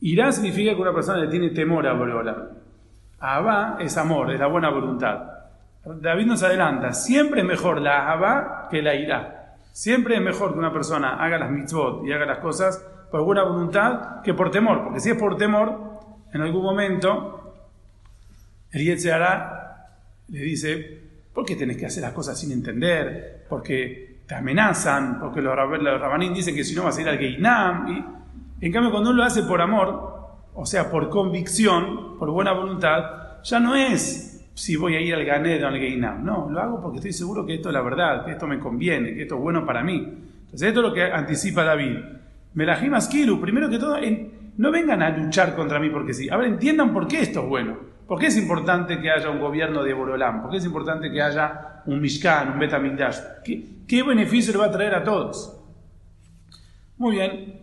Irá 0.00 0.30
significa 0.30 0.74
que 0.74 0.80
una 0.80 0.94
persona 0.94 1.18
le 1.18 1.28
tiene 1.28 1.50
temor 1.50 1.86
a 1.86 1.94
Borolam. 1.94 2.61
Abba 3.22 3.76
es 3.80 3.96
amor, 3.96 4.32
es 4.32 4.40
la 4.40 4.48
buena 4.48 4.68
voluntad. 4.70 5.22
David 5.84 6.26
nos 6.26 6.42
adelanta, 6.42 6.92
siempre 6.92 7.40
es 7.40 7.46
mejor 7.46 7.80
la 7.80 8.10
Abba 8.12 8.68
que 8.70 8.82
la 8.82 8.94
Irá. 8.94 9.56
Siempre 9.72 10.16
es 10.16 10.20
mejor 10.20 10.52
que 10.52 10.58
una 10.58 10.72
persona 10.72 11.14
haga 11.24 11.38
las 11.38 11.50
mitzvot 11.50 12.04
y 12.04 12.12
haga 12.12 12.26
las 12.26 12.38
cosas 12.38 12.84
por 13.10 13.22
buena 13.24 13.42
voluntad 13.44 14.20
que 14.22 14.34
por 14.34 14.50
temor, 14.50 14.84
porque 14.84 15.00
si 15.00 15.10
es 15.10 15.16
por 15.16 15.36
temor, 15.36 16.00
en 16.32 16.40
algún 16.42 16.62
momento 16.62 17.54
el 18.70 18.84
Yetzirah 18.84 19.88
le 20.28 20.40
dice, 20.40 21.00
¿por 21.34 21.44
qué 21.44 21.56
tenés 21.56 21.76
que 21.76 21.86
hacer 21.86 22.02
las 22.02 22.12
cosas 22.12 22.38
sin 22.38 22.52
entender? 22.52 23.44
Porque 23.48 24.20
te 24.26 24.34
amenazan, 24.34 25.18
porque 25.20 25.42
los, 25.42 25.54
rab- 25.54 25.78
los 25.78 26.00
rabanín 26.00 26.32
dicen 26.32 26.54
que 26.54 26.64
si 26.64 26.74
no 26.74 26.84
vas 26.84 26.96
a 26.96 27.00
ir 27.02 27.08
al 27.08 27.18
Geinam. 27.18 27.86
En 28.60 28.72
cambio, 28.72 28.90
cuando 28.90 29.10
uno 29.10 29.18
lo 29.18 29.24
hace 29.24 29.42
por 29.42 29.60
amor, 29.60 30.21
o 30.54 30.66
sea, 30.66 30.90
por 30.90 31.08
convicción, 31.08 32.18
por 32.18 32.30
buena 32.30 32.52
voluntad, 32.52 33.42
ya 33.42 33.60
no 33.60 33.74
es 33.74 34.32
si 34.54 34.76
voy 34.76 34.94
a 34.96 35.00
ir 35.00 35.14
al 35.14 35.24
Ganed 35.24 35.64
o 35.64 35.68
al 35.68 35.78
Geinam. 35.78 36.24
No, 36.24 36.48
lo 36.50 36.60
hago 36.60 36.80
porque 36.80 36.98
estoy 36.98 37.12
seguro 37.12 37.46
que 37.46 37.54
esto 37.54 37.68
es 37.70 37.72
la 37.72 37.80
verdad, 37.80 38.24
que 38.24 38.32
esto 38.32 38.46
me 38.46 38.58
conviene, 38.58 39.14
que 39.14 39.22
esto 39.22 39.36
es 39.36 39.40
bueno 39.40 39.64
para 39.64 39.82
mí. 39.82 39.94
Entonces, 39.96 40.68
esto 40.68 40.80
es 40.80 40.86
lo 40.86 40.92
que 40.92 41.04
anticipa 41.04 41.64
David. 41.64 41.98
Melahim 42.54 42.94
Askiru, 42.94 43.40
primero 43.40 43.70
que 43.70 43.78
todo, 43.78 43.96
no 44.58 44.70
vengan 44.70 45.02
a 45.02 45.10
luchar 45.10 45.56
contra 45.56 45.80
mí 45.80 45.88
porque 45.88 46.12
sí. 46.12 46.28
Ahora 46.28 46.46
entiendan 46.46 46.92
por 46.92 47.08
qué 47.08 47.22
esto 47.22 47.42
es 47.42 47.48
bueno. 47.48 47.78
¿Por 48.06 48.18
qué 48.18 48.26
es 48.26 48.36
importante 48.36 49.00
que 49.00 49.10
haya 49.10 49.30
un 49.30 49.40
gobierno 49.40 49.82
de 49.82 49.94
Borolam? 49.94 50.42
¿Por 50.42 50.50
qué 50.50 50.58
es 50.58 50.64
importante 50.66 51.10
que 51.10 51.22
haya 51.22 51.82
un 51.86 52.00
Mishkan, 52.00 52.52
un 52.52 52.58
Betamigdash? 52.58 53.16
¿Qué, 53.42 53.64
¿Qué 53.88 54.02
beneficio 54.02 54.52
le 54.52 54.58
va 54.58 54.66
a 54.66 54.70
traer 54.70 54.94
a 54.94 55.02
todos? 55.02 55.58
Muy 56.98 57.16
bien. 57.16 57.61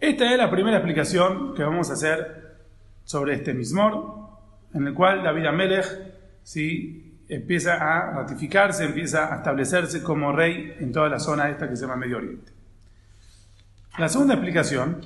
Esta 0.00 0.30
es 0.30 0.38
la 0.38 0.48
primera 0.48 0.76
explicación 0.76 1.54
que 1.54 1.64
vamos 1.64 1.90
a 1.90 1.94
hacer 1.94 2.56
sobre 3.02 3.34
este 3.34 3.52
Mismor, 3.52 4.28
en 4.72 4.86
el 4.86 4.94
cual 4.94 5.24
David 5.24 5.46
Amelech 5.46 5.86
¿sí? 6.44 7.24
empieza 7.28 7.74
a 7.74 8.12
ratificarse, 8.12 8.84
empieza 8.84 9.32
a 9.32 9.38
establecerse 9.38 10.00
como 10.00 10.30
rey 10.30 10.76
en 10.78 10.92
toda 10.92 11.08
la 11.08 11.18
zona 11.18 11.50
esta 11.50 11.68
que 11.68 11.74
se 11.74 11.82
llama 11.82 11.96
Medio 11.96 12.18
Oriente. 12.18 12.52
La 13.98 14.08
segunda 14.08 14.34
explicación 14.34 15.00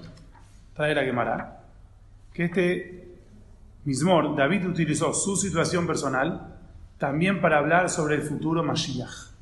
trae 0.75 0.95
la 0.95 1.05
Gemara, 1.05 1.63
que 2.35 2.45
este 2.45 3.09
Mismor, 3.87 4.37
David 4.37 4.67
utilizó 4.67 5.15
su 5.15 5.37
situación 5.37 5.87
personal 5.87 6.55
también 6.99 7.41
para 7.41 7.57
hablar 7.57 7.89
sobre 7.89 8.17
el 8.17 8.23
futuro 8.23 8.63
Mashiach. 8.63 9.33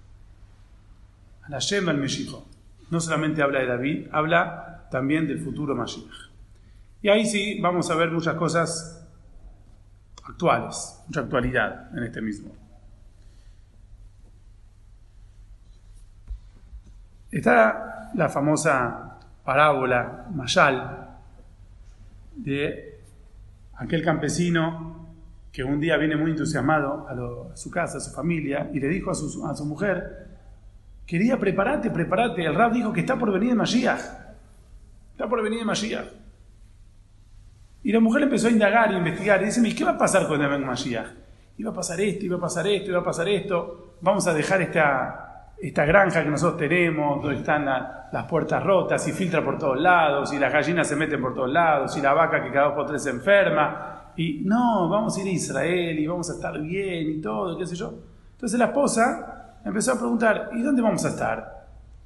Hashem 1.49 1.89
al 1.89 1.99
Meshiach. 1.99 2.37
No 2.91 3.01
solamente 3.01 3.43
habla 3.43 3.59
de 3.61 3.67
David, 3.67 4.07
habla 4.13 4.80
también 4.90 5.26
del 5.26 5.40
futuro 5.40 5.74
Mashiach. 5.74 6.31
Y 7.03 7.09
ahí 7.09 7.24
sí 7.24 7.59
vamos 7.61 7.90
a 7.90 7.94
ver 7.94 8.11
muchas 8.11 8.35
cosas 8.35 9.07
actuales, 10.24 11.03
mucha 11.07 11.20
actualidad 11.20 11.96
en 11.96 12.05
este 12.05 12.20
mismo. 12.20 12.50
Está 17.31 18.11
la 18.14 18.29
famosa 18.29 19.18
parábola, 19.44 20.26
Mayal, 20.35 21.09
de 22.35 23.00
aquel 23.76 24.05
campesino 24.05 25.07
que 25.53 25.64
un 25.64 25.81
día 25.81 25.96
viene 25.96 26.16
muy 26.16 26.33
entusiasmado 26.33 27.07
a, 27.09 27.57
su 27.57 27.70
casa, 27.70 27.98
a 27.98 28.00
su 28.00 28.12
familia, 28.12 28.70
y 28.72 28.81
le 28.81 28.88
dijo 28.88 29.11
a 29.11 29.14
su, 29.14 29.46
a 29.46 29.55
su 29.55 29.64
mujer, 29.64 30.29
quería 31.07 31.38
prepararte, 31.38 31.90
preparate. 31.90 32.44
El 32.44 32.55
rab 32.55 32.72
dijo 32.72 32.92
que 32.92 33.00
está 33.00 33.18
por 33.18 33.33
venir 33.33 33.50
el 33.50 33.57
Mashiach. 33.57 34.19
Está 35.20 35.28
por 35.28 35.42
venir 35.42 35.59
el 35.61 35.66
Mashiach. 35.66 36.06
Y 37.83 37.92
la 37.92 38.00
mujer 38.00 38.22
empezó 38.22 38.48
a 38.48 38.50
indagar 38.50 38.90
y 38.90 38.96
investigar 38.96 39.42
y 39.42 39.44
dice, 39.44 39.61
¿y 39.68 39.74
qué 39.74 39.85
va 39.85 39.90
a 39.90 39.98
pasar 39.98 40.26
cuando 40.26 40.48
venga 40.48 40.66
Mashiach? 40.66 41.09
Iba 41.59 41.72
a 41.72 41.74
pasar 41.74 42.00
esto, 42.00 42.24
iba 42.24 42.38
a 42.38 42.40
pasar 42.40 42.66
esto, 42.66 42.88
iba 42.90 43.00
a 43.00 43.04
pasar 43.04 43.28
esto. 43.28 43.96
Vamos 44.00 44.26
a 44.26 44.33
dejar 44.33 44.62
esta, 44.62 45.52
esta 45.61 45.85
granja 45.85 46.24
que 46.24 46.30
nosotros 46.30 46.59
tenemos, 46.59 47.22
donde 47.22 47.37
están 47.37 47.66
la- 47.66 48.09
las 48.11 48.24
puertas 48.24 48.64
rotas 48.64 49.06
y 49.09 49.12
filtra 49.12 49.44
por 49.44 49.59
todos 49.59 49.78
lados, 49.78 50.33
y 50.33 50.38
las 50.38 50.50
gallinas 50.50 50.88
se 50.88 50.96
meten 50.96 51.20
por 51.20 51.35
todos 51.35 51.50
lados, 51.50 51.94
y 51.98 52.00
la 52.00 52.14
vaca 52.14 52.42
que 52.42 52.50
cada 52.50 52.68
dos 52.68 52.74
por 52.76 52.87
tres 52.87 53.02
se 53.02 53.11
enferma. 53.11 54.12
Y 54.16 54.40
no, 54.46 54.88
vamos 54.88 55.18
a 55.18 55.20
ir 55.20 55.26
a 55.26 55.30
Israel 55.33 55.98
y 55.98 56.06
vamos 56.06 56.30
a 56.30 56.33
estar 56.33 56.59
bien 56.59 57.11
y 57.11 57.20
todo, 57.20 57.59
qué 57.59 57.66
sé 57.66 57.76
yo. 57.76 57.92
Entonces 58.33 58.59
la 58.59 58.64
esposa 58.68 59.59
empezó 59.66 59.92
a 59.92 59.96
preguntar, 59.98 60.48
¿y 60.54 60.62
dónde 60.62 60.80
vamos 60.80 61.04
a 61.04 61.09
estar? 61.11 61.60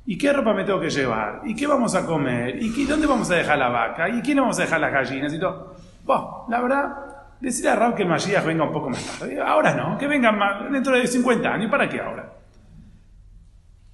¿Y 0.06 0.18
qué 0.18 0.32
ropa 0.32 0.52
me 0.52 0.64
tengo 0.64 0.80
que 0.80 0.90
llevar? 0.90 1.40
¿Y 1.44 1.54
qué 1.54 1.66
vamos 1.66 1.94
a 1.94 2.04
comer? 2.04 2.62
¿Y 2.62 2.72
qué- 2.74 2.84
dónde 2.86 3.06
vamos 3.06 3.30
a 3.30 3.36
dejar 3.36 3.56
la 3.58 3.68
vaca? 3.70 4.08
¿Y 4.08 4.20
quién 4.20 4.38
vamos 4.38 4.58
a 4.58 4.62
dejar 4.62 4.80
las 4.80 4.92
gallinas? 4.92 5.32
Y 5.32 5.40
todo. 5.40 5.74
Bah, 6.04 6.44
la 6.48 6.60
verdad, 6.60 6.94
decirle 7.40 7.70
a 7.70 7.76
Rab 7.76 7.94
que 7.94 8.02
el 8.02 8.08
Mashiach 8.08 8.44
venga 8.44 8.64
un 8.64 8.72
poco 8.72 8.90
más 8.90 9.18
tarde. 9.18 9.40
Ahora 9.40 9.74
no, 9.74 9.96
que 9.96 10.06
venga 10.06 10.30
más, 10.30 10.70
dentro 10.70 10.94
de 10.94 11.06
50 11.06 11.48
años. 11.48 11.70
¿Para 11.70 11.88
qué 11.88 12.00
ahora? 12.00 12.32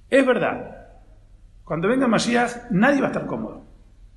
Es 0.09 0.25
verdad. 0.25 0.77
Cuando 1.63 1.87
venga 1.87 2.07
Mashiach, 2.07 2.69
nadie 2.71 2.99
va 2.99 3.07
a 3.07 3.11
estar 3.11 3.25
cómodo. 3.25 3.63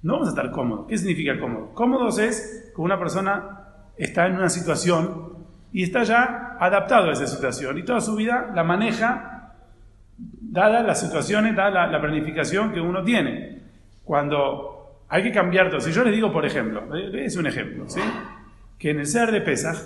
No 0.03 0.15
vamos 0.15 0.29
a 0.29 0.31
estar 0.31 0.51
cómodos. 0.51 0.87
¿Qué 0.89 0.99
significa 0.99 1.39
cómodo? 1.39 1.73
Cómodos 1.75 2.19
es 2.19 2.73
que 2.75 2.81
una 2.83 2.99
persona 2.99 3.61
está 3.97 4.27
en 4.27 4.35
una 4.35 4.49
situación 4.49 5.35
y 5.73 5.85
está 5.85 6.03
ya 6.03 6.57
adaptado 6.59 7.09
a 7.09 7.13
esa 7.13 7.27
situación 7.29 7.79
y 7.79 7.85
toda 7.85 8.01
su 8.01 8.17
vida 8.17 8.51
la 8.55 8.65
maneja 8.65 9.34
dadas 10.51 10.85
las 10.85 11.01
situaciones, 11.01 11.55
dada 11.57 11.71
la, 11.71 11.87
la 11.87 12.01
planificación 12.01 12.73
que 12.73 12.81
uno 12.81 13.03
tiene. 13.03 13.61
Cuando 14.05 15.05
hay 15.09 15.23
que 15.23 15.33
cambiar 15.33 15.71
todo, 15.71 15.81
si 15.81 15.93
yo 15.93 16.05
les 16.05 16.15
digo, 16.15 16.33
por 16.33 16.45
ejemplo, 16.45 16.95
es 17.15 17.37
un 17.37 17.47
ejemplo, 17.47 17.89
¿sí? 17.89 18.01
que 18.79 18.91
en 18.91 19.01
el 19.01 19.07
ser 19.07 19.31
de 19.33 19.41
Pesaj, 19.41 19.77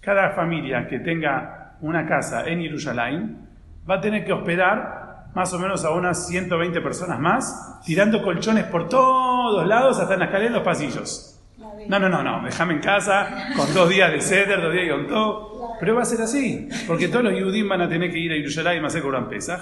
cada 0.00 0.30
familia 0.30 0.86
que 0.86 1.00
tenga 1.00 1.76
una 1.80 2.06
casa 2.06 2.44
en 2.46 2.60
Jerusalén 2.60 3.48
va 3.88 3.96
a 3.96 4.00
tener 4.00 4.24
que 4.24 4.32
hospedar 4.32 5.30
más 5.34 5.52
o 5.52 5.58
menos 5.58 5.84
a 5.84 5.90
unas 5.90 6.28
120 6.28 6.80
personas 6.80 7.18
más, 7.18 7.80
tirando 7.84 8.22
colchones 8.22 8.64
por 8.64 8.88
todos 8.88 9.66
lados, 9.66 9.98
hasta 9.98 10.14
en 10.14 10.20
las 10.20 10.28
escaleras 10.28 10.52
y 10.52 10.54
los 10.54 10.62
pasillos. 10.62 11.40
No, 11.88 11.98
no, 11.98 12.08
no, 12.08 12.22
no, 12.22 12.44
déjame 12.44 12.74
en 12.74 12.80
casa 12.80 13.50
con 13.56 13.72
dos 13.74 13.88
días 13.88 14.12
de 14.12 14.20
ceder, 14.20 14.60
dos 14.60 14.72
días 14.72 14.90
con 14.90 15.06
todo. 15.08 15.74
Pero 15.80 15.96
va 15.96 16.02
a 16.02 16.04
ser 16.04 16.20
así, 16.22 16.68
porque 16.86 17.08
todos 17.08 17.24
los 17.24 17.32
judíos 17.32 17.68
van 17.68 17.82
a 17.82 17.88
tener 17.88 18.10
que 18.10 18.18
ir 18.18 18.32
a 18.32 18.36
Jerusalén 18.36 18.84
a 18.84 18.86
hacer 18.86 19.02
Corán 19.02 19.28
Pesaj, 19.28 19.60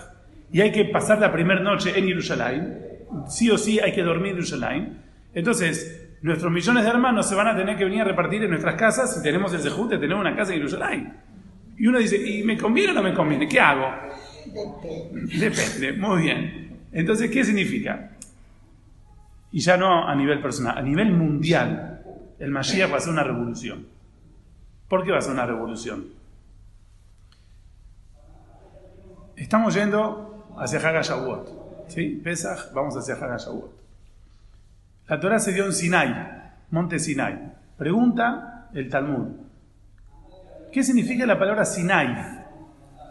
y 0.52 0.60
hay 0.60 0.70
que 0.70 0.84
pasar 0.84 1.18
la 1.18 1.32
primera 1.32 1.60
noche 1.60 1.98
en 1.98 2.06
Jerusalén, 2.06 2.78
sí 3.26 3.50
o 3.50 3.56
sí 3.56 3.80
hay 3.80 3.92
que 3.92 4.02
dormir 4.02 4.32
en 4.32 4.36
Jerusalén. 4.36 5.02
Entonces, 5.34 6.10
nuestros 6.20 6.52
millones 6.52 6.84
de 6.84 6.90
hermanos 6.90 7.26
se 7.26 7.34
van 7.34 7.48
a 7.48 7.56
tener 7.56 7.76
que 7.76 7.84
venir 7.84 8.02
a 8.02 8.04
repartir 8.04 8.42
en 8.42 8.50
nuestras 8.50 8.74
casas 8.74 9.14
si 9.14 9.22
tenemos 9.22 9.52
el 9.54 9.62
de 9.62 9.98
tener 9.98 10.14
una 10.14 10.36
casa 10.36 10.52
en 10.52 10.58
Jerusalén. 10.58 11.14
Y 11.78 11.86
uno 11.86 11.98
dice, 11.98 12.16
¿y 12.16 12.42
me 12.44 12.58
conviene 12.58 12.92
o 12.92 12.94
no 12.94 13.02
me 13.02 13.14
conviene? 13.14 13.48
¿Qué 13.48 13.58
hago? 13.58 13.92
Depende, 15.38 15.94
muy 15.94 16.22
bien. 16.22 16.80
Entonces, 16.92 17.30
¿qué 17.30 17.44
significa? 17.44 18.10
Y 19.52 19.60
ya 19.60 19.78
no 19.78 20.06
a 20.06 20.14
nivel 20.14 20.40
personal, 20.42 20.76
a 20.76 20.82
nivel 20.82 21.12
mundial, 21.12 22.02
el 22.38 22.50
Mashiach 22.50 22.92
va 22.92 22.98
a 22.98 23.00
ser 23.00 23.12
una 23.12 23.24
revolución. 23.24 23.86
¿Por 24.86 25.02
qué 25.02 25.12
va 25.12 25.18
a 25.18 25.22
ser 25.22 25.32
una 25.32 25.46
revolución? 25.46 26.08
Estamos 29.34 29.74
yendo 29.74 30.31
hacia 30.56 30.78
Haga 30.78 31.02
Shavuot. 31.02 31.88
¿Sí? 31.88 32.20
Pesach, 32.22 32.72
vamos 32.72 32.96
hacia 32.96 33.14
Haga 33.14 33.36
Shavuot. 33.36 33.70
La 35.08 35.20
Torah 35.20 35.38
se 35.38 35.52
dio 35.52 35.66
en 35.66 35.72
Sinai, 35.72 36.52
monte 36.70 36.98
Sinai. 36.98 37.52
Pregunta 37.76 38.68
el 38.72 38.88
Talmud. 38.88 39.28
¿Qué 40.72 40.82
significa 40.82 41.26
la 41.26 41.38
palabra 41.38 41.64
Sinai? 41.64 42.44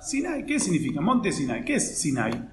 Sinai, 0.02 0.46
¿qué 0.46 0.60
significa? 0.60 1.00
Monte 1.00 1.32
Sinai. 1.32 1.64
¿Qué 1.64 1.76
es 1.76 2.00
Sinai? 2.00 2.50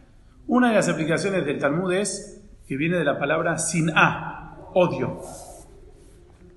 Una 0.46 0.68
de 0.68 0.74
las 0.74 0.88
aplicaciones 0.88 1.46
del 1.46 1.59
Talmud 1.59 1.92
es 1.92 2.42
que 2.66 2.77
viene 2.77 2.98
de 2.98 3.05
la 3.05 3.18
palabra 3.18 3.57
Sin'a, 3.57 4.57
odio. 4.74 5.22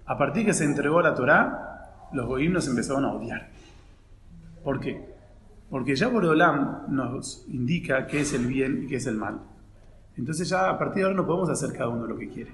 A 0.05 0.17
partir 0.17 0.45
que 0.45 0.53
se 0.53 0.65
entregó 0.65 1.01
la 1.01 1.15
Torah, 1.15 2.07
los 2.11 2.25
goim 2.25 2.51
nos 2.51 2.67
empezaron 2.67 3.05
a 3.05 3.13
odiar. 3.13 3.49
¿Por 4.63 4.81
qué? 4.81 5.10
Porque 5.71 5.95
ya 5.95 6.09
Borolam 6.09 6.83
nos 6.89 7.45
indica 7.47 8.05
qué 8.05 8.19
es 8.19 8.33
el 8.33 8.45
bien 8.45 8.83
y 8.83 8.87
qué 8.87 8.97
es 8.97 9.07
el 9.07 9.15
mal. 9.15 9.39
Entonces 10.17 10.49
ya 10.49 10.69
a 10.69 10.77
partir 10.77 10.97
de 10.97 11.03
ahora 11.03 11.15
no 11.15 11.25
podemos 11.25 11.49
hacer 11.49 11.71
cada 11.71 11.87
uno 11.87 12.05
lo 12.05 12.17
que 12.17 12.27
quiere. 12.27 12.51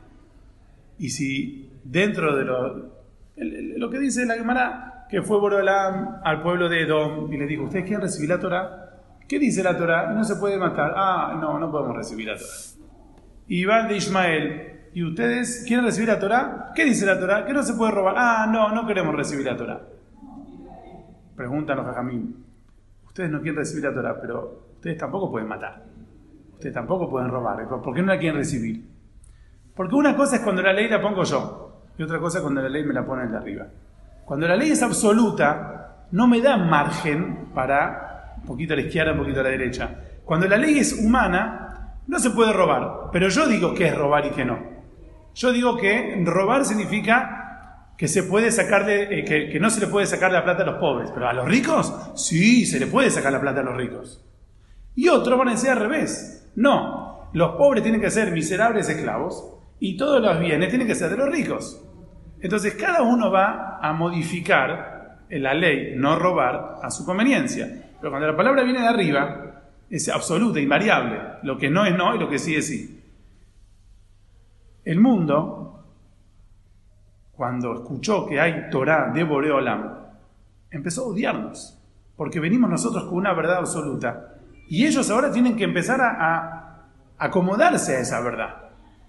Y 0.99 1.09
si 1.09 1.67
dentro 1.83 2.35
de 2.35 2.45
lo, 2.45 3.89
que 3.89 3.99
dice 3.99 4.23
la 4.27 4.35
Gemara, 4.35 5.07
que 5.09 5.23
fue 5.23 5.39
Borolam 5.39 6.19
al 6.23 6.43
pueblo 6.43 6.69
de 6.69 6.83
Edom 6.83 7.33
y 7.33 7.37
le 7.37 7.47
dijo, 7.47 7.63
¿ustedes 7.63 7.85
quieren 7.85 8.01
recibir 8.01 8.29
la 8.29 8.39
Torah? 8.39 9.01
¿Qué 9.27 9.39
dice 9.39 9.63
la 9.63 9.75
Torah? 9.75 10.13
No 10.13 10.23
se 10.23 10.35
puede 10.35 10.57
matar. 10.59 10.93
Ah, 10.95 11.39
no, 11.41 11.57
no 11.57 11.71
podemos 11.71 11.97
recibir 11.97 12.27
la 12.27 12.37
Torah. 12.37 12.85
Y 13.47 13.65
va 13.65 13.79
el 13.79 13.87
de 13.87 13.97
Ismael. 13.97 14.73
¿Y 14.93 15.03
ustedes 15.03 15.65
quieren 15.67 15.85
recibir 15.85 16.09
la 16.09 16.19
Torah? 16.19 16.71
¿Qué 16.75 16.85
dice 16.85 17.05
la 17.07 17.19
Torah? 17.19 17.45
Que 17.45 17.53
no 17.53 17.63
se 17.63 17.73
puede 17.73 17.91
robar. 17.91 18.13
Ah, 18.15 18.47
no, 18.47 18.75
no 18.75 18.85
queremos 18.85 19.15
recibir 19.15 19.45
la 19.45 19.57
Torah. 19.57 19.81
Preguntan 21.35 21.77
los 21.77 21.85
jajamín. 21.87 22.46
Ustedes 23.17 23.31
no 23.31 23.41
quieren 23.41 23.57
recibir 23.57 23.83
la 23.83 23.91
Torah, 23.95 24.21
pero 24.21 24.73
ustedes 24.75 24.95
tampoco 24.95 25.31
pueden 25.31 25.47
matar. 25.47 25.83
Ustedes 26.53 26.71
tampoco 26.71 27.09
pueden 27.09 27.31
robar. 27.31 27.67
¿Por 27.67 27.95
qué 27.95 28.03
no 28.03 28.13
la 28.13 28.19
quieren 28.19 28.37
recibir? 28.37 28.87
Porque 29.75 29.95
una 29.95 30.15
cosa 30.15 30.35
es 30.35 30.43
cuando 30.43 30.61
la 30.61 30.71
ley 30.71 30.87
la 30.87 31.01
pongo 31.01 31.23
yo 31.23 31.81
y 31.97 32.03
otra 32.03 32.19
cosa 32.19 32.37
es 32.37 32.43
cuando 32.43 32.61
la 32.61 32.69
ley 32.69 32.83
me 32.83 32.93
la 32.93 33.03
pone 33.03 33.23
el 33.23 33.31
de 33.31 33.37
arriba. 33.37 33.65
Cuando 34.23 34.47
la 34.47 34.55
ley 34.55 34.69
es 34.69 34.83
absoluta, 34.83 36.05
no 36.11 36.27
me 36.27 36.41
da 36.41 36.57
margen 36.57 37.49
para 37.55 38.35
un 38.37 38.45
poquito 38.45 38.73
a 38.73 38.75
la 38.75 38.83
izquierda, 38.83 39.13
un 39.13 39.17
poquito 39.17 39.39
a 39.39 39.43
la 39.45 39.49
derecha. 39.49 39.89
Cuando 40.23 40.47
la 40.47 40.57
ley 40.57 40.77
es 40.77 41.03
humana, 41.03 41.95
no 42.05 42.19
se 42.19 42.29
puede 42.29 42.53
robar. 42.53 43.09
Pero 43.11 43.29
yo 43.29 43.47
digo 43.47 43.73
que 43.73 43.87
es 43.87 43.97
robar 43.97 44.27
y 44.27 44.29
que 44.29 44.45
no. 44.45 44.59
Yo 45.33 45.51
digo 45.51 45.75
que 45.75 46.21
robar 46.23 46.65
significa 46.65 47.36
que 47.97 48.07
se 48.07 48.23
puede 48.23 48.51
sacarle, 48.51 49.19
eh, 49.19 49.25
que, 49.25 49.59
no 49.59 49.69
se 49.69 49.79
le 49.81 49.87
puede 49.87 50.05
sacar 50.05 50.31
la 50.31 50.43
plata 50.43 50.63
a 50.63 50.67
los 50.67 50.75
pobres. 50.75 51.09
Pero 51.11 51.27
a 51.27 51.33
los 51.33 51.47
ricos, 51.47 51.93
sí, 52.15 52.65
se 52.65 52.79
le 52.79 52.87
puede 52.87 53.09
sacar 53.09 53.33
la 53.33 53.41
plata 53.41 53.61
a 53.61 53.63
los 53.63 53.75
ricos. 53.75 54.23
Y 54.95 55.09
otros 55.09 55.37
van 55.37 55.49
a 55.49 55.51
decir 55.51 55.71
al 55.71 55.79
revés. 55.79 56.51
No, 56.55 57.29
los 57.33 57.55
pobres 57.55 57.83
tienen 57.83 58.01
que 58.01 58.11
ser 58.11 58.31
miserables 58.31 58.87
esclavos 58.87 59.53
y 59.79 59.97
todos 59.97 60.21
los 60.21 60.39
bienes 60.39 60.69
tienen 60.69 60.87
que 60.87 60.95
ser 60.95 61.09
de 61.09 61.17
los 61.17 61.29
ricos. 61.29 61.83
Entonces 62.39 62.75
cada 62.75 63.01
uno 63.01 63.31
va 63.31 63.79
a 63.81 63.93
modificar 63.93 65.25
la 65.29 65.53
ley, 65.53 65.93
no 65.95 66.17
robar, 66.17 66.77
a 66.81 66.91
su 66.91 67.05
conveniencia. 67.05 67.91
Pero 67.99 68.11
cuando 68.11 68.27
la 68.27 68.37
palabra 68.37 68.63
viene 68.63 68.81
de 68.81 68.87
arriba, 68.87 69.63
es 69.89 70.07
absoluta, 70.09 70.59
invariable. 70.59 71.19
Lo 71.43 71.57
que 71.57 71.69
no 71.69 71.85
es 71.85 71.95
no 71.95 72.15
y 72.15 72.19
lo 72.19 72.29
que 72.29 72.39
sí 72.39 72.55
es 72.55 72.67
sí. 72.67 73.03
El 74.85 74.99
mundo, 74.99 75.56
cuando 77.37 77.75
escuchó 77.75 78.25
que 78.25 78.39
hay 78.39 78.69
Torah 78.71 79.11
de 79.13 79.23
Boreolam, 79.23 79.93
empezó 80.71 81.03
a 81.03 81.07
odiarnos, 81.09 81.79
porque 82.15 82.39
venimos 82.39 82.69
nosotros 82.69 83.05
con 83.05 83.19
una 83.19 83.33
verdad 83.33 83.57
absoluta. 83.57 84.33
Y 84.67 84.85
ellos 84.85 85.09
ahora 85.11 85.31
tienen 85.31 85.55
que 85.55 85.63
empezar 85.63 86.01
a, 86.01 86.09
a 86.19 86.89
acomodarse 87.19 87.95
a 87.95 87.99
esa 87.99 88.19
verdad. 88.21 88.55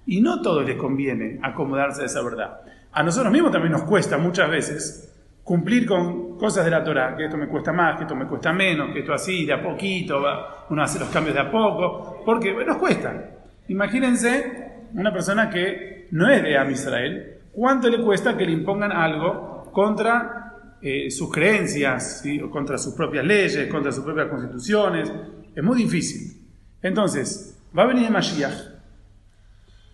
Y 0.06 0.20
no 0.20 0.42
todo 0.42 0.62
les 0.62 0.76
conviene 0.76 1.40
acomodarse 1.42 2.02
a 2.02 2.06
esa 2.06 2.22
verdad. 2.22 2.60
A 2.92 3.02
nosotros 3.02 3.32
mismos 3.32 3.50
también 3.50 3.72
nos 3.72 3.82
cuesta 3.82 4.18
muchas 4.18 4.50
veces 4.50 5.14
cumplir 5.42 5.86
con 5.86 6.36
cosas 6.36 6.66
de 6.66 6.70
la 6.70 6.84
Torah, 6.84 7.16
que 7.16 7.24
esto 7.24 7.38
me 7.38 7.48
cuesta 7.48 7.72
más, 7.72 7.96
que 7.96 8.02
esto 8.02 8.14
me 8.14 8.26
cuesta 8.26 8.52
menos, 8.52 8.92
que 8.92 8.98
esto 8.98 9.14
así, 9.14 9.46
de 9.46 9.54
a 9.54 9.62
poquito, 9.62 10.22
uno 10.68 10.82
hace 10.82 10.98
los 10.98 11.08
cambios 11.08 11.34
de 11.34 11.40
a 11.40 11.50
poco, 11.50 12.22
porque 12.22 12.52
nos 12.52 12.76
cuesta. 12.76 13.30
Imagínense 13.68 14.88
una 14.92 15.10
persona 15.10 15.48
que 15.48 16.08
no 16.10 16.28
es 16.28 16.42
de 16.42 16.58
Am 16.58 16.70
Israel, 16.70 17.37
¿cuánto 17.52 17.88
le 17.88 18.02
cuesta 18.02 18.36
que 18.36 18.44
le 18.44 18.52
impongan 18.52 18.92
algo 18.92 19.70
contra 19.72 20.76
eh, 20.80 21.10
sus 21.10 21.30
creencias, 21.32 22.22
contra 22.50 22.78
sus 22.78 22.94
propias 22.94 23.24
leyes, 23.24 23.66
contra 23.68 23.92
sus 23.92 24.04
propias 24.04 24.28
constituciones? 24.28 25.12
Es 25.54 25.62
muy 25.62 25.76
difícil. 25.76 26.46
Entonces, 26.82 27.58
va 27.76 27.82
a 27.82 27.86
venir 27.86 28.06
el 28.06 28.12
Mashiach 28.12 28.54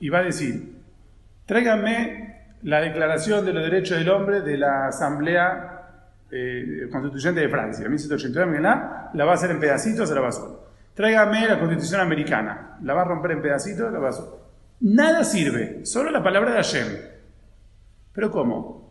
y 0.01 0.09
va 0.09 0.19
a 0.19 0.23
decir, 0.23 0.77
tráiganme 1.47 2.35
la 2.63 2.81
declaración 2.81 3.45
de 3.45 3.53
los 3.53 3.63
derechos 3.63 3.99
del 3.99 4.09
hombre 4.11 4.41
de 4.41 4.59
la 4.59 4.89
Asamblea 4.89 5.75
eh, 6.31 6.89
Constituyente 6.91 7.41
de 7.41 7.49
Francia, 7.49 7.89
1789, 7.89 8.61
la 9.15 9.25
va 9.25 9.31
a 9.33 9.35
hacer 9.35 9.51
en 9.51 9.61
pedacitos 9.61 10.11
a 10.11 10.15
la 10.15 10.21
basura. 10.21 10.55
Tráigame 10.95 11.47
la 11.47 11.59
Constitución 11.59 12.01
americana, 12.01 12.79
la 12.83 12.95
va 12.95 13.03
a 13.03 13.05
romper 13.05 13.33
en 13.33 13.43
pedacitos 13.43 13.89
a 13.89 13.91
la 13.91 13.99
basura. 13.99 14.43
Nada 14.81 15.25
sirve, 15.25 15.85
solo 15.85 16.11
la 16.11 16.23
palabra 16.23 16.51
de 16.53 16.57
Hashem. 16.57 16.87
Pero 18.15 18.31
¿cómo? 18.31 18.85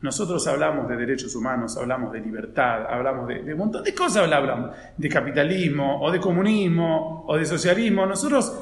Nosotros 0.00 0.46
hablamos 0.46 0.88
de 0.88 0.96
derechos 0.96 1.36
humanos, 1.36 1.76
hablamos 1.76 2.12
de 2.12 2.20
libertad, 2.20 2.86
hablamos 2.88 3.28
de, 3.28 3.52
un 3.52 3.58
montón 3.58 3.84
de 3.84 3.94
cosas, 3.94 4.32
hablamos 4.32 4.70
de 4.96 5.08
capitalismo, 5.10 6.00
o 6.00 6.10
de 6.10 6.18
comunismo, 6.18 7.24
o 7.26 7.36
de 7.36 7.44
socialismo. 7.44 8.06
Nosotros 8.06 8.58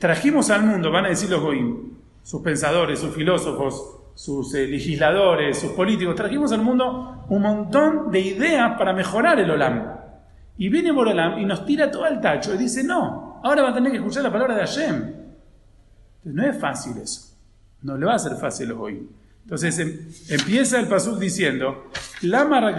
trajimos 0.00 0.50
al 0.50 0.64
mundo, 0.64 0.90
van 0.90 1.06
a 1.06 1.08
decir 1.10 1.30
los 1.30 1.40
Goim, 1.40 1.92
sus 2.24 2.42
pensadores, 2.42 2.98
sus 2.98 3.14
filósofos, 3.14 4.00
sus 4.14 4.52
eh, 4.54 4.66
legisladores, 4.66 5.60
sus 5.60 5.72
políticos, 5.72 6.16
trajimos 6.16 6.52
al 6.52 6.62
mundo 6.62 7.24
un 7.28 7.42
montón 7.42 8.10
de 8.10 8.20
ideas 8.20 8.76
para 8.76 8.92
mejorar 8.92 9.38
el 9.38 9.50
Olam. 9.50 9.96
Y 10.58 10.68
viene 10.68 10.90
Borolam 10.90 11.38
y 11.38 11.44
nos 11.44 11.64
tira 11.64 11.88
todo 11.88 12.04
al 12.04 12.20
tacho 12.20 12.54
y 12.54 12.58
dice, 12.58 12.82
no, 12.82 13.40
ahora 13.44 13.62
va 13.62 13.70
a 13.70 13.74
tener 13.74 13.92
que 13.92 13.98
escuchar 13.98 14.24
la 14.24 14.32
palabra 14.32 14.56
de 14.56 14.60
Hashem. 14.60 14.94
Entonces 14.94 16.34
no 16.34 16.44
es 16.44 16.58
fácil 16.60 16.98
eso. 16.98 17.31
No 17.82 17.96
le 17.96 18.06
va 18.06 18.14
a 18.14 18.18
ser 18.18 18.36
fácil 18.36 18.68
los. 18.68 18.90
Entonces 19.44 19.78
em, 19.78 20.08
empieza 20.28 20.78
el 20.78 20.86
pasuk 20.86 21.18
diciendo, 21.18 21.90
Lama 22.22 22.76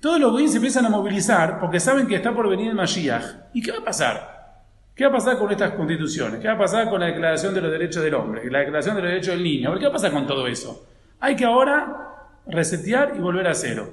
Todos 0.00 0.20
los 0.20 0.32
Goim 0.32 0.48
se 0.48 0.56
empiezan 0.56 0.86
a 0.86 0.88
movilizar 0.88 1.58
porque 1.58 1.80
saben 1.80 2.06
que 2.06 2.16
está 2.16 2.32
por 2.32 2.48
venir 2.48 2.68
el 2.68 2.74
Mashiach. 2.74 3.24
¿Y 3.54 3.62
qué 3.62 3.72
va 3.72 3.78
a 3.78 3.84
pasar? 3.84 4.38
¿Qué 4.94 5.04
va 5.04 5.10
a 5.10 5.14
pasar 5.14 5.38
con 5.38 5.50
estas 5.50 5.72
constituciones? 5.72 6.40
¿Qué 6.40 6.48
va 6.48 6.54
a 6.54 6.58
pasar 6.58 6.88
con 6.88 7.00
la 7.00 7.06
Declaración 7.06 7.54
de 7.54 7.60
los 7.60 7.70
Derechos 7.70 8.02
del 8.02 8.14
Hombre? 8.14 8.50
La 8.50 8.60
Declaración 8.60 8.96
de 8.96 9.02
los 9.02 9.10
Derechos 9.10 9.34
del 9.34 9.42
Niño. 9.42 9.78
¿Qué 9.78 9.84
va 9.84 9.90
a 9.90 9.92
pasar 9.92 10.12
con 10.12 10.26
todo 10.26 10.46
eso? 10.46 10.86
Hay 11.20 11.36
que 11.36 11.44
ahora 11.44 12.08
resetear 12.46 13.14
y 13.16 13.20
volver 13.20 13.46
a 13.46 13.54
cero. 13.54 13.92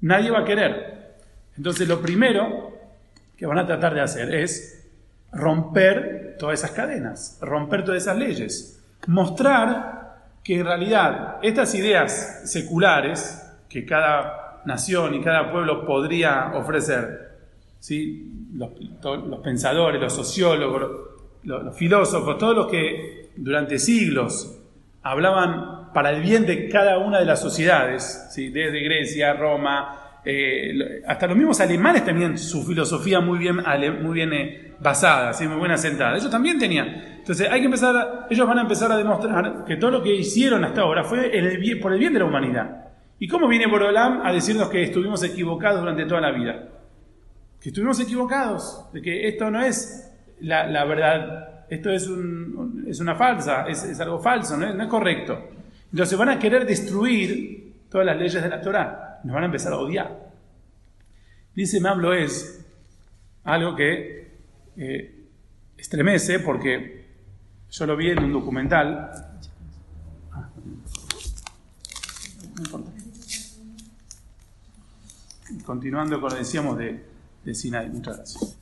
Nadie 0.00 0.30
va 0.30 0.40
a 0.40 0.44
querer. 0.44 1.16
Entonces 1.56 1.88
lo 1.88 2.00
primero 2.00 2.72
que 3.36 3.46
van 3.46 3.58
a 3.58 3.66
tratar 3.66 3.94
de 3.94 4.00
hacer 4.00 4.34
es 4.34 4.83
romper 5.34 6.36
todas 6.38 6.60
esas 6.60 6.72
cadenas, 6.72 7.38
romper 7.40 7.84
todas 7.84 8.02
esas 8.02 8.16
leyes, 8.16 8.82
mostrar 9.06 9.94
que 10.42 10.58
en 10.60 10.66
realidad 10.66 11.38
estas 11.42 11.74
ideas 11.74 12.42
seculares 12.44 13.40
que 13.68 13.84
cada 13.84 14.60
nación 14.64 15.14
y 15.14 15.20
cada 15.20 15.50
pueblo 15.50 15.84
podría 15.86 16.52
ofrecer, 16.54 17.32
¿sí? 17.78 18.48
los, 18.54 18.70
pensadores, 19.42 20.00
los 20.00 20.12
sociólogos, 20.12 20.82
los, 21.42 21.76
filósofos, 21.76 22.38
todos 22.38 22.56
los 22.56 22.66
que 22.68 23.30
durante 23.36 23.78
siglos 23.78 24.60
hablaban 25.02 25.92
para 25.92 26.10
el 26.10 26.22
bien 26.22 26.46
de 26.46 26.68
cada 26.68 26.98
una 26.98 27.18
de 27.18 27.26
las 27.26 27.40
sociedades, 27.40 28.28
¿sí? 28.30 28.48
desde 28.48 28.82
Grecia, 28.82 29.34
Roma, 29.34 30.03
eh, 30.24 31.02
hasta 31.06 31.26
los 31.26 31.36
mismos 31.36 31.60
alemanes 31.60 32.04
tenían 32.04 32.38
su 32.38 32.64
filosofía 32.64 33.20
muy 33.20 33.38
bien, 33.38 33.56
muy 34.02 34.14
bien 34.14 34.32
eh, 34.32 34.72
basada, 34.80 35.32
¿sí? 35.32 35.46
muy 35.46 35.58
buena 35.58 35.76
sentada. 35.76 36.16
Ellos 36.16 36.30
también 36.30 36.58
tenían. 36.58 36.88
Entonces 37.18 37.48
hay 37.50 37.60
que 37.60 37.66
empezar, 37.66 38.26
ellos 38.30 38.46
van 38.46 38.58
a 38.58 38.62
empezar 38.62 38.90
a 38.92 38.96
demostrar 38.96 39.64
que 39.66 39.76
todo 39.76 39.90
lo 39.90 40.02
que 40.02 40.14
hicieron 40.14 40.64
hasta 40.64 40.82
ahora 40.82 41.04
fue 41.04 41.30
por 41.80 41.92
el 41.92 41.98
bien 41.98 42.12
de 42.12 42.18
la 42.18 42.24
humanidad. 42.24 42.88
¿Y 43.18 43.28
cómo 43.28 43.48
viene 43.48 43.66
Borolam 43.66 44.22
a 44.24 44.32
decirnos 44.32 44.68
que 44.68 44.82
estuvimos 44.82 45.22
equivocados 45.22 45.80
durante 45.80 46.04
toda 46.04 46.20
la 46.20 46.32
vida? 46.32 46.68
que 47.64 47.70
estuvimos 47.70 47.98
equivocados, 47.98 48.90
de 48.92 49.00
que 49.00 49.26
esto 49.26 49.50
no 49.50 49.62
es 49.62 50.12
la, 50.40 50.84
verdad, 50.84 51.64
esto 51.70 51.88
es, 51.88 52.06
una 52.06 53.14
falsa, 53.14 53.66
es, 53.66 53.98
algo 54.00 54.18
falso, 54.18 54.58
no 54.58 54.82
es, 54.82 54.86
correcto. 54.86 55.48
Entonces 55.90 56.18
van 56.18 56.28
a 56.28 56.38
querer 56.38 56.66
destruir 56.66 57.72
todas 57.88 58.06
las 58.06 58.18
leyes 58.18 58.42
de 58.42 58.50
la 58.50 58.60
Torah, 58.60 59.13
nos 59.24 59.34
van 59.34 59.44
a 59.44 59.46
empezar 59.46 59.72
a 59.72 59.78
odiar. 59.78 60.32
Dice 61.54 61.80
Mablo 61.80 62.12
es 62.12 62.64
algo 63.44 63.74
que 63.74 64.38
eh, 64.76 65.28
estremece 65.76 66.40
porque 66.40 67.06
yo 67.70 67.86
lo 67.86 67.96
vi 67.96 68.10
en 68.10 68.22
un 68.22 68.32
documental. 68.32 69.40
Continuando 75.64 76.20
con 76.20 76.30
lo 76.30 76.36
que 76.36 76.42
decíamos 76.42 76.78
de, 76.78 77.04
de 77.44 77.54
Sinai. 77.54 77.88
Muchas 77.88 78.16
gracias. 78.16 78.58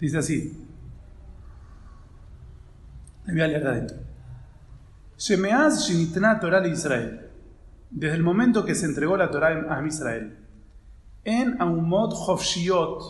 Dice 0.00 0.18
así. 0.18 0.66
Le 3.26 3.32
voy 3.32 3.42
a 3.42 3.46
leer 3.46 3.66
adentro. 3.66 4.07
Shemeaz 5.18 5.88
Shinitna 5.88 6.38
Torah 6.38 6.60
de 6.60 6.70
Israel. 6.70 7.20
Desde 7.90 8.14
el 8.14 8.22
momento 8.22 8.64
que 8.64 8.76
se 8.76 8.86
entregó 8.86 9.16
la 9.16 9.30
Torah 9.30 9.66
a 9.68 9.86
Israel. 9.86 10.38
En 11.24 11.60
Aumot 11.60 12.12
Hofshiot 12.14 13.02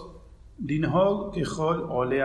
Dinhog 0.56 1.34
Kehol 1.34 1.86
Ole 1.90 2.24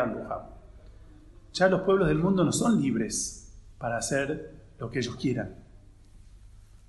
Ya 1.53 1.67
los 1.67 1.81
pueblos 1.81 2.07
del 2.07 2.17
mundo 2.17 2.45
no 2.45 2.53
son 2.53 2.81
libres 2.81 3.53
para 3.77 3.97
hacer 3.97 4.53
lo 4.79 4.89
que 4.89 4.99
ellos 4.99 5.17
quieran. 5.17 5.55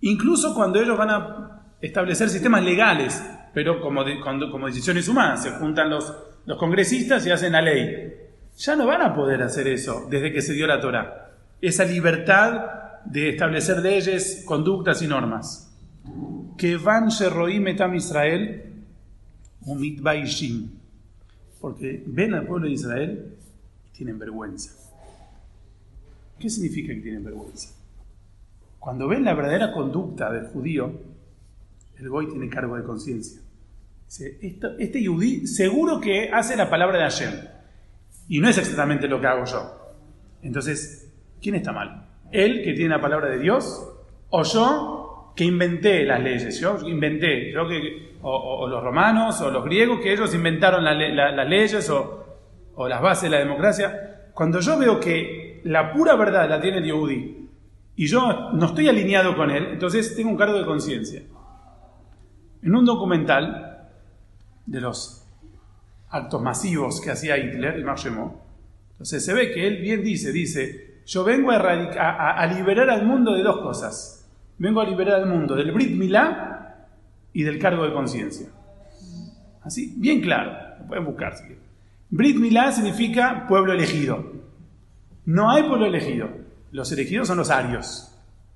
Incluso 0.00 0.54
cuando 0.54 0.80
ellos 0.80 0.96
van 0.96 1.10
a 1.10 1.74
establecer 1.80 2.28
sistemas 2.30 2.62
legales, 2.62 3.22
pero 3.52 3.80
como, 3.80 4.04
como 4.52 4.66
decisiones 4.66 5.08
humanas. 5.08 5.42
Se 5.42 5.50
juntan 5.50 5.90
los, 5.90 6.14
los 6.46 6.58
congresistas 6.58 7.26
y 7.26 7.32
hacen 7.32 7.52
la 7.52 7.60
ley. 7.60 8.14
Ya 8.56 8.76
no 8.76 8.86
van 8.86 9.02
a 9.02 9.14
poder 9.14 9.42
hacer 9.42 9.66
eso 9.66 10.06
desde 10.08 10.32
que 10.32 10.42
se 10.42 10.52
dio 10.52 10.68
la 10.68 10.80
Torah. 10.80 11.23
Esa 11.66 11.84
libertad 11.86 13.00
de 13.06 13.30
establecer 13.30 13.78
leyes, 13.78 14.42
conductas 14.44 15.00
y 15.00 15.06
normas. 15.06 15.74
Que 16.58 16.76
van 16.76 17.08
Sheroim 17.08 17.66
Israel 17.94 18.64
umit 19.62 20.02
Porque 21.60 22.02
ven 22.06 22.34
al 22.34 22.46
pueblo 22.46 22.66
de 22.66 22.72
Israel 22.74 23.36
y 23.88 23.96
tienen 23.96 24.18
vergüenza. 24.18 24.72
¿Qué 26.38 26.50
significa 26.50 26.92
que 26.92 27.00
tienen 27.00 27.24
vergüenza? 27.24 27.70
Cuando 28.78 29.08
ven 29.08 29.24
la 29.24 29.32
verdadera 29.32 29.72
conducta 29.72 30.30
del 30.30 30.48
judío, 30.48 30.92
el 31.98 32.08
Goy 32.10 32.28
tiene 32.28 32.50
cargo 32.50 32.76
de 32.76 32.84
conciencia. 32.84 33.40
Este 34.06 35.02
Yudí 35.02 35.46
seguro 35.46 35.98
que 35.98 36.28
hace 36.30 36.56
la 36.56 36.68
palabra 36.68 36.98
de 36.98 37.04
Hashem. 37.04 37.32
Y 38.28 38.40
no 38.40 38.50
es 38.50 38.58
exactamente 38.58 39.08
lo 39.08 39.18
que 39.18 39.26
hago 39.26 39.46
yo. 39.46 39.96
Entonces, 40.42 41.03
¿quién 41.44 41.54
está 41.56 41.70
mal? 41.72 42.08
¿Él 42.32 42.62
que 42.64 42.72
tiene 42.72 42.88
la 42.96 43.00
palabra 43.00 43.28
de 43.28 43.38
Dios? 43.38 43.86
¿O 44.30 44.42
yo 44.42 45.32
que 45.36 45.44
inventé 45.44 46.04
las 46.04 46.20
leyes, 46.20 46.58
yo 46.60 46.78
inventé, 46.88 47.52
yo 47.52 47.68
que, 47.68 48.14
o, 48.22 48.30
o- 48.34 48.60
o 48.64 48.68
los 48.68 48.82
romanos 48.82 49.40
o 49.42 49.50
los 49.50 49.64
griegos, 49.64 50.00
que 50.00 50.12
ellos 50.12 50.34
inventaron 50.34 50.82
las 50.84 51.48
leyes 51.48 51.90
o, 51.90 52.24
o 52.76 52.88
las 52.88 53.02
bases 53.02 53.24
de 53.30 53.36
la 53.36 53.38
democracia. 53.44 54.30
Cuando 54.32 54.60
yo 54.60 54.78
veo 54.78 54.98
que 54.98 55.60
la 55.64 55.92
pura 55.92 56.16
verdad 56.16 56.48
la 56.48 56.60
tiene 56.60 56.78
el 56.78 56.84
Yehudi 56.84 57.48
y 57.96 58.06
yo 58.06 58.50
no 58.52 58.66
estoy 58.66 58.88
alineado 58.88 59.36
con 59.36 59.50
él, 59.50 59.66
entonces 59.72 60.16
tengo 60.16 60.30
un 60.30 60.36
cargo 60.36 60.58
de 60.58 60.64
conciencia. 60.64 61.22
En 62.62 62.74
un 62.74 62.84
documental 62.84 63.88
de 64.66 64.80
los 64.80 65.26
actos 66.10 66.40
masivos 66.40 67.00
que 67.00 67.10
hacía 67.10 67.36
Hitler, 67.36 67.74
el 67.74 67.84
Marchemont, 67.84 68.34
entonces 68.92 69.24
se 69.24 69.34
ve 69.34 69.50
que 69.52 69.66
él 69.66 69.78
bien 69.82 70.02
dice, 70.02 70.32
dice, 70.32 70.93
yo 71.06 71.24
vengo 71.24 71.50
a, 71.50 71.56
a- 71.56 72.46
liberar 72.46 72.90
al 72.90 73.04
mundo 73.06 73.34
de 73.34 73.42
dos 73.42 73.58
cosas. 73.60 74.26
Vengo 74.58 74.80
a 74.80 74.84
liberar 74.84 75.16
al 75.20 75.26
mundo 75.26 75.54
del 75.54 75.72
Brit 75.72 75.96
Milá 75.96 76.86
y 77.32 77.42
del 77.42 77.58
cargo 77.58 77.84
de 77.84 77.92
conciencia. 77.92 78.48
Así, 79.62 79.92
bien 79.96 80.20
claro, 80.20 80.52
lo 80.80 80.86
pueden 80.86 81.04
buscar. 81.04 81.36
si. 81.36 81.44
Brit 82.10 82.36
Milá 82.36 82.70
significa 82.72 83.46
pueblo 83.48 83.72
elegido. 83.72 84.32
No 85.26 85.50
hay 85.50 85.64
pueblo 85.64 85.86
elegido. 85.86 86.28
Los 86.72 86.92
elegidos 86.92 87.28
son 87.28 87.38
los 87.38 87.50
arios. 87.50 88.10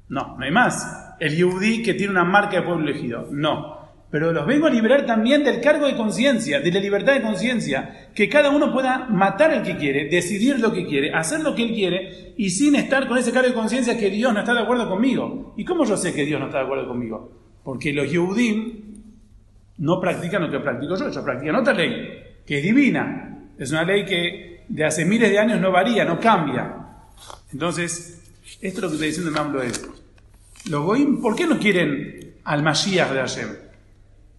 No, 0.08 0.36
no 0.38 0.44
hay 0.44 0.50
más. 0.50 1.14
El 1.18 1.36
Yehudí 1.36 1.82
que 1.82 1.94
tiene 1.94 2.12
una 2.12 2.24
marca 2.24 2.56
de 2.56 2.62
pueblo 2.62 2.88
elegido. 2.88 3.26
No. 3.30 3.77
Pero 4.10 4.32
los 4.32 4.46
vengo 4.46 4.66
a 4.66 4.70
liberar 4.70 5.04
también 5.04 5.44
del 5.44 5.60
cargo 5.60 5.86
de 5.86 5.96
conciencia, 5.96 6.60
de 6.60 6.72
la 6.72 6.80
libertad 6.80 7.12
de 7.12 7.20
conciencia. 7.20 8.08
Que 8.14 8.28
cada 8.28 8.50
uno 8.50 8.72
pueda 8.72 9.06
matar 9.10 9.50
al 9.50 9.62
que 9.62 9.76
quiere, 9.76 10.08
decidir 10.08 10.58
lo 10.60 10.72
que 10.72 10.86
quiere, 10.86 11.12
hacer 11.12 11.40
lo 11.40 11.54
que 11.54 11.64
él 11.64 11.74
quiere 11.74 12.32
y 12.36 12.50
sin 12.50 12.74
estar 12.74 13.06
con 13.06 13.18
ese 13.18 13.32
cargo 13.32 13.48
de 13.48 13.54
conciencia 13.54 13.98
que 13.98 14.08
Dios 14.08 14.32
no 14.32 14.40
está 14.40 14.54
de 14.54 14.60
acuerdo 14.60 14.88
conmigo. 14.88 15.52
¿Y 15.58 15.64
cómo 15.64 15.84
yo 15.84 15.96
sé 15.96 16.14
que 16.14 16.24
Dios 16.24 16.40
no 16.40 16.46
está 16.46 16.58
de 16.58 16.64
acuerdo 16.64 16.88
conmigo? 16.88 17.32
Porque 17.62 17.92
los 17.92 18.10
Yehudim 18.10 18.88
no 19.78 20.00
practican 20.00 20.42
lo 20.42 20.50
que 20.50 20.60
practico 20.60 20.96
yo, 20.96 21.08
ellos 21.08 21.22
practican 21.22 21.56
otra 21.56 21.74
ley, 21.74 22.40
que 22.46 22.58
es 22.58 22.62
divina. 22.62 23.50
Es 23.58 23.70
una 23.72 23.84
ley 23.84 24.06
que 24.06 24.64
de 24.68 24.84
hace 24.84 25.04
miles 25.04 25.30
de 25.30 25.38
años 25.38 25.60
no 25.60 25.70
varía, 25.70 26.04
no 26.06 26.18
cambia. 26.18 26.76
Entonces, 27.52 28.22
esto 28.62 28.78
es 28.78 28.82
lo 28.82 28.88
que 28.88 28.94
está 28.94 29.06
diciendo 29.06 29.60
el 29.60 29.66
es. 29.68 29.86
Los 30.70 30.84
Goim, 30.84 31.20
¿por 31.20 31.36
qué 31.36 31.46
no 31.46 31.58
quieren 31.58 32.36
al 32.44 32.62
Mashiach 32.62 33.10
de 33.10 33.18
Hashem? 33.18 33.67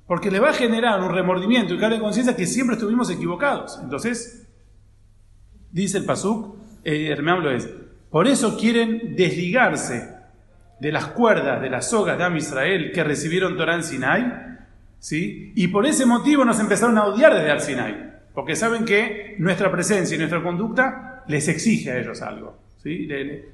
Porque 0.09 0.31
le 0.31 0.39
va 0.39 0.49
a 0.49 0.53
generar 0.53 0.99
un 1.03 1.13
remordimiento 1.13 1.75
y 1.75 1.77
cargo 1.77 1.97
de 1.97 2.01
conciencia 2.01 2.35
que 2.35 2.47
siempre 2.47 2.73
estuvimos 2.75 3.11
equivocados. 3.11 3.79
Entonces, 3.83 4.49
dice 5.71 5.99
el 5.99 6.05
Pasuk, 6.05 6.55
eh, 6.83 7.15
Mamlo 7.21 7.51
es, 7.51 7.69
por 8.09 8.27
eso 8.27 8.57
quieren 8.57 9.15
desligarse 9.15 10.15
de 10.79 10.91
las 10.91 11.05
cuerdas, 11.09 11.61
de 11.61 11.69
las 11.69 11.91
sogas 11.91 12.17
de 12.17 12.23
Am 12.23 12.35
Israel 12.37 12.91
que 12.91 13.03
recibieron 13.03 13.55
Torah 13.55 13.75
en 13.75 13.83
Sinai, 13.83 14.57
¿sí? 14.97 15.53
Y 15.55 15.67
por 15.67 15.85
ese 15.85 16.07
motivo 16.07 16.43
nos 16.43 16.59
empezaron 16.59 16.97
a 16.97 17.05
odiar 17.05 17.35
desde 17.35 17.51
Al 17.51 17.61
Sinai, 17.61 18.13
porque 18.33 18.55
saben 18.55 18.85
que 18.85 19.35
nuestra 19.37 19.71
presencia 19.71 20.15
y 20.15 20.17
nuestra 20.17 20.41
conducta 20.41 21.23
les 21.27 21.47
exige 21.49 21.91
a 21.91 21.99
ellos 21.99 22.23
algo, 22.23 22.57
¿sí? 22.77 23.07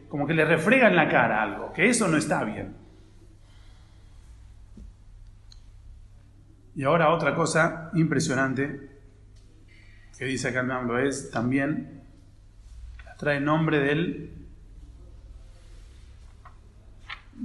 Como 0.07 0.25
que 0.25 0.33
les 0.33 0.47
refrega 0.47 0.87
en 0.87 0.95
la 0.95 1.09
cara 1.09 1.43
algo, 1.43 1.73
que 1.73 1.89
eso 1.89 2.07
no 2.07 2.15
está 2.15 2.45
bien. 2.45 2.84
Y 6.75 6.83
ahora 6.83 7.13
otra 7.13 7.33
cosa 7.35 7.89
impresionante 7.93 8.89
que 10.17 10.25
dice 10.25 10.49
acá 10.49 10.61
el 10.61 10.67
es 10.97 11.29
también, 11.31 12.01
trae 13.17 13.39
nombre 13.39 13.79
del 13.79 14.31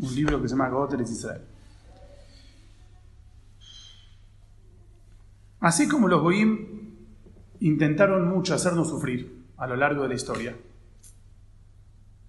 un 0.01 0.15
libro 0.15 0.41
que 0.41 0.49
se 0.49 0.55
llama 0.55 0.69
Goteres 0.69 1.11
Israel. 1.11 1.43
Así 5.61 5.89
como 5.89 6.09
los 6.09 6.23
Goim 6.23 6.97
intentaron 7.61 8.29
mucho 8.29 8.55
hacernos 8.55 8.89
sufrir 8.89 9.45
a 9.59 9.67
lo 9.67 9.77
largo 9.77 10.03
de 10.03 10.09
la 10.09 10.15
historia, 10.15 10.57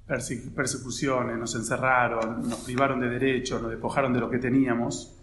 Perse- 0.07 0.53
persecuciones, 0.53 1.37
nos 1.37 1.55
encerraron, 1.55 2.49
nos 2.49 2.59
privaron 2.59 2.99
de 2.99 3.07
derechos, 3.09 3.61
nos 3.61 3.71
despojaron 3.71 4.11
de 4.11 4.19
lo 4.19 4.29
que 4.29 4.39
teníamos, 4.39 5.15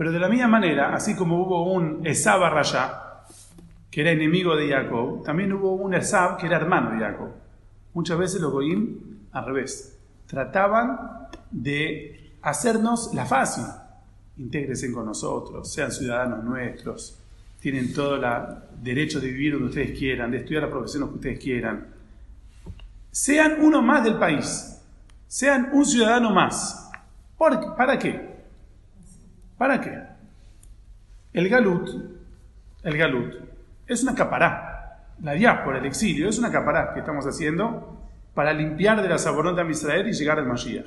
pero 0.00 0.12
de 0.12 0.18
la 0.18 0.30
misma 0.30 0.48
manera, 0.48 0.94
así 0.94 1.14
como 1.14 1.42
hubo 1.42 1.74
un 1.74 2.06
Esab 2.06 2.40
Rayá, 2.54 3.20
que 3.90 4.00
era 4.00 4.12
enemigo 4.12 4.56
de 4.56 4.66
Jacob, 4.70 5.22
también 5.22 5.52
hubo 5.52 5.74
un 5.74 5.92
Esab 5.92 6.38
que 6.38 6.46
era 6.46 6.56
hermano 6.56 6.92
de 6.92 7.00
Jacob. 7.00 7.28
Muchas 7.92 8.16
veces 8.16 8.40
los 8.40 8.50
Goim, 8.50 8.98
al 9.30 9.44
revés, 9.44 9.98
trataban 10.26 11.28
de 11.50 12.32
hacernos 12.40 13.12
la 13.12 13.26
fácil. 13.26 13.64
Intégresen 14.38 14.94
con 14.94 15.04
nosotros, 15.04 15.70
sean 15.70 15.92
ciudadanos 15.92 16.44
nuestros, 16.44 17.18
tienen 17.60 17.92
todo 17.92 18.14
el 18.14 18.24
derecho 18.82 19.20
de 19.20 19.26
vivir 19.26 19.52
donde 19.52 19.68
ustedes 19.68 19.98
quieran, 19.98 20.30
de 20.30 20.38
estudiar 20.38 20.62
la 20.62 20.70
profesión 20.70 21.10
que 21.10 21.14
ustedes 21.16 21.38
quieran. 21.40 21.88
Sean 23.10 23.56
uno 23.60 23.82
más 23.82 24.02
del 24.02 24.14
país, 24.14 24.80
sean 25.26 25.68
un 25.74 25.84
ciudadano 25.84 26.30
más. 26.30 26.90
¿Por- 27.36 27.76
¿Para 27.76 27.98
qué? 27.98 28.29
¿Para 29.60 29.78
qué? 29.78 29.92
El 31.34 31.50
galut, 31.50 31.86
el 32.82 32.96
galut, 32.96 33.34
es 33.86 34.02
una 34.02 34.14
capará. 34.14 35.12
La 35.20 35.32
diáspora, 35.32 35.76
el 35.76 35.84
exilio, 35.84 36.30
es 36.30 36.38
una 36.38 36.50
capará 36.50 36.94
que 36.94 37.00
estamos 37.00 37.26
haciendo 37.26 38.08
para 38.32 38.54
limpiar 38.54 39.02
de 39.02 39.08
la 39.10 39.18
saborota 39.18 39.60
a 39.60 39.70
Israel 39.70 40.08
y 40.08 40.14
llegar 40.14 40.38
al 40.38 40.46
Mashiach. 40.46 40.86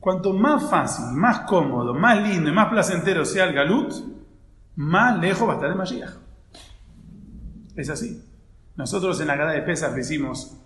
Cuanto 0.00 0.32
más 0.32 0.68
fácil, 0.68 1.04
más 1.14 1.42
cómodo, 1.42 1.94
más 1.94 2.20
lindo 2.20 2.50
y 2.50 2.52
más 2.52 2.66
placentero 2.66 3.24
sea 3.24 3.44
el 3.44 3.54
galut, 3.54 3.92
más 4.74 5.16
lejos 5.20 5.46
va 5.46 5.52
a 5.52 5.54
estar 5.54 5.70
el 5.70 5.76
Mashiach. 5.76 6.14
Es 7.76 7.90
así. 7.90 8.24
Nosotros 8.74 9.20
en 9.20 9.28
la 9.28 9.36
Gada 9.36 9.52
de 9.52 9.62
Pesach 9.62 9.92
decimos, 9.92 10.60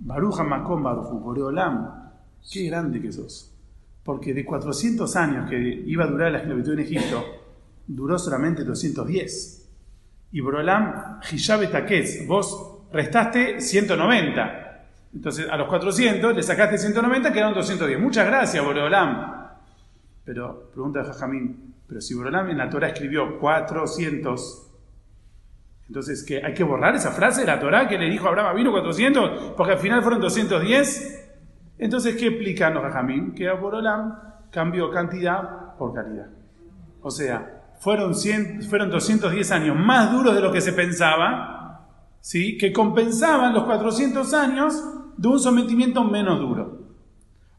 Baruja 0.00 0.42
Makom 0.42 0.82
Baruchu, 0.82 1.20
Boreolam, 1.20 2.10
qué 2.50 2.64
grande 2.64 3.00
que 3.00 3.12
sos. 3.12 3.54
Porque 4.04 4.32
de 4.34 4.44
400 4.44 5.16
años 5.16 5.48
que 5.48 5.58
iba 5.58 6.04
a 6.04 6.06
durar 6.06 6.32
la 6.32 6.38
esclavitud 6.38 6.72
en 6.72 6.80
Egipto, 6.80 7.24
duró 7.86 8.18
solamente 8.18 8.64
210. 8.64 9.68
Y 10.32 10.40
Boreolam, 10.40 11.20
Hishabe 11.30 11.66
Takez, 11.66 12.26
vos 12.26 12.86
restaste 12.92 13.60
190. 13.60 14.86
Entonces 15.14 15.48
a 15.48 15.56
los 15.56 15.68
400 15.68 16.34
le 16.34 16.42
sacaste 16.42 16.78
190, 16.78 17.32
quedaron 17.32 17.54
210. 17.54 18.00
Muchas 18.00 18.26
gracias, 18.26 18.64
Boreolam. 18.64 19.50
Pero, 20.24 20.70
pregunta 20.72 21.04
Jajamín, 21.04 21.74
pero 21.86 22.00
si 22.00 22.14
Boreolam 22.14 22.50
en 22.50 22.58
la 22.58 22.70
Torah 22.70 22.88
escribió 22.88 23.38
400, 23.38 24.70
entonces, 25.90 26.22
¿qué? 26.22 26.40
¿hay 26.44 26.54
que 26.54 26.62
borrar 26.62 26.94
esa 26.94 27.10
frase 27.10 27.40
de 27.40 27.48
la 27.48 27.58
Torah 27.58 27.88
que 27.88 27.98
le 27.98 28.08
dijo 28.08 28.26
a 28.26 28.28
Abraham, 28.28 28.54
vino 28.54 28.70
400? 28.70 29.54
Porque 29.56 29.72
al 29.72 29.78
final 29.80 30.00
fueron 30.02 30.20
210. 30.20 31.19
Entonces, 31.80 32.14
¿qué 32.16 32.26
explican 32.26 32.74
los 32.74 32.82
Jajamín? 32.82 33.32
Que 33.32 33.50
Boreolam 33.50 34.18
cambió 34.50 34.90
cantidad 34.90 35.74
por 35.78 35.94
calidad. 35.94 36.26
O 37.00 37.10
sea, 37.10 37.62
fueron, 37.80 38.14
100, 38.14 38.62
fueron 38.64 38.90
210 38.90 39.50
años 39.50 39.76
más 39.76 40.12
duros 40.12 40.34
de 40.34 40.42
lo 40.42 40.52
que 40.52 40.60
se 40.60 40.74
pensaba, 40.74 41.88
¿sí? 42.20 42.58
que 42.58 42.72
compensaban 42.72 43.54
los 43.54 43.64
400 43.64 44.34
años 44.34 44.84
de 45.16 45.28
un 45.28 45.40
sometimiento 45.40 46.04
menos 46.04 46.38
duro. 46.38 46.80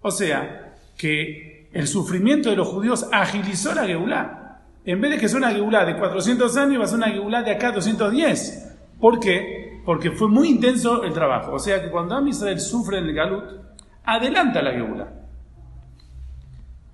O 0.02 0.12
sea, 0.12 0.76
que 0.96 1.70
el 1.74 1.88
sufrimiento 1.88 2.52
de 2.52 2.56
los 2.56 2.68
judíos 2.68 3.08
agilizó 3.12 3.74
la 3.74 3.86
Geulá. 3.86 4.62
En 4.86 5.02
vez 5.02 5.12
de 5.12 5.18
que 5.18 5.30
sea 5.30 5.40
una 5.40 5.52
Geulá 5.52 5.84
de 5.84 5.98
400 5.98 6.58
años, 6.58 6.80
va 6.80 6.84
a 6.86 6.88
ser 6.88 6.98
una 6.98 7.10
Geulá 7.10 7.42
de 7.42 7.52
acá 7.52 7.72
210. 7.72 8.78
¿Por 9.00 9.20
qué? 9.20 9.82
Porque 9.84 10.12
fue 10.12 10.28
muy 10.28 10.50
intenso 10.50 11.04
el 11.04 11.14
trabajo. 11.14 11.54
O 11.54 11.60
sea 11.60 11.82
que 11.82 11.90
cuando 11.90 12.16
Am 12.16 12.28
Israel 12.28 12.60
sufre 12.60 13.00
en 13.00 13.06
el 13.06 13.14
Galut, 13.14 13.71
adelanta 14.04 14.62
la 14.62 14.72
Geulá. 14.72 15.08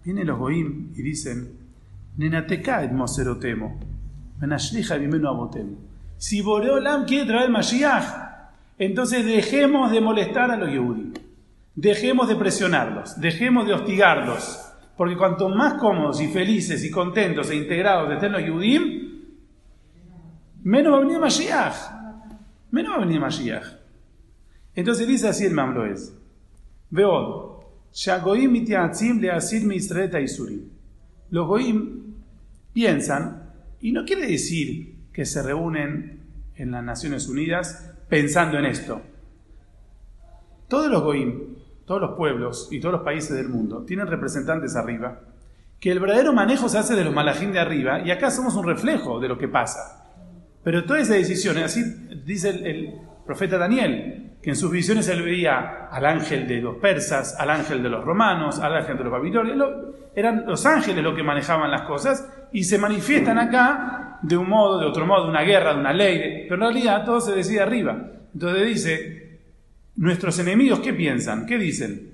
Vienen 0.03 0.27
los 0.27 0.37
Goim 0.37 0.93
y 0.95 1.01
dicen, 1.01 1.51
Nenateka 2.17 2.83
et 2.83 2.91
moserotemo, 2.91 3.79
menashlija 4.39 4.97
bimenu 4.97 5.27
abotemo. 5.27 5.77
Si 6.17 6.41
Boreolam 6.41 7.05
quiere 7.05 7.27
traer 7.27 7.49
Mashiach, 7.49 8.05
entonces 8.79 9.25
dejemos 9.25 9.91
de 9.91 10.01
molestar 10.01 10.49
a 10.49 10.57
los 10.57 10.69
Yehudí. 10.69 11.13
Dejemos 11.75 12.27
de 12.27 12.35
presionarlos, 12.35 13.19
dejemos 13.19 13.67
de 13.67 13.73
hostigarlos. 13.73 14.67
Porque 14.97 15.15
cuanto 15.15 15.47
más 15.47 15.75
cómodos 15.75 16.19
y 16.21 16.27
felices 16.27 16.83
y 16.83 16.89
contentos 16.89 17.51
e 17.51 17.55
integrados 17.55 18.11
estén 18.11 18.31
los 18.31 18.41
Yehudim, 18.41 19.21
menos 20.63 20.93
va 20.93 20.97
a 20.97 21.01
venir 21.01 21.19
Mashiach. 21.19 21.75
Menos 22.71 22.93
va 22.93 22.95
a 22.95 23.05
venir 23.05 23.19
Mashiach. 23.19 23.67
Entonces 24.73 25.07
dice 25.07 25.27
así 25.27 25.45
el 25.45 25.53
Mamloes. 25.53 26.17
Veo, 26.89 27.87
Shagoim 27.93 28.51
mitiatzim 28.51 29.19
leasir 29.19 29.65
mi 29.65 29.75
Israel 29.75 30.09
taisurim. 30.09 30.69
Los 31.29 31.47
Goim 31.47 32.15
piensan, 32.73 33.53
y 33.81 33.91
no 33.91 34.05
quiere 34.05 34.27
decir 34.27 35.09
que 35.11 35.25
se 35.25 35.43
reúnen 35.43 36.23
en 36.55 36.71
las 36.71 36.83
Naciones 36.83 37.27
Unidas 37.27 37.93
pensando 38.07 38.57
en 38.57 38.65
esto. 38.65 39.01
Todos 40.67 40.89
los 40.91 41.03
Goim 41.03 41.57
todos 41.87 42.01
los 42.01 42.17
pueblos 42.17 42.67
y 42.69 42.81
todos 42.81 42.91
los 42.91 43.01
países 43.03 43.35
del 43.35 43.47
mundo 43.47 43.85
tienen 43.85 44.07
representantes 44.07 44.75
arriba, 44.75 45.21
que 45.79 45.89
el 45.89 46.01
verdadero 46.01 46.33
manejo 46.33 46.67
se 46.67 46.77
hace 46.77 46.95
de 46.95 47.05
los 47.05 47.13
malajín 47.13 47.53
de 47.53 47.59
arriba 47.59 48.01
y 48.05 48.11
acá 48.11 48.29
somos 48.29 48.55
un 48.55 48.65
reflejo 48.65 49.21
de 49.21 49.29
lo 49.29 49.37
que 49.37 49.47
pasa. 49.47 50.05
Pero 50.65 50.83
toda 50.83 50.99
esa 50.99 51.13
decisión, 51.13 51.57
así 51.59 51.81
dice 52.25 52.49
el 52.49 52.93
profeta 53.25 53.57
Daniel, 53.57 54.26
que 54.47 54.51
en 54.51 54.55
sus 54.55 54.71
visiones 54.71 55.09
él 55.09 55.23
veía 55.23 55.89
al 55.91 56.05
ángel 56.05 56.47
de 56.47 56.61
los 56.61 56.77
persas, 56.77 57.35
al 57.37 57.49
ángel 57.49 57.83
de 57.83 57.89
los 57.89 58.05
romanos, 58.05 58.59
al 58.61 58.77
ángel 58.77 58.97
de 58.97 59.03
los 59.03 59.11
babilonios, 59.11 59.57
lo- 59.57 59.93
eran 60.15 60.45
los 60.47 60.65
ángeles 60.65 61.03
los 61.03 61.13
que 61.17 61.21
manejaban 61.21 61.69
las 61.69 61.81
cosas 61.81 62.25
y 62.53 62.63
se 62.63 62.77
manifiestan 62.77 63.37
acá 63.39 64.19
de 64.21 64.37
un 64.37 64.47
modo, 64.47 64.79
de 64.79 64.85
otro 64.85 65.05
modo, 65.05 65.25
de 65.25 65.31
una 65.31 65.41
guerra, 65.41 65.73
de 65.73 65.81
una 65.81 65.91
ley, 65.91 66.45
pero 66.47 66.55
en 66.55 66.61
realidad 66.61 67.03
todo 67.03 67.19
se 67.19 67.33
decide 67.35 67.59
arriba. 67.59 67.97
Entonces 68.33 68.65
dice, 68.67 69.39
nuestros 69.97 70.39
enemigos, 70.39 70.79
¿qué 70.79 70.93
piensan? 70.93 71.45
¿Qué 71.45 71.57
dicen? 71.57 72.11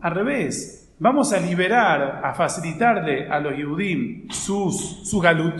Al 0.00 0.16
revés, 0.16 0.92
vamos 0.98 1.32
a 1.32 1.38
liberar, 1.38 2.22
a 2.24 2.34
facilitarle 2.34 3.28
a 3.30 3.38
los 3.38 3.56
Yehudim 3.56 4.28
sus, 4.32 5.08
su 5.08 5.20
galut, 5.20 5.54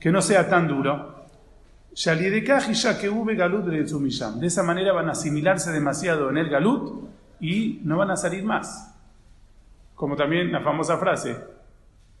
que 0.00 0.10
no 0.10 0.20
sea 0.20 0.48
tan 0.48 0.66
duro. 0.66 1.13
De 4.40 4.46
esa 4.48 4.62
manera 4.62 4.92
van 4.92 5.08
a 5.08 5.12
asimilarse 5.12 5.70
demasiado 5.70 6.28
en 6.30 6.38
el 6.38 6.48
galut 6.48 7.04
y 7.40 7.80
no 7.84 7.96
van 7.98 8.10
a 8.10 8.16
salir 8.16 8.42
más. 8.44 8.94
Como 9.94 10.16
también 10.16 10.50
la 10.50 10.60
famosa 10.60 10.98
frase, 10.98 11.36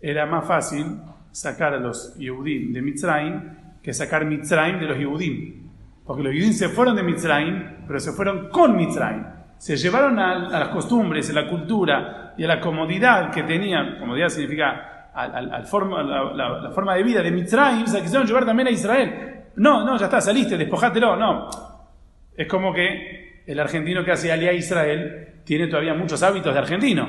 era 0.00 0.26
más 0.26 0.46
fácil 0.46 0.86
sacar 1.32 1.74
a 1.74 1.78
los 1.78 2.14
Yehudim 2.16 2.72
de 2.72 2.82
Mitzrayim 2.82 3.40
que 3.82 3.92
sacar 3.92 4.24
Mitzrayim 4.24 4.78
de 4.78 4.86
los 4.86 4.96
Yehudim. 4.98 5.64
Porque 6.06 6.22
los 6.22 6.32
Yehudim 6.32 6.52
se 6.52 6.68
fueron 6.68 6.94
de 6.94 7.02
Mitzrayim, 7.02 7.86
pero 7.86 7.98
se 7.98 8.12
fueron 8.12 8.48
con 8.50 8.76
Mitzrayim. 8.76 9.24
Se 9.58 9.76
llevaron 9.76 10.18
a, 10.20 10.50
las 10.50 10.68
costumbres, 10.68 11.30
a 11.30 11.32
la 11.32 11.48
cultura 11.48 12.34
y 12.38 12.44
a 12.44 12.48
la 12.48 12.60
comodidad 12.60 13.30
que 13.32 13.42
tenían, 13.42 13.98
comodidad 13.98 14.28
significa 14.28 15.10
al- 15.14 15.66
forma- 15.66 16.02
la, 16.02 16.70
forma 16.70 16.94
de 16.94 17.02
vida 17.02 17.22
de 17.22 17.30
Mitzrayim, 17.32 17.86
se 17.86 17.96
la 17.98 18.02
quisieron 18.02 18.26
llevar 18.26 18.44
también 18.44 18.68
a 18.68 18.70
Israel. 18.70 19.30
No, 19.56 19.84
no, 19.84 19.96
ya 19.96 20.06
está, 20.06 20.20
saliste, 20.20 20.56
despojátelo, 20.56 21.16
no. 21.16 21.48
Es 22.36 22.48
como 22.48 22.72
que 22.72 23.42
el 23.46 23.60
argentino 23.60 24.04
que 24.04 24.12
hace 24.12 24.32
Aliyah 24.32 24.50
a 24.50 24.54
Israel 24.54 25.28
tiene 25.44 25.68
todavía 25.68 25.94
muchos 25.94 26.22
hábitos 26.22 26.52
de 26.52 26.58
argentino, 26.58 27.08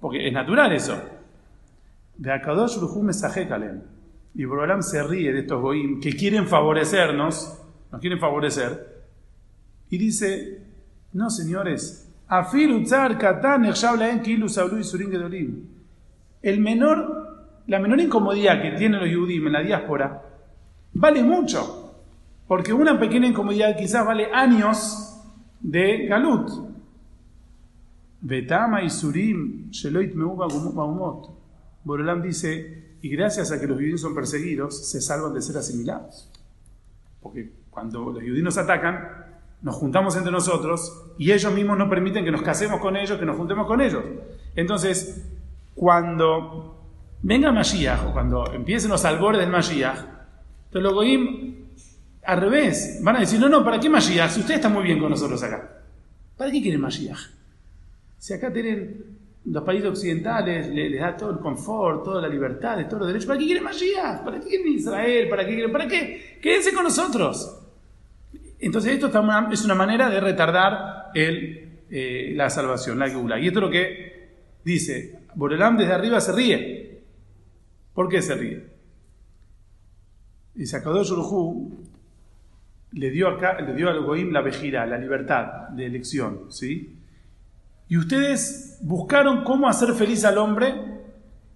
porque 0.00 0.26
es 0.26 0.32
natural 0.32 0.72
eso. 0.72 1.00
De 2.16 2.32
Akadosh. 2.32 2.78
Y 4.34 4.44
Borolam 4.44 4.82
se 4.82 5.02
ríe 5.02 5.32
de 5.32 5.40
estos 5.40 5.60
goim 5.60 6.00
que 6.00 6.14
quieren 6.14 6.46
favorecernos, 6.46 7.58
nos 7.90 8.00
quieren 8.00 8.18
favorecer, 8.18 9.04
y 9.90 9.98
dice: 9.98 10.62
No, 11.12 11.30
señores. 11.30 12.08
El 16.42 16.60
menor, 16.60 17.62
la 17.66 17.78
menor 17.78 18.00
incomodidad 18.00 18.62
que 18.62 18.70
tienen 18.72 19.00
los 19.00 19.10
Yudim 19.10 19.46
en 19.46 19.52
la 19.52 19.60
diáspora 19.60 20.31
vale 20.94 21.22
mucho, 21.22 21.94
porque 22.48 22.72
una 22.72 22.98
pequeña 22.98 23.28
incomodidad 23.28 23.76
quizás 23.76 24.04
vale 24.06 24.32
años 24.32 25.20
de 25.60 26.06
Galut. 26.06 26.50
Betama 28.20 28.82
y 28.82 28.90
Surim 28.90 29.70
Sheloit 29.70 30.14
Meuba. 30.14 30.46
Borolam 31.84 32.22
dice, 32.22 32.96
y 33.02 33.08
gracias 33.08 33.50
a 33.50 33.60
que 33.60 33.66
los 33.66 33.76
judíos 33.76 34.00
son 34.00 34.14
perseguidos, 34.14 34.88
se 34.88 35.00
salvan 35.00 35.34
de 35.34 35.42
ser 35.42 35.56
asimilados. 35.56 36.30
Porque 37.20 37.52
cuando 37.70 38.10
los 38.10 38.22
judíos 38.22 38.56
atacan, 38.56 39.22
nos 39.62 39.76
juntamos 39.76 40.16
entre 40.16 40.30
nosotros 40.30 41.12
y 41.18 41.32
ellos 41.32 41.52
mismos 41.52 41.78
no 41.78 41.88
permiten 41.88 42.24
que 42.24 42.30
nos 42.30 42.42
casemos 42.42 42.80
con 42.80 42.96
ellos, 42.96 43.18
que 43.18 43.26
nos 43.26 43.36
juntemos 43.36 43.66
con 43.66 43.80
ellos. 43.80 44.04
Entonces, 44.54 45.28
cuando 45.74 46.80
venga 47.22 47.50
Mashiach, 47.50 48.06
o 48.06 48.12
cuando 48.12 48.52
empiecen 48.52 48.90
los 48.90 49.04
albores 49.04 49.40
del 49.40 49.50
Mashiach, 49.50 50.11
entonces 50.72 50.82
los 50.84 50.94
goyim, 50.94 51.54
al 52.24 52.40
revés, 52.40 52.98
van 53.02 53.16
a 53.16 53.20
decir, 53.20 53.38
no, 53.38 53.46
no, 53.50 53.62
¿para 53.62 53.78
qué 53.78 53.90
Mashiach? 53.90 54.30
Si 54.30 54.40
ustedes 54.40 54.56
están 54.60 54.72
muy 54.72 54.84
bien 54.84 54.98
con 54.98 55.10
nosotros 55.10 55.42
acá. 55.42 55.82
¿Para 56.34 56.50
qué 56.50 56.62
quieren 56.62 56.80
Mashiach? 56.80 57.18
Si 58.16 58.32
acá 58.32 58.50
tienen 58.50 59.04
los 59.44 59.62
países 59.64 59.90
occidentales, 59.90 60.68
le- 60.68 60.88
les, 60.88 60.98
da 61.00 61.14
todo 61.14 61.32
el 61.32 61.40
confort, 61.40 62.04
toda 62.04 62.22
la 62.22 62.28
libertad, 62.28 62.78
todos 62.86 63.00
los 63.00 63.08
derechos, 63.08 63.26
¿para 63.26 63.38
qué 63.38 63.44
quieren 63.44 63.64
Mashiach? 63.64 64.24
¿Para 64.24 64.40
qué 64.40 64.46
quieren 64.48 64.68
Israel? 64.68 65.28
¿Para 65.28 65.44
qué 65.44 65.52
quieren? 65.52 65.72
¿Para 65.72 65.86
qué? 65.88 66.38
Quédense 66.40 66.72
con 66.72 66.84
nosotros. 66.84 67.58
Entonces 68.58 68.92
esto 68.94 69.06
está 69.08 69.48
es 69.52 69.64
una 69.66 69.74
manera 69.74 70.08
de 70.08 70.20
retardar 70.20 71.10
el, 71.14 71.80
eh, 71.90 72.32
la 72.34 72.48
salvación, 72.48 72.98
la 72.98 73.10
Geula. 73.10 73.38
Y 73.38 73.48
esto 73.48 73.58
es 73.58 73.62
lo 73.64 73.70
que 73.70 74.28
dice, 74.64 75.18
Borelam 75.34 75.76
desde 75.76 75.92
arriba 75.92 76.18
se 76.20 76.32
ríe. 76.32 77.02
¿Por 77.92 78.08
qué 78.08 78.22
se 78.22 78.34
ríe? 78.36 78.71
Dice, 80.54 80.76
Akadosh 80.76 81.12
Urujú 81.12 81.82
le 82.92 83.10
dio, 83.10 83.28
acá, 83.28 83.60
le 83.60 83.74
dio 83.74 83.88
al 83.88 84.04
Goim 84.04 84.32
la 84.32 84.42
vejira, 84.42 84.86
la 84.86 84.98
libertad 84.98 85.68
de 85.70 85.86
elección, 85.86 86.50
¿sí? 86.50 86.98
Y 87.88 87.96
ustedes 87.96 88.78
buscaron 88.82 89.44
cómo 89.44 89.68
hacer 89.68 89.92
feliz 89.94 90.24
al 90.24 90.38
hombre 90.38 90.74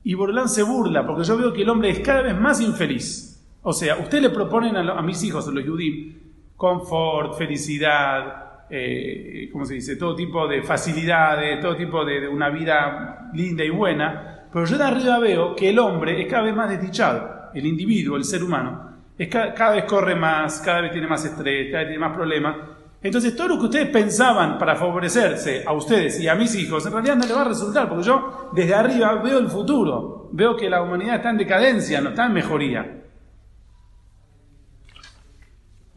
y 0.02 0.14
Borlán 0.14 0.48
se 0.48 0.62
burla, 0.62 1.06
porque 1.06 1.24
yo 1.24 1.36
veo 1.36 1.52
que 1.52 1.62
el 1.62 1.68
hombre 1.68 1.90
es 1.90 2.00
cada 2.00 2.22
vez 2.22 2.38
más 2.38 2.60
infeliz. 2.60 3.44
O 3.62 3.72
sea, 3.72 3.96
ustedes 3.96 4.22
le 4.22 4.30
proponen 4.30 4.76
a 4.76 5.02
mis 5.02 5.22
hijos, 5.24 5.48
a 5.48 5.50
los 5.50 5.64
Yudim, 5.64 6.14
confort, 6.56 7.36
felicidad, 7.36 8.66
eh, 8.70 9.48
¿cómo 9.52 9.64
se 9.64 9.74
dice? 9.74 9.96
Todo 9.96 10.14
tipo 10.14 10.46
de 10.46 10.62
facilidades, 10.62 11.60
todo 11.60 11.76
tipo 11.76 12.04
de, 12.04 12.20
de 12.20 12.28
una 12.28 12.48
vida 12.50 13.30
linda 13.34 13.64
y 13.64 13.70
buena, 13.70 14.48
pero 14.52 14.64
yo 14.64 14.78
de 14.78 14.84
arriba 14.84 15.18
veo 15.18 15.54
que 15.54 15.70
el 15.70 15.78
hombre 15.78 16.20
es 16.20 16.28
cada 16.28 16.44
vez 16.44 16.54
más 16.54 16.70
desdichado, 16.70 17.50
el 17.52 17.66
individuo, 17.66 18.16
el 18.16 18.24
ser 18.24 18.42
humano, 18.42 18.85
cada 19.18 19.70
vez 19.70 19.84
corre 19.84 20.14
más, 20.14 20.60
cada 20.60 20.82
vez 20.82 20.92
tiene 20.92 21.06
más 21.06 21.24
estrés, 21.24 21.70
cada 21.70 21.84
vez 21.84 21.88
tiene 21.88 22.06
más 22.06 22.14
problemas. 22.14 22.56
Entonces, 23.02 23.36
todo 23.36 23.48
lo 23.48 23.58
que 23.58 23.66
ustedes 23.66 23.88
pensaban 23.88 24.58
para 24.58 24.76
favorecerse 24.76 25.62
a 25.66 25.72
ustedes 25.72 26.20
y 26.20 26.28
a 26.28 26.34
mis 26.34 26.54
hijos, 26.54 26.84
en 26.86 26.92
realidad 26.92 27.16
no 27.16 27.24
les 27.24 27.36
va 27.36 27.42
a 27.42 27.48
resultar, 27.48 27.88
porque 27.88 28.04
yo 28.04 28.50
desde 28.52 28.74
arriba 28.74 29.14
veo 29.22 29.38
el 29.38 29.48
futuro, 29.48 30.28
veo 30.32 30.56
que 30.56 30.68
la 30.68 30.82
humanidad 30.82 31.16
está 31.16 31.30
en 31.30 31.38
decadencia, 31.38 32.00
no 32.00 32.10
está 32.10 32.26
en 32.26 32.32
mejoría. 32.32 33.04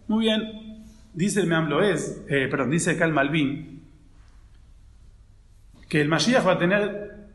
Muy 0.08 0.26
bien, 0.26 0.86
dice 1.14 1.42
el 1.42 1.48
Meam 1.48 1.68
Loez, 1.68 2.26
eh, 2.30 2.48
perdón, 2.50 2.72
dice 2.72 2.98
Cal 2.98 3.12
Malvin, 3.12 3.84
que 5.88 6.02
el 6.02 6.08
Mashiach 6.08 6.46
va 6.46 6.54
a 6.54 6.58
tener 6.58 7.28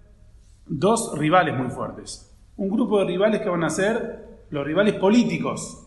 dos 0.66 1.18
rivales 1.18 1.57
muy 1.57 1.70
fuertes. 1.70 2.32
Un 2.57 2.70
grupo 2.70 3.01
de 3.01 3.07
rivales 3.07 3.43
que 3.43 3.49
van 3.49 3.64
a 3.64 3.70
ser 3.70 4.34
los 4.55 4.64
rivales 4.66 4.94
políticos 4.94 5.86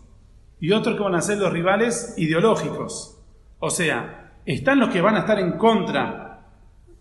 y 0.60 0.72
otros 0.72 0.96
que 0.96 1.04
van 1.04 1.16
a 1.16 1.22
ser 1.22 1.38
los 1.40 1.52
rivales 1.52 2.14
ideológicos. 2.18 3.20
O 3.60 3.70
sea, 3.70 4.32
están 4.46 4.80
los 4.80 4.90
que 4.90 5.02
van 5.02 5.16
a 5.16 5.20
estar 5.20 5.40
en 5.40 5.54
contra 5.54 6.42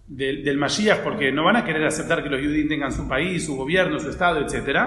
del, 0.07 0.45
del 0.45 0.57
Mashiach 0.59 1.01
porque 1.03 1.33
no 1.33 1.45
van 1.45 1.57
a 1.57 1.65
querer 1.65 1.85
aceptar 1.85 2.23
que 2.23 2.29
los 2.31 2.41
judíos 2.41 2.69
tengan 2.69 2.93
su 2.93 3.09
país, 3.09 3.45
su 3.45 3.57
gobierno, 3.57 3.99
su 3.99 4.11
estado, 4.11 4.41
etc. 4.41 4.79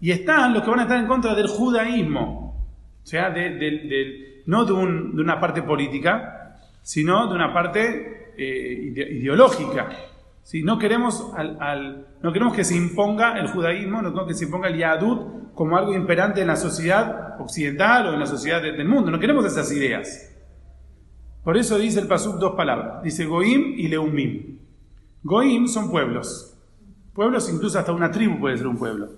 Y 0.00 0.10
están 0.10 0.54
los 0.54 0.62
que 0.62 0.70
van 0.70 0.80
a 0.80 0.82
estar 0.82 0.98
en 0.98 1.06
contra 1.06 1.34
del 1.34 1.48
judaísmo. 1.48 2.66
O 3.02 3.06
sea, 3.06 3.30
de- 3.30 3.50
del- 3.56 4.42
no 4.46 4.64
de, 4.64 4.72
un- 4.72 5.14
de 5.16 5.22
una 5.22 5.38
parte 5.40 5.62
política, 5.62 6.56
sino 6.82 7.26
de 7.28 7.34
una 7.34 7.52
parte 7.52 8.32
eh, 8.38 8.90
ide- 8.92 9.10
ideológica. 9.12 9.88
¿sí? 10.42 10.62
No, 10.62 10.78
queremos 10.78 11.32
no 12.22 12.32
queremos 12.32 12.54
que 12.54 12.64
se 12.64 12.76
imponga 12.76 13.38
el 13.38 13.48
judaísmo, 13.48 14.00
no 14.00 14.10
queremos 14.10 14.28
que 14.28 14.34
se 14.34 14.44
imponga 14.46 14.68
el 14.68 14.76
yadut 14.78 15.47
como 15.58 15.76
algo 15.76 15.92
imperante 15.92 16.40
en 16.40 16.46
la 16.46 16.54
sociedad 16.54 17.34
occidental 17.40 18.06
o 18.06 18.14
en 18.14 18.20
la 18.20 18.26
sociedad 18.26 18.62
de- 18.62 18.70
del 18.72 18.86
mundo. 18.86 19.10
No 19.10 19.18
queremos 19.18 19.44
esas 19.44 19.72
ideas. 19.72 20.32
Por 21.42 21.56
eso 21.56 21.76
dice 21.78 21.98
el 21.98 22.06
Pasuk 22.06 22.36
dos 22.38 22.54
palabras. 22.54 23.02
Dice 23.02 23.24
Goim 23.26 23.74
y 23.76 23.88
Leumim. 23.88 24.58
Goim 25.24 25.66
son 25.66 25.90
pueblos. 25.90 26.56
Pueblos, 27.12 27.50
incluso 27.52 27.76
hasta 27.76 27.90
una 27.92 28.12
tribu 28.12 28.38
puede 28.38 28.56
ser 28.56 28.68
un 28.68 28.76
pueblo. 28.78 29.08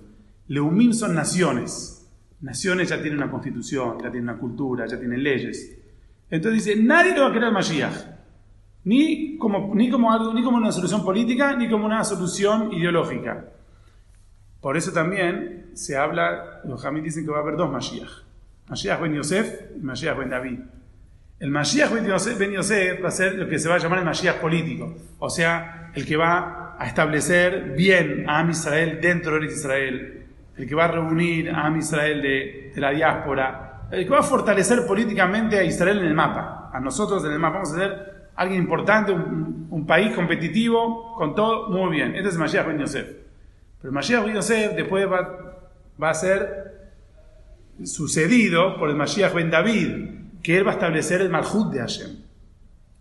Leumim 0.47 0.93
son 0.93 1.13
naciones. 1.13 2.09
Naciones 2.41 2.89
ya 2.89 2.99
tienen 2.99 3.19
una 3.19 3.29
constitución, 3.29 3.97
ya 4.01 4.09
tienen 4.09 4.23
una 4.23 4.39
cultura, 4.39 4.87
ya 4.87 4.97
tienen 4.97 5.21
leyes. 5.21 5.77
Entonces 6.31 6.65
dice, 6.65 6.81
nadie 6.81 7.13
lo 7.15 7.21
va 7.21 7.29
a 7.29 7.33
querer 7.33 7.51
Mashiach. 7.51 7.93
Ni 8.83 9.37
como, 9.37 9.75
ni, 9.75 9.91
como 9.91 10.11
algo, 10.11 10.33
ni 10.33 10.41
como 10.41 10.57
una 10.57 10.71
solución 10.71 11.03
política, 11.05 11.55
ni 11.55 11.69
como 11.69 11.85
una 11.85 12.03
solución 12.03 12.73
ideológica. 12.73 13.45
Por 14.61 14.77
eso 14.77 14.91
también 14.91 15.71
se 15.73 15.97
habla, 15.97 16.61
los 16.63 16.81
jamín 16.81 17.03
dicen 17.03 17.25
que 17.25 17.31
va 17.31 17.37
a 17.37 17.41
haber 17.41 17.57
dos 17.57 17.71
Mashiach. 17.71 18.11
Mashiach 18.69 19.01
ben 19.01 19.15
Yosef 19.15 19.75
y 19.75 19.79
Mashiach 19.79 20.17
ben 20.17 20.29
David. 20.29 20.59
El 21.39 21.49
Mashiach 21.49 21.91
ben 21.91 22.05
Yosef, 22.05 22.37
ben 22.37 22.51
Yosef 22.51 23.03
va 23.03 23.07
a 23.07 23.11
ser 23.11 23.33
lo 23.33 23.49
que 23.49 23.57
se 23.57 23.67
va 23.67 23.75
a 23.75 23.77
llamar 23.79 23.99
el 23.99 24.05
Mashiach 24.05 24.35
político. 24.39 24.95
O 25.17 25.31
sea, 25.31 25.91
el 25.95 26.05
que 26.05 26.15
va 26.15 26.75
a 26.77 26.85
establecer 26.85 27.73
bien 27.75 28.29
a 28.29 28.39
Am 28.39 28.51
Israel 28.51 28.99
dentro 29.01 29.39
de 29.39 29.47
Israel. 29.47 30.25
El 30.55 30.67
que 30.67 30.75
va 30.75 30.85
a 30.85 30.89
reunir 30.89 31.49
a 31.49 31.65
Am 31.65 31.77
Israel 31.77 32.21
de, 32.21 32.71
la 32.75 32.91
diáspora. 32.91 33.87
El 33.91 34.03
que 34.03 34.11
va 34.11 34.19
a 34.19 34.23
fortalecer 34.23 34.85
políticamente 34.85 35.57
a 35.57 35.63
Israel 35.63 35.97
en 35.97 36.05
el 36.05 36.13
mapa. 36.13 36.69
A 36.71 36.79
nosotros 36.79 37.25
en 37.25 37.31
el 37.31 37.39
mapa. 37.39 37.55
Vamos 37.55 37.73
a 37.73 37.77
ser 37.77 38.29
alguien 38.35 38.61
importante, 38.61 39.11
un, 39.11 39.67
un 39.71 39.85
país 39.87 40.13
competitivo, 40.15 41.15
con 41.15 41.33
todo, 41.33 41.69
muy 41.69 41.95
bien. 41.95 42.15
Este 42.15 42.29
es 42.29 42.37
Mashiach 42.37 42.67
Ben 42.67 42.77
Yosef. 42.77 43.20
Pero 43.81 43.91
Mashiach 43.91 44.25
Ben 44.25 44.35
Yosef 44.35 44.75
después 44.75 45.07
va, 45.09 46.09
a 46.09 46.13
ser 46.13 46.91
sucedido 47.83 48.77
por 48.77 48.89
el 48.89 48.95
Mashiach 48.95 49.33
Ben 49.33 49.49
David, 49.49 49.89
que 50.43 50.57
él 50.57 50.65
va 50.65 50.71
a 50.71 50.73
establecer 50.75 51.21
el 51.21 51.29
Malhut 51.29 51.71
de 51.73 51.79
Hashem. 51.79 52.09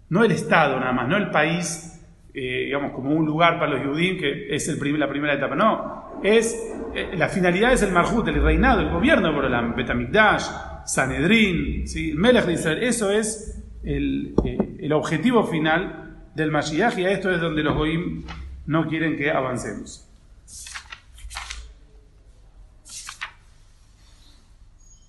No 0.08 0.24
el 0.24 0.32
Estado 0.32 0.80
nada 0.80 0.92
más, 0.92 1.08
no 1.08 1.16
el 1.16 1.30
país, 1.30 2.02
eh, 2.34 2.64
digamos, 2.66 2.92
como 2.92 3.10
un 3.10 3.26
lugar 3.26 3.58
para 3.58 3.72
los 3.72 3.84
Yudim, 3.84 4.18
que 4.18 4.54
es 4.54 4.68
el 4.68 4.98
la 4.98 5.08
primera 5.08 5.34
etapa. 5.34 5.54
No, 5.54 6.20
es, 6.22 6.56
eh, 6.94 7.10
la 7.16 7.28
finalidad 7.28 7.72
es 7.72 7.82
el 7.82 7.92
Malhut, 7.92 8.26
el 8.28 8.42
reinado, 8.42 8.80
el 8.80 8.90
gobierno 8.90 9.28
de 9.28 9.34
Borolam, 9.34 9.74
Betamikdash, 9.76 10.46
Sanedrín, 10.86 11.86
¿sí? 11.86 12.12
Melech 12.14 12.48
Israel. 12.48 12.82
Eso 12.82 13.10
es 13.10 13.62
el, 13.84 14.34
eh, 14.44 14.76
el 14.80 14.92
objetivo 14.92 15.44
final 15.44 16.30
del 16.34 16.50
Mashiach 16.50 16.98
y 16.98 17.04
a 17.04 17.10
esto 17.10 17.30
es 17.30 17.40
donde 17.40 17.62
los 17.62 17.76
Goim 17.76 18.24
no 18.66 18.86
quieren 18.86 19.16
que 19.16 19.30
avancemos. 19.30 20.09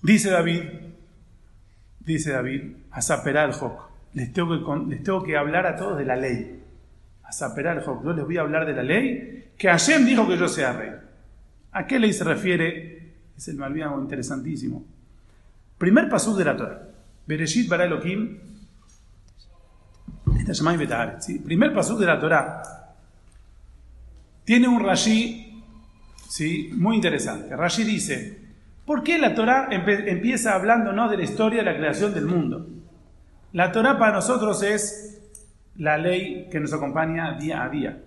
Dice 0.02 0.30
David, 0.30 0.62
dice 2.00 2.32
David, 2.32 2.62
a 2.90 3.44
el 3.44 3.52
Joc, 3.52 3.90
les 4.14 4.32
tengo, 4.32 4.48
que, 4.48 4.90
les 4.90 5.02
tengo 5.04 5.22
que 5.22 5.36
hablar 5.36 5.66
a 5.66 5.76
todos 5.76 5.96
de 5.96 6.04
la 6.04 6.16
ley. 6.16 6.60
A 7.22 7.30
el 7.56 7.80
Joc, 7.82 8.04
yo 8.04 8.12
les 8.12 8.24
voy 8.24 8.36
a 8.36 8.40
hablar 8.40 8.66
de 8.66 8.72
la 8.72 8.82
ley 8.82 9.52
que 9.56 9.68
Hashem 9.68 10.04
dijo 10.04 10.26
que 10.26 10.36
yo 10.36 10.48
sea 10.48 10.72
rey. 10.72 10.90
¿A 11.70 11.86
qué 11.86 12.00
ley 12.00 12.12
se 12.12 12.24
refiere? 12.24 13.12
Es 13.36 13.46
el 13.48 13.56
malviano 13.56 14.00
interesantísimo. 14.00 14.84
Primer 15.78 16.08
pasú 16.08 16.36
de 16.36 16.44
la 16.44 16.56
Torah. 16.56 16.88
Bereshit 17.26 17.68
bara 17.68 17.84
Elohim. 17.84 18.38
Esta 20.36 20.72
Betahare, 20.72 21.20
¿sí? 21.22 21.38
Primer 21.38 21.72
pasú 21.72 21.96
de 21.96 22.06
la 22.06 22.18
Torah. 22.18 22.81
Tiene 24.44 24.68
un 24.68 24.80
Rashi 24.84 25.62
¿sí? 26.28 26.70
muy 26.74 26.96
interesante. 26.96 27.54
Rashi 27.56 27.84
dice, 27.84 28.40
¿por 28.84 29.02
qué 29.02 29.18
la 29.18 29.34
Torah 29.34 29.68
empieza 29.70 30.54
hablándonos 30.54 31.10
de 31.10 31.16
la 31.18 31.22
historia 31.24 31.62
de 31.62 31.70
la 31.70 31.76
creación 31.76 32.12
del 32.14 32.26
mundo? 32.26 32.66
La 33.52 33.70
Torah 33.70 33.98
para 33.98 34.12
nosotros 34.14 34.62
es 34.62 35.20
la 35.76 35.96
ley 35.98 36.48
que 36.50 36.58
nos 36.60 36.72
acompaña 36.72 37.38
día 37.38 37.62
a 37.62 37.68
día. 37.68 38.02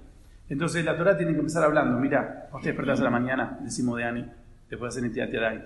Entonces 0.49 0.83
la 0.85 0.97
Torah 0.97 1.17
tiene 1.17 1.33
que 1.33 1.39
empezar 1.39 1.63
hablando, 1.63 1.97
mira, 1.99 2.49
vos 2.51 2.61
te 2.61 2.69
despertás 2.69 2.99
a 2.99 3.03
la 3.03 3.09
mañana, 3.09 3.57
decimos 3.61 3.97
de 3.97 4.03
Ani, 4.03 4.25
después 4.69 4.93
hacen 4.93 5.05
Etiat 5.05 5.31
Yadai. 5.31 5.63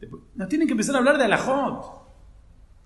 Después- 0.00 0.22
Nos 0.36 0.48
tienen 0.48 0.68
que 0.68 0.72
empezar 0.72 0.94
a 0.94 0.98
hablar 0.98 1.18
de 1.18 1.24
Alajot, 1.24 1.84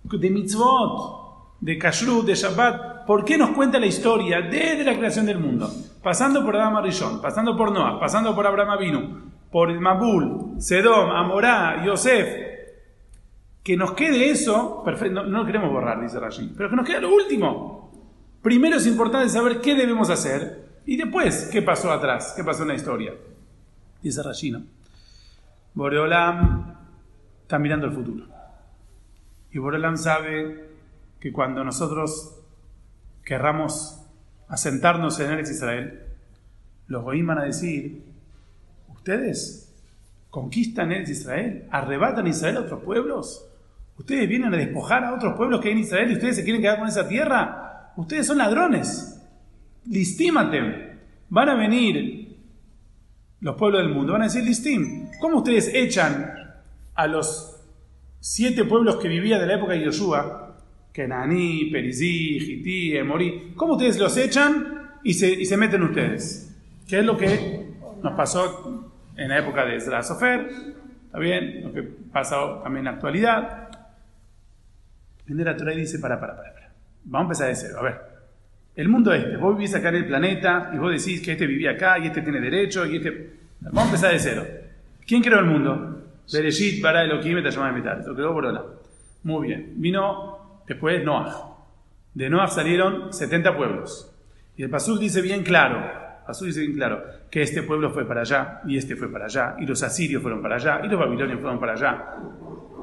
de 0.05 0.30
mitzvot, 0.30 1.57
de 1.61 1.78
kashrut, 1.78 2.26
de 2.26 2.35
Shabbat. 2.35 3.07
¿Por 3.07 3.24
qué 3.24 3.37
nos 3.39 3.51
cuenta 3.51 3.78
la 3.78 3.87
historia 3.87 4.41
desde 4.41 4.85
la 4.85 4.97
creación 4.97 5.26
del 5.26 5.39
mundo? 5.39 5.70
Pasando 6.05 6.45
por 6.45 6.55
Adam 6.55 6.77
Arishon, 6.77 7.23
pasando 7.23 7.57
por 7.57 7.73
Noah, 7.73 7.99
pasando 7.99 8.35
por 8.35 8.47
Abraham 8.47 8.71
Avinu, 8.71 9.33
por 9.51 9.73
Mabul, 9.81 10.61
Sedom, 10.61 11.11
Amorá, 11.11 11.83
Yosef. 11.83 12.29
Que 13.63 13.75
nos 13.75 13.93
quede 13.93 14.29
eso, 14.29 14.83
perfecto, 14.85 15.23
no, 15.25 15.47
queremos 15.47 15.71
borrar, 15.73 15.99
dice 16.03 16.21
Rashi, 16.21 16.53
pero 16.55 16.69
que 16.69 16.77
nos 16.77 16.87
quede 16.87 17.01
lo 17.01 17.15
último. 17.15 17.91
Primero 18.43 18.77
es 18.77 18.87
importante 18.87 19.31
saber 19.31 19.63
qué 19.63 19.75
debemos 19.75 20.11
hacer 20.11 20.83
y 20.85 20.99
después 20.99 21.49
qué 21.51 21.63
pasó 21.63 21.91
atrás, 21.91 22.35
qué 22.37 22.45
pasó 22.45 22.63
en 22.63 22.69
la 22.69 22.75
historia. 22.75 23.15
Dice 24.03 24.23
Rashi, 24.23 24.51
¿no? 24.51 24.63
Boreolam 25.73 26.77
está 27.41 27.59
mirando 27.59 27.87
el 27.87 27.93
futuro. 27.93 28.27
Y 29.51 29.59
Boreolam 29.59 29.97
sabe 29.97 30.69
que 31.19 31.33
cuando 31.33 31.65
nosotros 31.65 32.43
querramos 33.25 34.04
asentarnos 34.49 35.19
en 35.21 35.31
Eretz 35.33 35.51
Israel, 35.51 36.03
los 36.87 37.03
goim 37.03 37.27
van 37.27 37.39
a 37.39 37.45
decir, 37.45 38.03
ustedes 38.89 39.73
conquistan 40.31 40.93
Eretz 40.93 41.11
Israel, 41.11 41.67
arrebatan 41.71 42.27
Israel 42.27 42.59
a 42.59 42.61
otros 42.61 42.83
pueblos, 42.83 43.47
ustedes 43.97 44.29
vienen 44.29 44.53
a 44.53 44.57
despojar 44.57 45.05
a 45.05 45.15
otros 45.15 45.35
pueblos 45.37 45.61
que 45.61 45.69
hay 45.69 45.75
en 45.75 45.81
Israel 45.81 46.11
y 46.11 46.15
ustedes 46.15 46.37
se 46.37 46.45
quieren 46.45 46.63
quedar 46.63 46.79
con 46.79 46.89
esa 46.89 47.09
tierra, 47.09 47.93
ustedes 47.97 48.27
son 48.27 48.39
ladrones, 48.39 49.21
listímate, 49.87 50.99
van 51.29 51.49
a 51.49 51.55
venir 51.55 52.37
los 53.41 53.57
pueblos 53.57 53.83
del 53.83 53.93
mundo, 53.93 54.13
van 54.13 54.23
a 54.23 54.29
decir, 54.29 55.11
¿cómo 55.21 55.39
ustedes 55.39 55.71
echan 55.75 56.33
a 56.95 57.07
los 57.07 57.61
siete 58.21 58.65
pueblos 58.65 58.97
que 58.97 59.09
vivían 59.09 59.41
de 59.41 59.47
la 59.47 59.57
época 59.57 59.75
de 59.75 59.85
Yoshua, 59.85 60.44
Kenaní, 60.95 61.71
Perizí, 61.73 62.39
Hití, 62.39 62.97
Emorí, 62.97 63.53
¿cómo 63.57 63.73
ustedes 63.73 63.99
los 63.99 64.17
echan 64.17 64.93
y 65.03 65.15
se, 65.15 65.29
y 65.29 65.45
se 65.45 65.57
meten 65.57 65.83
ustedes? 65.83 66.57
¿Qué 66.87 67.01
es 67.01 67.05
lo 67.05 67.17
que 67.17 67.67
nos 68.01 68.13
pasó 68.13 68.93
en 69.17 69.29
la 69.29 69.39
época 69.39 69.65
de 69.65 69.75
Ezra 69.75 70.05
Sofer? 70.05 70.49
¿Está 71.07 71.19
bien? 71.19 71.65
Lo 71.65 71.73
que 71.73 71.83
pasa 71.83 72.37
también 72.63 72.83
en 72.83 72.85
la 72.85 72.91
actualidad. 72.93 73.71
Viene 75.27 75.43
la 75.43 75.57
Torah 75.57 75.75
y 75.75 75.79
dice, 75.79 75.99
para, 75.99 76.21
para, 76.21 76.37
para, 76.37 76.55
para. 76.55 76.73
Vamos 77.07 77.41
a 77.41 77.45
empezar 77.45 77.49
de 77.49 77.57
cero. 77.57 77.77
A 77.81 77.83
ver, 77.83 78.01
el 78.77 78.89
mundo 78.89 79.13
este, 79.13 79.37
vos 79.37 79.57
vivís 79.57 79.75
acá 79.75 79.89
en 79.89 79.97
el 79.97 80.07
planeta 80.07 80.71
y 80.73 80.79
vos 80.79 80.93
decís 80.93 81.21
que 81.21 81.33
este 81.33 81.49
vivía 81.49 81.73
acá 81.73 81.99
y 81.99 82.07
este 82.07 82.23
tiene 82.23 82.41
derecho 82.41 82.87
y 82.87 82.99
este... 82.99 83.33
Vamos 83.63 83.83
a 83.83 83.87
empezar 83.87 84.13
de 84.13 84.19
cero. 84.21 84.47
¿Quién 85.05 85.23
creó 85.23 85.41
el 85.41 85.47
mundo? 85.47 86.05
Bereshit, 86.33 86.81
bara 86.81 87.03
Elohim, 87.03 87.39
et 87.39 87.45
Hashem 87.47 87.67
Emitar. 87.67 88.05
Lo 88.07 88.15
creó 88.15 88.33
Borola. 88.33 88.65
Muy 89.25 89.49
bien. 89.49 89.73
Vino 89.75 90.34
después 90.67 91.05
Noah. 91.05 91.51
De 92.15 92.31
Noah 92.31 92.49
salieron 92.49 93.12
70 93.12 93.57
pueblos. 93.57 94.11
Y 94.57 94.62
el 94.62 94.71
Pasuk 94.71 94.99
dice 95.01 95.21
bien 95.21 95.43
claro, 95.43 95.83
Pasuk 96.27 96.47
dice 96.47 96.61
bien 96.61 96.75
claro, 96.75 97.03
que 97.31 97.43
este 97.43 97.62
pueblo 97.65 97.91
fue 97.91 98.07
para 98.07 98.21
allá, 98.21 98.61
y 98.67 98.77
este 98.79 98.95
fue 98.97 99.11
para 99.11 99.25
allá, 99.27 99.57
y 99.59 99.67
los 99.67 99.83
asirios 99.83 100.23
fueron 100.23 100.41
para 100.41 100.57
allá, 100.57 100.81
y 100.85 100.89
los 100.89 100.99
babilonios 100.99 101.41
fueron 101.41 101.59
para 101.59 101.73
allá. 101.73 102.05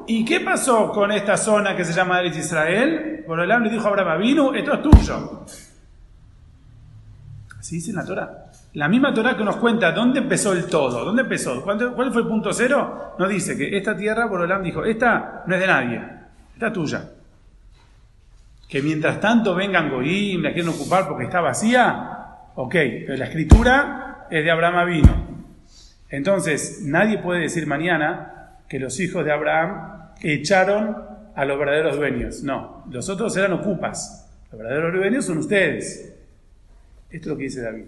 ¿Y 0.08 0.26
qué 0.26 0.42
pasó 0.42 0.92
con 0.92 1.12
esta 1.12 1.38
zona 1.38 1.76
que 1.76 1.86
se 1.86 1.94
llama 1.94 2.20
Eretz 2.20 2.38
Israel? 2.38 3.24
Borolam 3.26 3.64
le 3.64 3.70
dijo 3.70 3.86
a 3.86 3.90
Abraham, 3.92 4.20
vino, 4.22 4.54
esto 4.54 4.74
es 4.74 4.82
tuyo. 4.82 5.46
Así 7.60 7.76
dice 7.76 7.92
en 7.92 7.98
la 7.98 8.06
Torah. 8.06 8.46
La 8.74 8.88
misma 8.88 9.14
Torah 9.14 9.38
que 9.38 9.44
nos 9.44 9.58
cuenta 9.58 9.92
dónde 9.92 10.20
empezó 10.20 10.54
el 10.54 10.66
todo, 10.66 11.06
dónde 11.06 11.22
empezó, 11.22 11.62
¿Cuánto- 11.64 11.94
cuál 11.94 12.12
fue 12.12 12.24
el 12.24 12.28
punto 12.28 12.52
cero, 12.54 13.14
nos 13.20 13.30
dice 13.30 13.56
que 13.58 13.78
esta 13.78 13.96
tierra, 13.96 14.26
Borolam 14.26 14.64
dijo, 14.64 14.84
esta 14.84 15.44
no 15.46 15.54
es 15.56 15.62
de 15.62 15.68
nadie, 15.68 16.02
esta 16.54 16.68
es 16.68 16.74
tuya. 16.74 17.10
Que 18.72 18.82
mientras 18.82 19.20
tanto 19.20 19.54
vengan 19.54 19.90
Goim, 19.90 20.42
la 20.42 20.54
quieren 20.54 20.72
ocupar 20.72 21.06
porque 21.06 21.26
está 21.26 21.42
vacía, 21.42 22.22
ok, 22.56 22.76
pero 23.06 23.18
la 23.18 23.26
escritura 23.26 24.28
es 24.32 24.46
de 24.46 24.50
Abraham 24.50 24.88
vino. 24.88 25.32
Entonces, 26.10 26.80
nadie 26.84 27.18
puede 27.18 27.42
decir 27.42 27.68
mañana 27.68 28.56
que 28.70 28.80
los 28.80 28.98
hijos 29.02 29.26
de 29.26 29.34
Abraham 29.34 30.12
echaron 30.22 30.96
a 31.36 31.44
los 31.44 31.60
verdaderos 31.60 31.98
dueños. 31.98 32.44
No, 32.44 32.86
los 32.90 33.10
otros 33.10 33.36
eran 33.36 33.52
ocupas. 33.52 34.30
Los 34.50 34.62
verdaderos 34.62 34.94
dueños 34.94 35.26
son 35.26 35.40
ustedes. 35.40 36.14
Esto 37.10 37.26
es 37.26 37.28
lo 37.28 37.38
que 37.38 37.44
dice 37.44 37.62
David. 37.62 37.88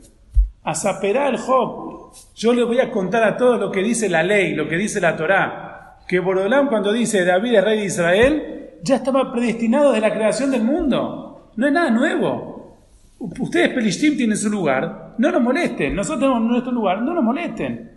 A 0.64 0.76
saperá 0.76 1.30
el 1.30 1.38
Job. 1.38 2.12
Yo 2.36 2.54
le 2.54 2.64
voy 2.66 2.82
a 2.82 2.92
contar 2.92 3.24
a 3.24 3.38
todos 3.38 3.58
lo 3.58 3.72
que 3.72 3.82
dice 3.82 4.10
la 4.10 4.22
ley, 4.22 4.54
lo 4.54 4.68
que 4.68 4.76
dice 4.76 5.00
la 5.00 5.16
Torá. 5.16 6.00
Que 6.10 6.20
Borodán 6.20 6.68
cuando 6.68 6.92
dice 6.92 7.24
David 7.24 7.56
es 7.56 7.64
rey 7.64 7.80
de 7.80 7.86
Israel, 7.86 8.63
ya 8.84 8.98
estaba 8.98 9.32
predestinado 9.32 9.92
desde 9.92 10.08
la 10.08 10.14
creación 10.14 10.52
del 10.52 10.64
mundo. 10.64 11.52
No 11.56 11.68
es 11.68 11.74
nada 11.74 11.90
nuevo. 11.90 12.78
Ustedes, 13.20 13.74
Pelishtim, 13.74 14.18
tienen 14.18 14.38
su 14.38 14.50
lugar. 14.50 15.16
No 15.18 15.32
nos 15.32 15.42
molesten. 15.42 15.96
Nosotros 15.96 16.22
tenemos 16.22 16.42
nuestro 16.42 16.72
lugar. 16.72 17.02
No 17.02 17.14
nos 17.14 17.24
molesten. 17.24 17.92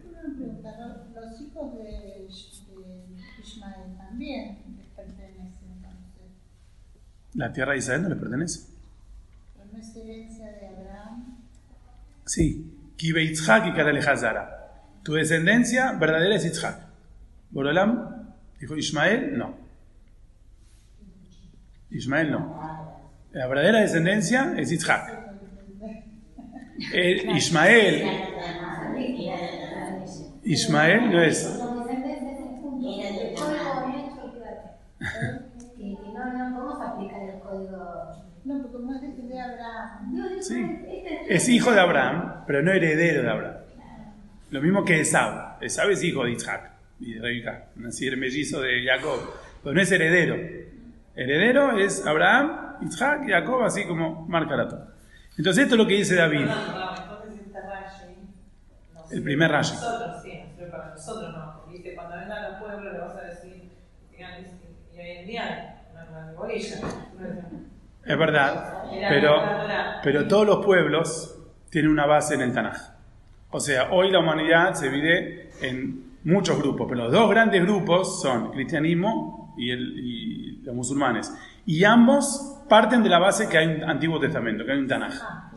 Los 1.14 1.40
hijos 1.40 1.78
de, 1.78 2.28
Ismael 3.42 3.96
también 3.98 4.58
les 4.76 4.86
pertenecen 4.94 5.68
entonces. 5.76 6.30
La 7.34 7.52
tierra 7.52 7.72
de 7.72 7.78
Israel 7.78 8.02
no 8.02 8.08
le 8.10 8.16
pertenece. 8.16 8.60
Pero 9.56 9.68
no 9.72 9.78
es 9.78 9.96
herencia 9.96 10.46
de 10.46 10.68
Abraham. 10.68 11.38
Sí. 12.24 12.72
Kibe 12.96 13.26
Yitzhak 13.26 13.66
y 13.66 13.72
Karale 13.72 14.00
Hazara. 14.00 15.02
Tu 15.02 15.14
descendencia 15.14 15.92
verdadera 15.92 16.36
es 16.36 16.44
Yitzhak. 16.44 16.86
Borolam 17.50 18.32
dijo 18.60 18.76
Ismael, 18.76 19.36
no. 19.36 19.65
Ismael 21.90 22.30
no. 22.30 22.56
La 23.32 23.46
verdadera 23.46 23.80
descendencia 23.80 24.54
es. 24.56 24.70
El 26.92 27.36
Ismael, 27.36 28.02
Ismael 30.44 31.10
no 31.10 31.22
es. 31.22 31.44
El. 31.44 31.66
Sí. 40.40 40.64
Es 41.28 41.48
hijo 41.48 41.72
de 41.72 41.80
Abraham, 41.80 42.44
pero 42.46 42.62
no 42.62 42.72
heredero 42.72 43.22
de 43.22 43.30
Abraham. 43.30 43.56
Lo 44.50 44.62
mismo 44.62 44.84
que 44.84 45.00
Esau. 45.00 45.56
Esau 45.60 45.90
es 45.90 46.02
hijo 46.04 46.24
de 46.24 46.32
Isaac 46.32 46.70
y 47.00 47.14
de 47.14 47.20
Rebeca, 47.20 47.66
es 47.76 47.82
decir, 47.82 48.16
mellizo 48.16 48.60
de 48.60 48.84
Jacob, 48.84 49.18
pero 49.62 49.74
no 49.74 49.80
es 49.80 49.90
heredero. 49.90 50.36
Heredero 51.16 51.78
es 51.78 52.06
Abraham 52.06 52.66
Isaac, 52.82 53.22
Jacob, 53.26 53.62
así 53.62 53.86
como 53.86 54.26
marca 54.28 54.56
la 54.56 54.68
Torah. 54.68 54.86
Entonces 55.38 55.64
esto 55.64 55.74
es 55.74 55.78
lo 55.78 55.86
que 55.86 55.94
dice 55.94 56.14
David. 56.14 56.46
El 59.10 59.22
primer 59.22 59.48
para 59.48 59.58
Rashi. 59.58 59.74
Nosotros, 59.74 60.22
sí, 60.22 60.40
para 60.70 60.90
nosotros, 60.90 61.32
no. 61.32 61.60
porque 61.60 61.78
Dice, 61.78 61.94
cuando 61.94 62.16
vengan 62.16 62.42
los 62.42 62.60
pueblos 62.60 62.92
le 62.92 62.98
vas 62.98 63.16
a 63.16 63.20
decir, 63.22 63.70
y 64.12 65.00
hoy 65.00 65.10
en 65.10 65.26
día, 65.26 65.84
una 65.92 66.32
bolilla. 66.32 66.76
Es 68.04 68.18
verdad, 68.18 68.84
pero, 69.08 69.34
pero 70.02 70.28
todos 70.28 70.46
los 70.46 70.64
pueblos 70.64 71.38
tienen 71.70 71.90
una 71.90 72.06
base 72.06 72.34
en 72.34 72.42
el 72.42 72.52
Tanaj. 72.52 72.76
O 73.50 73.60
sea, 73.60 73.90
hoy 73.90 74.10
la 74.10 74.18
humanidad 74.18 74.74
se 74.74 74.90
divide 74.90 75.50
en 75.60 76.18
muchos 76.24 76.58
grupos, 76.58 76.86
pero 76.88 77.04
los 77.04 77.12
dos 77.12 77.30
grandes 77.30 77.62
grupos 77.62 78.20
son 78.20 78.50
cristianismo 78.50 79.45
y, 79.56 79.70
el- 79.70 80.62
los 80.64 80.74
musulmanes. 80.74 81.32
Y 81.64 81.84
ambos 81.84 82.64
parten 82.68 83.02
de 83.02 83.08
la 83.08 83.18
base 83.18 83.48
que 83.48 83.58
hay 83.58 83.66
un 83.66 83.84
Antiguo 83.84 84.18
Testamento, 84.20 84.64
que 84.64 84.72
hay 84.72 84.78
un 84.78 84.88
Tanaj. 84.88 85.14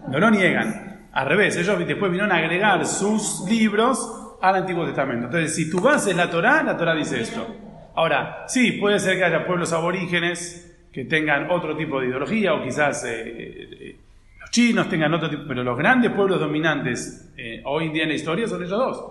No 0.10 0.20
lo 0.20 0.30
niegan. 0.30 1.08
Al 1.12 1.28
revés, 1.28 1.58
ellos 1.58 1.78
después 1.88 2.12
vinieron 2.12 2.32
a 2.32 2.36
agregar 2.38 2.86
sus 2.86 3.46
libros 3.50 4.38
al 4.42 4.56
Antiguo 4.56 4.86
Testamento. 4.86 5.26
Entonces, 5.26 5.56
si 5.56 5.70
tu 5.70 5.80
base 5.82 6.12
es 6.12 6.16
la 6.18 6.30
Torá, 6.30 6.62
la 6.64 6.78
Torá 6.78 6.94
dice 6.96 7.20
esto. 7.22 7.48
Ahora, 7.96 8.46
sí, 8.48 8.74
puede 8.74 9.00
ser 9.00 9.18
que 9.18 9.26
haya 9.26 9.46
pueblos 9.46 9.74
aborígenes 9.74 10.66
que 10.94 11.06
tengan 11.06 11.50
otro 11.52 11.76
tipo 11.76 12.00
de 12.00 12.08
ideología, 12.08 12.54
o 12.54 12.64
quizás 12.64 13.04
eh, 13.06 13.24
eh, 13.26 14.00
los 14.40 14.50
chinos 14.52 14.88
tengan 14.90 15.14
otro 15.14 15.30
tipo, 15.30 15.44
pero 15.48 15.64
los 15.64 15.78
grandes 15.78 16.12
pueblos 16.12 16.40
dominantes 16.40 17.32
eh, 17.38 17.62
hoy 17.66 17.88
en 17.88 17.94
día 17.94 18.04
en 18.04 18.10
la 18.10 18.16
historia 18.16 18.48
son 18.48 18.64
ellos 18.64 18.78
dos. 18.78 19.04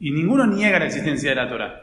Y 0.00 0.10
ninguno 0.10 0.46
niega 0.46 0.78
la 0.78 0.86
existencia 0.86 1.30
de 1.30 1.36
la 1.36 1.48
Torah. 1.48 1.74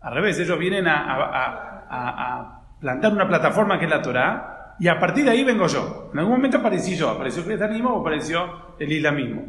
Al 0.00 0.14
revés, 0.14 0.38
ellos 0.38 0.58
vienen 0.58 0.86
a- 0.88 1.75
a- 1.90 2.62
plantar 2.80 3.12
una 3.12 3.26
plataforma 3.26 3.78
que 3.78 3.84
es 3.86 3.90
la 3.90 4.02
Torah, 4.02 4.74
y 4.78 4.88
a 4.88 4.98
partir 5.00 5.24
de 5.24 5.30
ahí 5.30 5.42
vengo 5.44 5.66
yo. 5.66 6.10
En 6.12 6.18
algún 6.18 6.34
momento 6.36 6.58
aparecí 6.58 6.94
yo, 6.96 7.08
apareció 7.08 7.40
el 7.40 7.46
cristianismo 7.46 7.94
o 7.94 8.00
apareció 8.02 8.74
el 8.78 8.92
islamismo. 8.92 9.42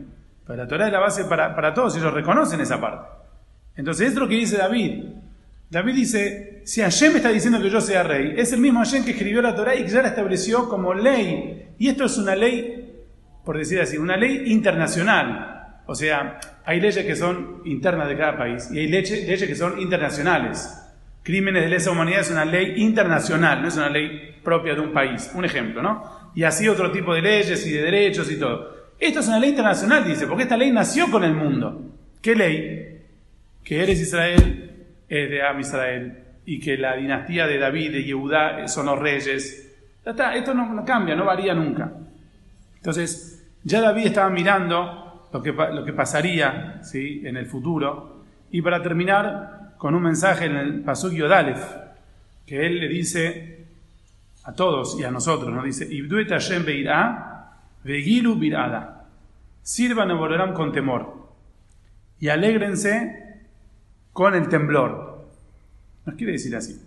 Pero 0.45 0.63
la 0.63 0.67
Torah 0.67 0.87
es 0.87 0.93
la 0.93 0.99
base 0.99 1.25
para, 1.25 1.53
para 1.53 1.73
todos, 1.73 1.95
ellos 1.97 2.13
reconocen 2.13 2.61
esa 2.61 2.79
parte. 2.79 3.05
Entonces, 3.75 4.09
es 4.09 4.15
lo 4.15 4.27
que 4.27 4.35
dice 4.35 4.57
David. 4.57 5.03
David 5.69 5.93
dice, 5.93 6.61
si 6.65 6.81
Hashem 6.81 7.17
está 7.17 7.27
diciendo 7.29 7.61
que 7.61 7.69
yo 7.69 7.81
sea 7.81 8.01
rey, 8.03 8.33
es 8.37 8.53
el 8.53 8.61
mismo 8.61 8.79
Hashem 8.79 9.03
que 9.03 9.11
escribió 9.11 9.41
la 9.41 9.53
Torah 9.53 9.75
y 9.75 9.83
que 9.83 9.89
ya 9.89 10.01
la 10.01 10.07
estableció 10.07 10.69
como 10.69 10.93
ley. 10.93 11.73
Y 11.77 11.89
esto 11.89 12.05
es 12.05 12.17
una 12.17 12.33
ley, 12.35 13.03
por 13.43 13.57
decir 13.57 13.81
así, 13.81 13.97
una 13.97 14.15
ley 14.15 14.49
internacional. 14.53 15.81
O 15.85 15.93
sea, 15.93 16.39
hay 16.65 16.79
leyes 16.79 17.05
que 17.05 17.15
son 17.17 17.61
internas 17.65 18.07
de 18.07 18.17
cada 18.17 18.37
país 18.37 18.69
y 18.71 18.79
hay 18.79 18.87
leche- 18.87 19.25
leyes 19.27 19.45
que 19.47 19.55
son 19.55 19.79
internacionales. 19.79 20.83
Crímenes 21.27 21.63
de 21.63 21.67
lesa 21.67 21.91
humanidad 21.91 22.21
es 22.21 22.31
una 22.31 22.45
ley 22.45 22.75
internacional, 22.77 23.61
no 23.61 23.67
es 23.67 23.75
una 23.75 23.89
ley 23.89 24.39
propia 24.41 24.73
de 24.75 24.79
un 24.79 24.93
país. 24.93 25.29
Un 25.35 25.43
ejemplo, 25.43 25.81
¿no? 25.81 26.31
Y 26.33 26.45
así 26.45 26.69
otro 26.69 26.89
tipo 26.89 27.13
de 27.13 27.21
leyes 27.21 27.67
y 27.67 27.73
de 27.73 27.81
derechos 27.81 28.31
y 28.31 28.39
todo. 28.39 28.93
Esto 28.97 29.19
es 29.19 29.27
una 29.27 29.37
ley 29.37 29.49
internacional, 29.49 30.07
dice, 30.07 30.25
porque 30.25 30.43
esta 30.43 30.55
ley 30.55 30.71
nació 30.71 31.11
con 31.11 31.25
el 31.25 31.33
mundo. 31.33 31.81
¿Qué 32.21 32.33
ley? 32.33 33.01
Que 33.61 33.83
eres 33.83 33.99
Israel, 33.99 34.71
es 35.09 35.29
de 35.29 35.41
Am 35.41 35.59
Israel, 35.59 36.17
y 36.45 36.61
que 36.61 36.77
la 36.77 36.95
dinastía 36.95 37.45
de 37.45 37.57
David, 37.57 37.91
de 37.91 38.03
Yehudá, 38.05 38.61
eh, 38.61 38.69
son 38.69 38.85
los 38.85 38.97
reyes. 38.97 39.75
Ya 40.05 40.11
está, 40.11 40.33
esto 40.33 40.53
no, 40.53 40.71
no 40.71 40.85
cambia, 40.85 41.13
no 41.13 41.25
varía 41.25 41.53
nunca. 41.53 41.91
Entonces, 42.77 43.45
ya 43.65 43.81
David 43.81 44.05
estaba 44.05 44.29
mirando 44.29 45.27
lo 45.33 45.43
que, 45.43 45.51
lo 45.51 45.83
que 45.83 45.91
pasaría 45.91 46.79
¿sí? 46.83 47.21
en 47.25 47.35
el 47.35 47.47
futuro. 47.47 48.23
Y 48.49 48.61
para 48.61 48.81
terminar, 48.81 49.56
con 49.77 49.95
un 49.95 50.03
mensaje 50.03 50.45
en 50.45 50.55
el 50.55 50.81
Pasuk 50.81 51.13
Yodalef, 51.13 51.61
que 52.45 52.65
él 52.65 52.79
le 52.79 52.87
dice 52.87 53.65
a 54.43 54.53
todos 54.53 54.99
y 54.99 55.03
a 55.03 55.11
nosotros, 55.11 55.53
nos 55.53 55.65
dice, 55.65 55.87
Ibdu 55.89 56.19
et 56.19 56.29
Hashem 56.29 56.65
beirá, 56.65 57.59
vegilu 57.83 58.35
birada. 58.35 59.05
Sirvan 59.61 60.11
a 60.11 60.13
Borolam 60.13 60.53
con 60.53 60.71
temor 60.71 61.27
y 62.19 62.29
alégrense 62.29 63.43
con 64.13 64.33
el 64.33 64.47
temblor. 64.47 65.27
Nos 66.05 66.15
quiere 66.15 66.33
decir 66.33 66.55
así. 66.55 66.81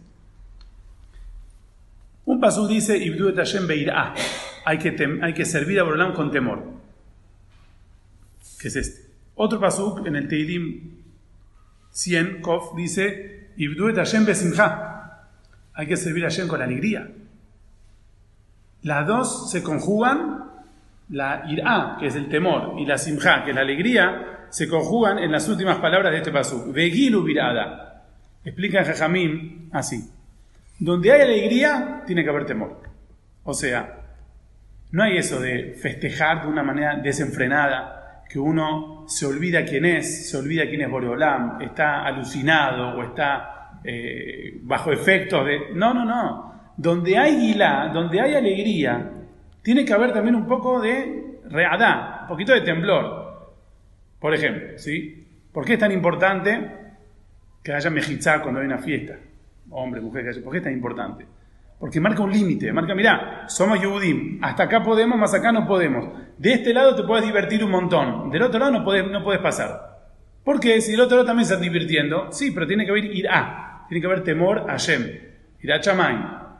Un 2.24 2.40
pasú 2.40 2.66
dice, 2.66 2.96
Ibdu 2.96 3.28
et 3.28 3.36
Hashem 3.36 3.66
beirá. 3.66 4.14
Hay 4.64 4.78
que, 4.78 5.44
servir 5.44 5.80
a 5.80 5.82
Borolam 5.82 6.14
con 6.14 6.30
temor. 6.30 6.64
Que 8.58 8.68
es 8.68 8.76
este. 8.76 9.10
Otro 9.34 9.60
pasú 9.60 10.02
en 10.06 10.16
el 10.16 10.28
Teilim 10.28 10.99
100, 11.90 12.40
Kof, 12.40 12.76
dice, 12.76 13.50
Ibdu 13.56 13.88
et 13.88 13.96
Hashem 13.96 14.24
besimcha. 14.24 15.26
Hay 15.74 15.86
que 15.86 15.96
servir 15.96 16.24
a 16.24 16.28
Hashem 16.28 16.48
con 16.48 16.62
alegría. 16.62 17.08
Las 18.82 19.06
dos 19.06 19.50
se 19.50 19.62
conjugan, 19.62 20.44
la 21.10 21.44
irá, 21.48 21.96
que 21.98 22.06
es 22.06 22.14
el 22.14 22.28
temor, 22.28 22.74
y 22.78 22.86
la 22.86 22.96
simja, 22.96 23.44
que 23.44 23.50
es 23.50 23.56
la 23.56 23.62
alegría, 23.62 24.46
se 24.48 24.68
conjugan 24.68 25.18
en 25.18 25.30
las 25.30 25.48
últimas 25.48 25.78
palabras 25.78 26.12
de 26.12 26.18
este 26.18 26.32
pasú. 26.32 26.72
Vegilu 26.72 27.22
virada. 27.22 28.04
Explica 28.44 28.84
Jajamim 28.84 29.68
así. 29.72 30.10
Donde 30.78 31.12
hay 31.12 31.20
alegría, 31.20 32.02
tiene 32.06 32.24
que 32.24 32.30
haber 32.30 32.46
temor. 32.46 32.80
O 33.44 33.52
sea, 33.52 34.00
no 34.92 35.02
hay 35.02 35.18
eso 35.18 35.40
de 35.40 35.76
festejar 35.80 36.42
de 36.42 36.48
una 36.48 36.62
manera 36.62 36.96
desenfrenada, 36.96 37.99
que 38.30 38.38
uno 38.38 39.04
se 39.08 39.26
olvida 39.26 39.64
quién 39.64 39.84
es, 39.84 40.30
se 40.30 40.36
olvida 40.36 40.64
quién 40.68 40.82
es 40.82 40.88
Boreolam, 40.88 41.60
está 41.60 42.04
alucinado 42.04 42.96
o 42.96 43.02
está 43.02 43.80
eh, 43.82 44.60
bajo 44.62 44.92
efectos 44.92 45.44
de... 45.44 45.74
No, 45.74 45.92
no, 45.92 46.04
no. 46.04 46.72
Donde 46.76 47.18
hay 47.18 47.36
guilá, 47.36 47.90
donde 47.92 48.20
hay 48.20 48.34
alegría, 48.34 49.10
tiene 49.62 49.84
que 49.84 49.92
haber 49.92 50.12
también 50.12 50.36
un 50.36 50.46
poco 50.46 50.80
de 50.80 51.40
readá, 51.46 52.20
un 52.22 52.28
poquito 52.28 52.52
de 52.52 52.60
temblor. 52.60 53.52
Por 54.20 54.32
ejemplo, 54.32 54.78
¿sí? 54.78 55.26
¿Por 55.52 55.64
qué 55.64 55.72
es 55.72 55.80
tan 55.80 55.90
importante 55.90 56.70
que 57.64 57.72
haya 57.72 57.90
mejizá 57.90 58.40
cuando 58.40 58.60
hay 58.60 58.66
una 58.66 58.78
fiesta? 58.78 59.16
Hombre, 59.70 60.00
mujer, 60.00 60.40
¿por 60.44 60.52
qué 60.52 60.58
es 60.58 60.64
tan 60.64 60.72
importante? 60.72 61.26
Porque 61.80 61.98
marca 61.98 62.22
un 62.22 62.30
límite, 62.30 62.74
marca, 62.74 62.94
mirá, 62.94 63.48
somos 63.48 63.80
Yehudim, 63.80 64.38
hasta 64.42 64.64
acá 64.64 64.82
podemos, 64.82 65.18
más 65.18 65.32
acá 65.32 65.50
no 65.50 65.66
podemos. 65.66 66.10
De 66.36 66.52
este 66.52 66.74
lado 66.74 66.94
te 66.94 67.04
puedes 67.04 67.24
divertir 67.24 67.64
un 67.64 67.70
montón, 67.70 68.30
del 68.30 68.42
otro 68.42 68.60
lado 68.60 68.70
no 68.70 68.84
puedes, 68.84 69.10
no 69.10 69.24
puedes 69.24 69.40
pasar. 69.40 69.98
¿Por 70.44 70.60
qué? 70.60 70.82
Si 70.82 70.92
el 70.92 71.00
otro 71.00 71.16
lado 71.16 71.28
también 71.28 71.46
se 71.46 71.54
está 71.54 71.64
divirtiendo, 71.64 72.30
sí, 72.32 72.50
pero 72.50 72.66
tiene 72.66 72.84
que 72.84 72.90
haber 72.90 73.06
irá, 73.06 73.86
tiene 73.88 74.02
que 74.02 74.06
haber 74.06 74.22
temor 74.22 74.70
a 74.70 74.76
Shem, 74.76 75.10
irá 75.62 75.80
Chamay, 75.80 76.16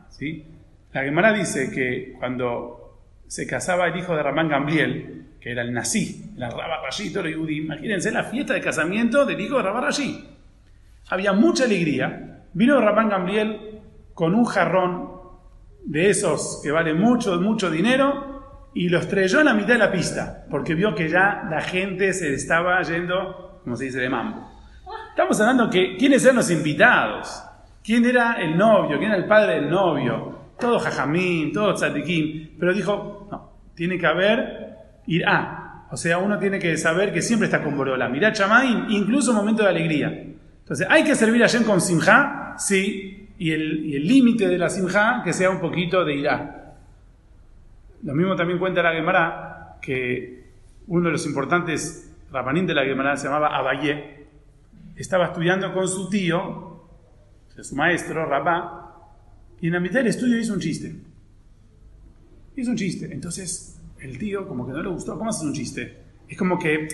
¿sí? 0.09 0.47
La 0.93 1.03
Gemara 1.03 1.35
dice 1.35 1.71
que 1.71 2.15
cuando 2.19 2.99
se 3.27 3.47
casaba 3.47 3.89
el 3.89 3.97
hijo 3.99 4.17
de 4.17 4.23
Ramán 4.23 4.49
Gamliel, 4.49 5.27
que 5.39 5.53
era 5.53 5.61
el 5.61 5.73
nací, 5.73 6.33
la 6.37 6.49
Rabba 6.49 6.81
Rashi, 6.83 7.13
todo 7.13 7.29
Yehudim, 7.29 7.65
imagínense 7.65 8.11
la 8.11 8.25
fiesta 8.25 8.55
de 8.55 8.63
casamiento 8.63 9.27
del 9.27 9.39
hijo 9.39 9.59
de 9.59 9.65
Rabba 9.65 9.83
Rashi. 9.83 10.29
Había 11.11 11.35
mucha 11.35 11.65
alegría. 11.65 12.45
Vino 12.53 12.81
Rabán 12.81 13.09
Gamliel 13.09 13.70
con 14.15 14.35
un 14.35 14.45
jarrón 14.45 15.11
de 15.85 16.11
esos 16.11 16.61
que 16.63 16.71
vale 16.71 16.95
mucho, 16.95 17.41
mucho 17.41 17.71
dinero 17.71 18.69
y 18.75 18.89
lo 18.89 18.99
estrelló 18.99 19.41
en 19.41 19.47
la 19.47 19.55
mitad 19.55 19.75
de 19.75 19.79
la 19.79 19.93
pista 19.93 20.45
porque 20.51 20.75
vio 20.75 20.95
que 20.95 21.09
ya 21.09 21.47
la 21.51 21.61
gente 21.61 22.13
se 22.13 22.33
estaba 22.35 22.81
yendo, 22.83 23.61
como 23.65 23.77
se 23.77 23.85
dice, 23.85 23.99
de 23.99 24.09
mambo. 24.09 24.49
Estamos 25.11 25.41
hablando 25.41 25.71
que 25.71 25.97
quiénes 25.97 26.23
eran 26.25 26.37
los 26.37 26.51
invitados, 26.51 27.43
quién 27.83 28.05
era 28.05 28.35
el 28.41 28.57
novio, 28.57 28.99
quién 28.99 29.11
era 29.11 29.21
el 29.21 29.27
padre 29.27 29.57
del 29.57 29.71
novio, 29.71 30.39
todo 30.59 30.79
jajamín, 30.79 31.53
todo 31.53 31.75
tzatiquín, 31.75 32.57
pero 32.59 32.73
dijo, 32.73 33.29
no, 33.31 33.53
tiene 33.75 33.99
que 33.99 34.07
haber 34.07 34.77
irá. 35.07 35.87
O 35.91 35.97
sea, 35.97 36.19
uno 36.19 36.39
tiene 36.39 36.59
que 36.59 36.77
saber 36.77 37.13
que 37.13 37.21
siempre 37.21 37.47
está 37.47 37.63
con 37.63 37.77
Borola. 37.77 38.09
Mirá 38.09 38.33
Chamaín, 38.33 38.87
incluso 38.91 39.33
en 39.33 39.37
momentos 39.39 39.65
de 39.65 39.71
alegría. 39.71 40.07
Entonces, 40.07 40.87
¿hay 40.89 41.03
que 41.03 41.17
servir 41.17 41.43
a 41.43 41.49
Shem 41.49 41.65
con 41.65 41.81
simjá? 41.81 42.55
Sí. 42.59 43.20
Y 43.41 43.53
el 43.53 44.07
límite 44.07 44.47
de 44.47 44.59
la 44.59 44.69
simjá, 44.69 45.23
que 45.25 45.33
sea 45.33 45.49
un 45.49 45.61
poquito 45.61 46.05
de 46.05 46.15
irá. 46.15 46.77
Lo 48.03 48.15
mismo 48.15 48.37
también 48.37 48.59
cuenta 48.59 48.83
la 48.83 48.93
Gemara, 48.93 49.79
que 49.81 50.45
uno 50.87 51.07
de 51.07 51.13
los 51.13 51.27
importantes 51.27 52.15
rabanín 52.31 52.67
de 52.67 52.75
la 52.75 52.85
Gemara 52.85 53.17
se 53.17 53.29
llamaba 53.29 53.57
Abayé. 53.57 54.27
Estaba 54.95 55.29
estudiando 55.29 55.73
con 55.73 55.89
su 55.89 56.11
tío, 56.11 56.85
su 57.59 57.77
maestro, 57.77 58.27
Rabá, 58.27 59.11
y 59.59 59.69
en 59.69 59.73
la 59.73 59.81
mitad 59.81 60.01
del 60.01 60.09
estudio 60.09 60.39
hizo 60.39 60.53
un 60.53 60.61
chiste. 60.61 60.95
Hizo 62.57 62.71
un 62.71 62.77
chiste. 62.77 63.09
Entonces, 63.11 63.81
el 64.01 64.19
tío, 64.19 64.47
como 64.47 64.67
que 64.67 64.73
no 64.73 64.83
le 64.83 64.89
gustó. 64.91 65.17
¿Cómo 65.17 65.31
haces 65.31 65.45
un 65.45 65.55
chiste? 65.55 65.97
Es 66.29 66.37
como 66.37 66.59
que 66.59 66.89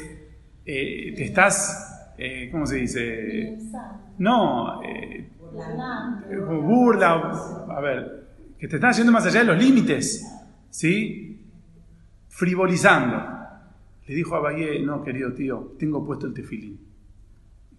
eh, 0.65 1.13
te 1.17 1.25
estás, 1.25 2.13
eh, 2.17 2.49
¿cómo 2.53 2.67
se 2.67 2.77
dice? 2.77 3.59
No, 4.19 4.81
eh, 4.83 5.29
burla, 6.63 7.33
a 7.69 7.81
ver, 7.81 8.27
que 8.59 8.69
te 8.69 8.77
estás 8.77 8.97
yendo 8.97 9.13
más 9.13 9.27
allá 9.27 9.41
de 9.41 9.47
los 9.47 9.59
límites, 9.59 10.27
¿sí? 10.71 11.41
Frivolizando. 12.29 13.37
Le 14.07 14.15
dijo 14.15 14.37
a 14.37 14.41
Valle, 14.41 14.81
no, 14.81 15.03
querido 15.03 15.33
tío, 15.33 15.75
tengo 15.79 16.05
puesto 16.05 16.27
el 16.27 16.35
tefilín. 16.35 16.79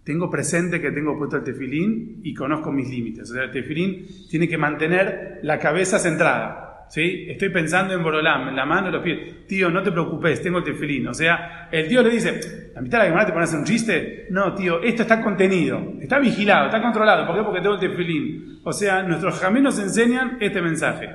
Tengo 0.04 0.30
presente 0.30 0.80
que 0.80 0.90
tengo 0.90 1.16
puesto 1.18 1.36
el 1.36 1.44
tefilín 1.44 2.20
y 2.22 2.34
conozco 2.34 2.72
mis 2.72 2.88
límites. 2.88 3.30
O 3.30 3.34
sea, 3.34 3.44
el 3.44 3.52
tefilín 3.52 4.06
tiene 4.30 4.48
que 4.48 4.58
mantener 4.58 5.40
la 5.42 5.58
cabeza 5.58 5.98
centrada. 5.98 6.67
¿Sí? 6.88 7.26
Estoy 7.28 7.50
pensando 7.50 7.94
en 7.94 8.02
Borolam, 8.02 8.48
en 8.48 8.56
la 8.56 8.64
mano, 8.64 8.90
los 8.90 9.02
pies. 9.02 9.46
Tío, 9.46 9.70
no 9.70 9.82
te 9.82 9.92
preocupes, 9.92 10.42
tengo 10.42 10.58
el 10.58 10.64
tefilín. 10.64 11.06
O 11.08 11.14
sea, 11.14 11.68
el 11.70 11.88
tío 11.88 12.02
le 12.02 12.10
dice, 12.10 12.70
la 12.74 12.80
mitad 12.80 12.98
de 12.98 13.04
la 13.04 13.10
semana 13.10 13.26
te 13.26 13.32
pones 13.32 13.52
un 13.54 13.64
chiste. 13.64 14.26
No, 14.30 14.54
tío, 14.54 14.82
esto 14.82 15.02
está 15.02 15.22
contenido, 15.22 15.94
está 16.00 16.18
vigilado, 16.18 16.66
está 16.66 16.80
controlado. 16.82 17.26
¿Por 17.26 17.36
qué? 17.36 17.42
Porque 17.42 17.60
tengo 17.60 17.74
el 17.74 17.80
tefilín. 17.80 18.60
O 18.64 18.72
sea, 18.72 19.02
nuestros 19.02 19.38
caminos 19.40 19.76
nos 19.76 19.84
enseñan 19.84 20.38
este 20.40 20.60
mensaje. 20.60 21.08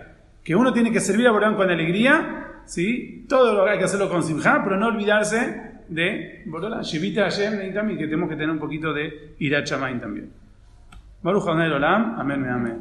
Que 0.44 0.56
uno 0.56 0.74
tiene 0.74 0.92
que 0.92 1.00
servir 1.00 1.28
a 1.28 1.32
Borolam 1.32 1.56
con 1.56 1.70
alegría, 1.70 2.62
¿sí? 2.66 3.26
Todo 3.30 3.54
lo 3.54 3.66
que 3.66 3.72
hay 3.72 3.78
que 3.78 3.86
hacerlo 3.86 4.10
con 4.10 4.24
simjá, 4.24 4.62
pero 4.64 4.78
no 4.78 4.88
olvidarse 4.88 5.82
de 5.88 6.44
Borolam. 6.46 6.82
Shivita 6.82 7.24
Hashem, 7.24 7.74
también, 7.74 7.98
que 7.98 8.06
tenemos 8.06 8.30
que 8.30 8.36
tener 8.36 8.50
un 8.50 8.60
poquito 8.60 8.94
de 8.94 9.36
Irachamain 9.40 10.00
también. 10.00 10.44
Baruch 11.24 11.48
Olam, 11.48 12.20
amén, 12.20 12.46
amén. 12.46 12.78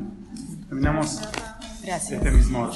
Terminamos 0.68 1.22
Gracias. 1.82 2.12
este 2.12 2.30
mismo. 2.30 2.70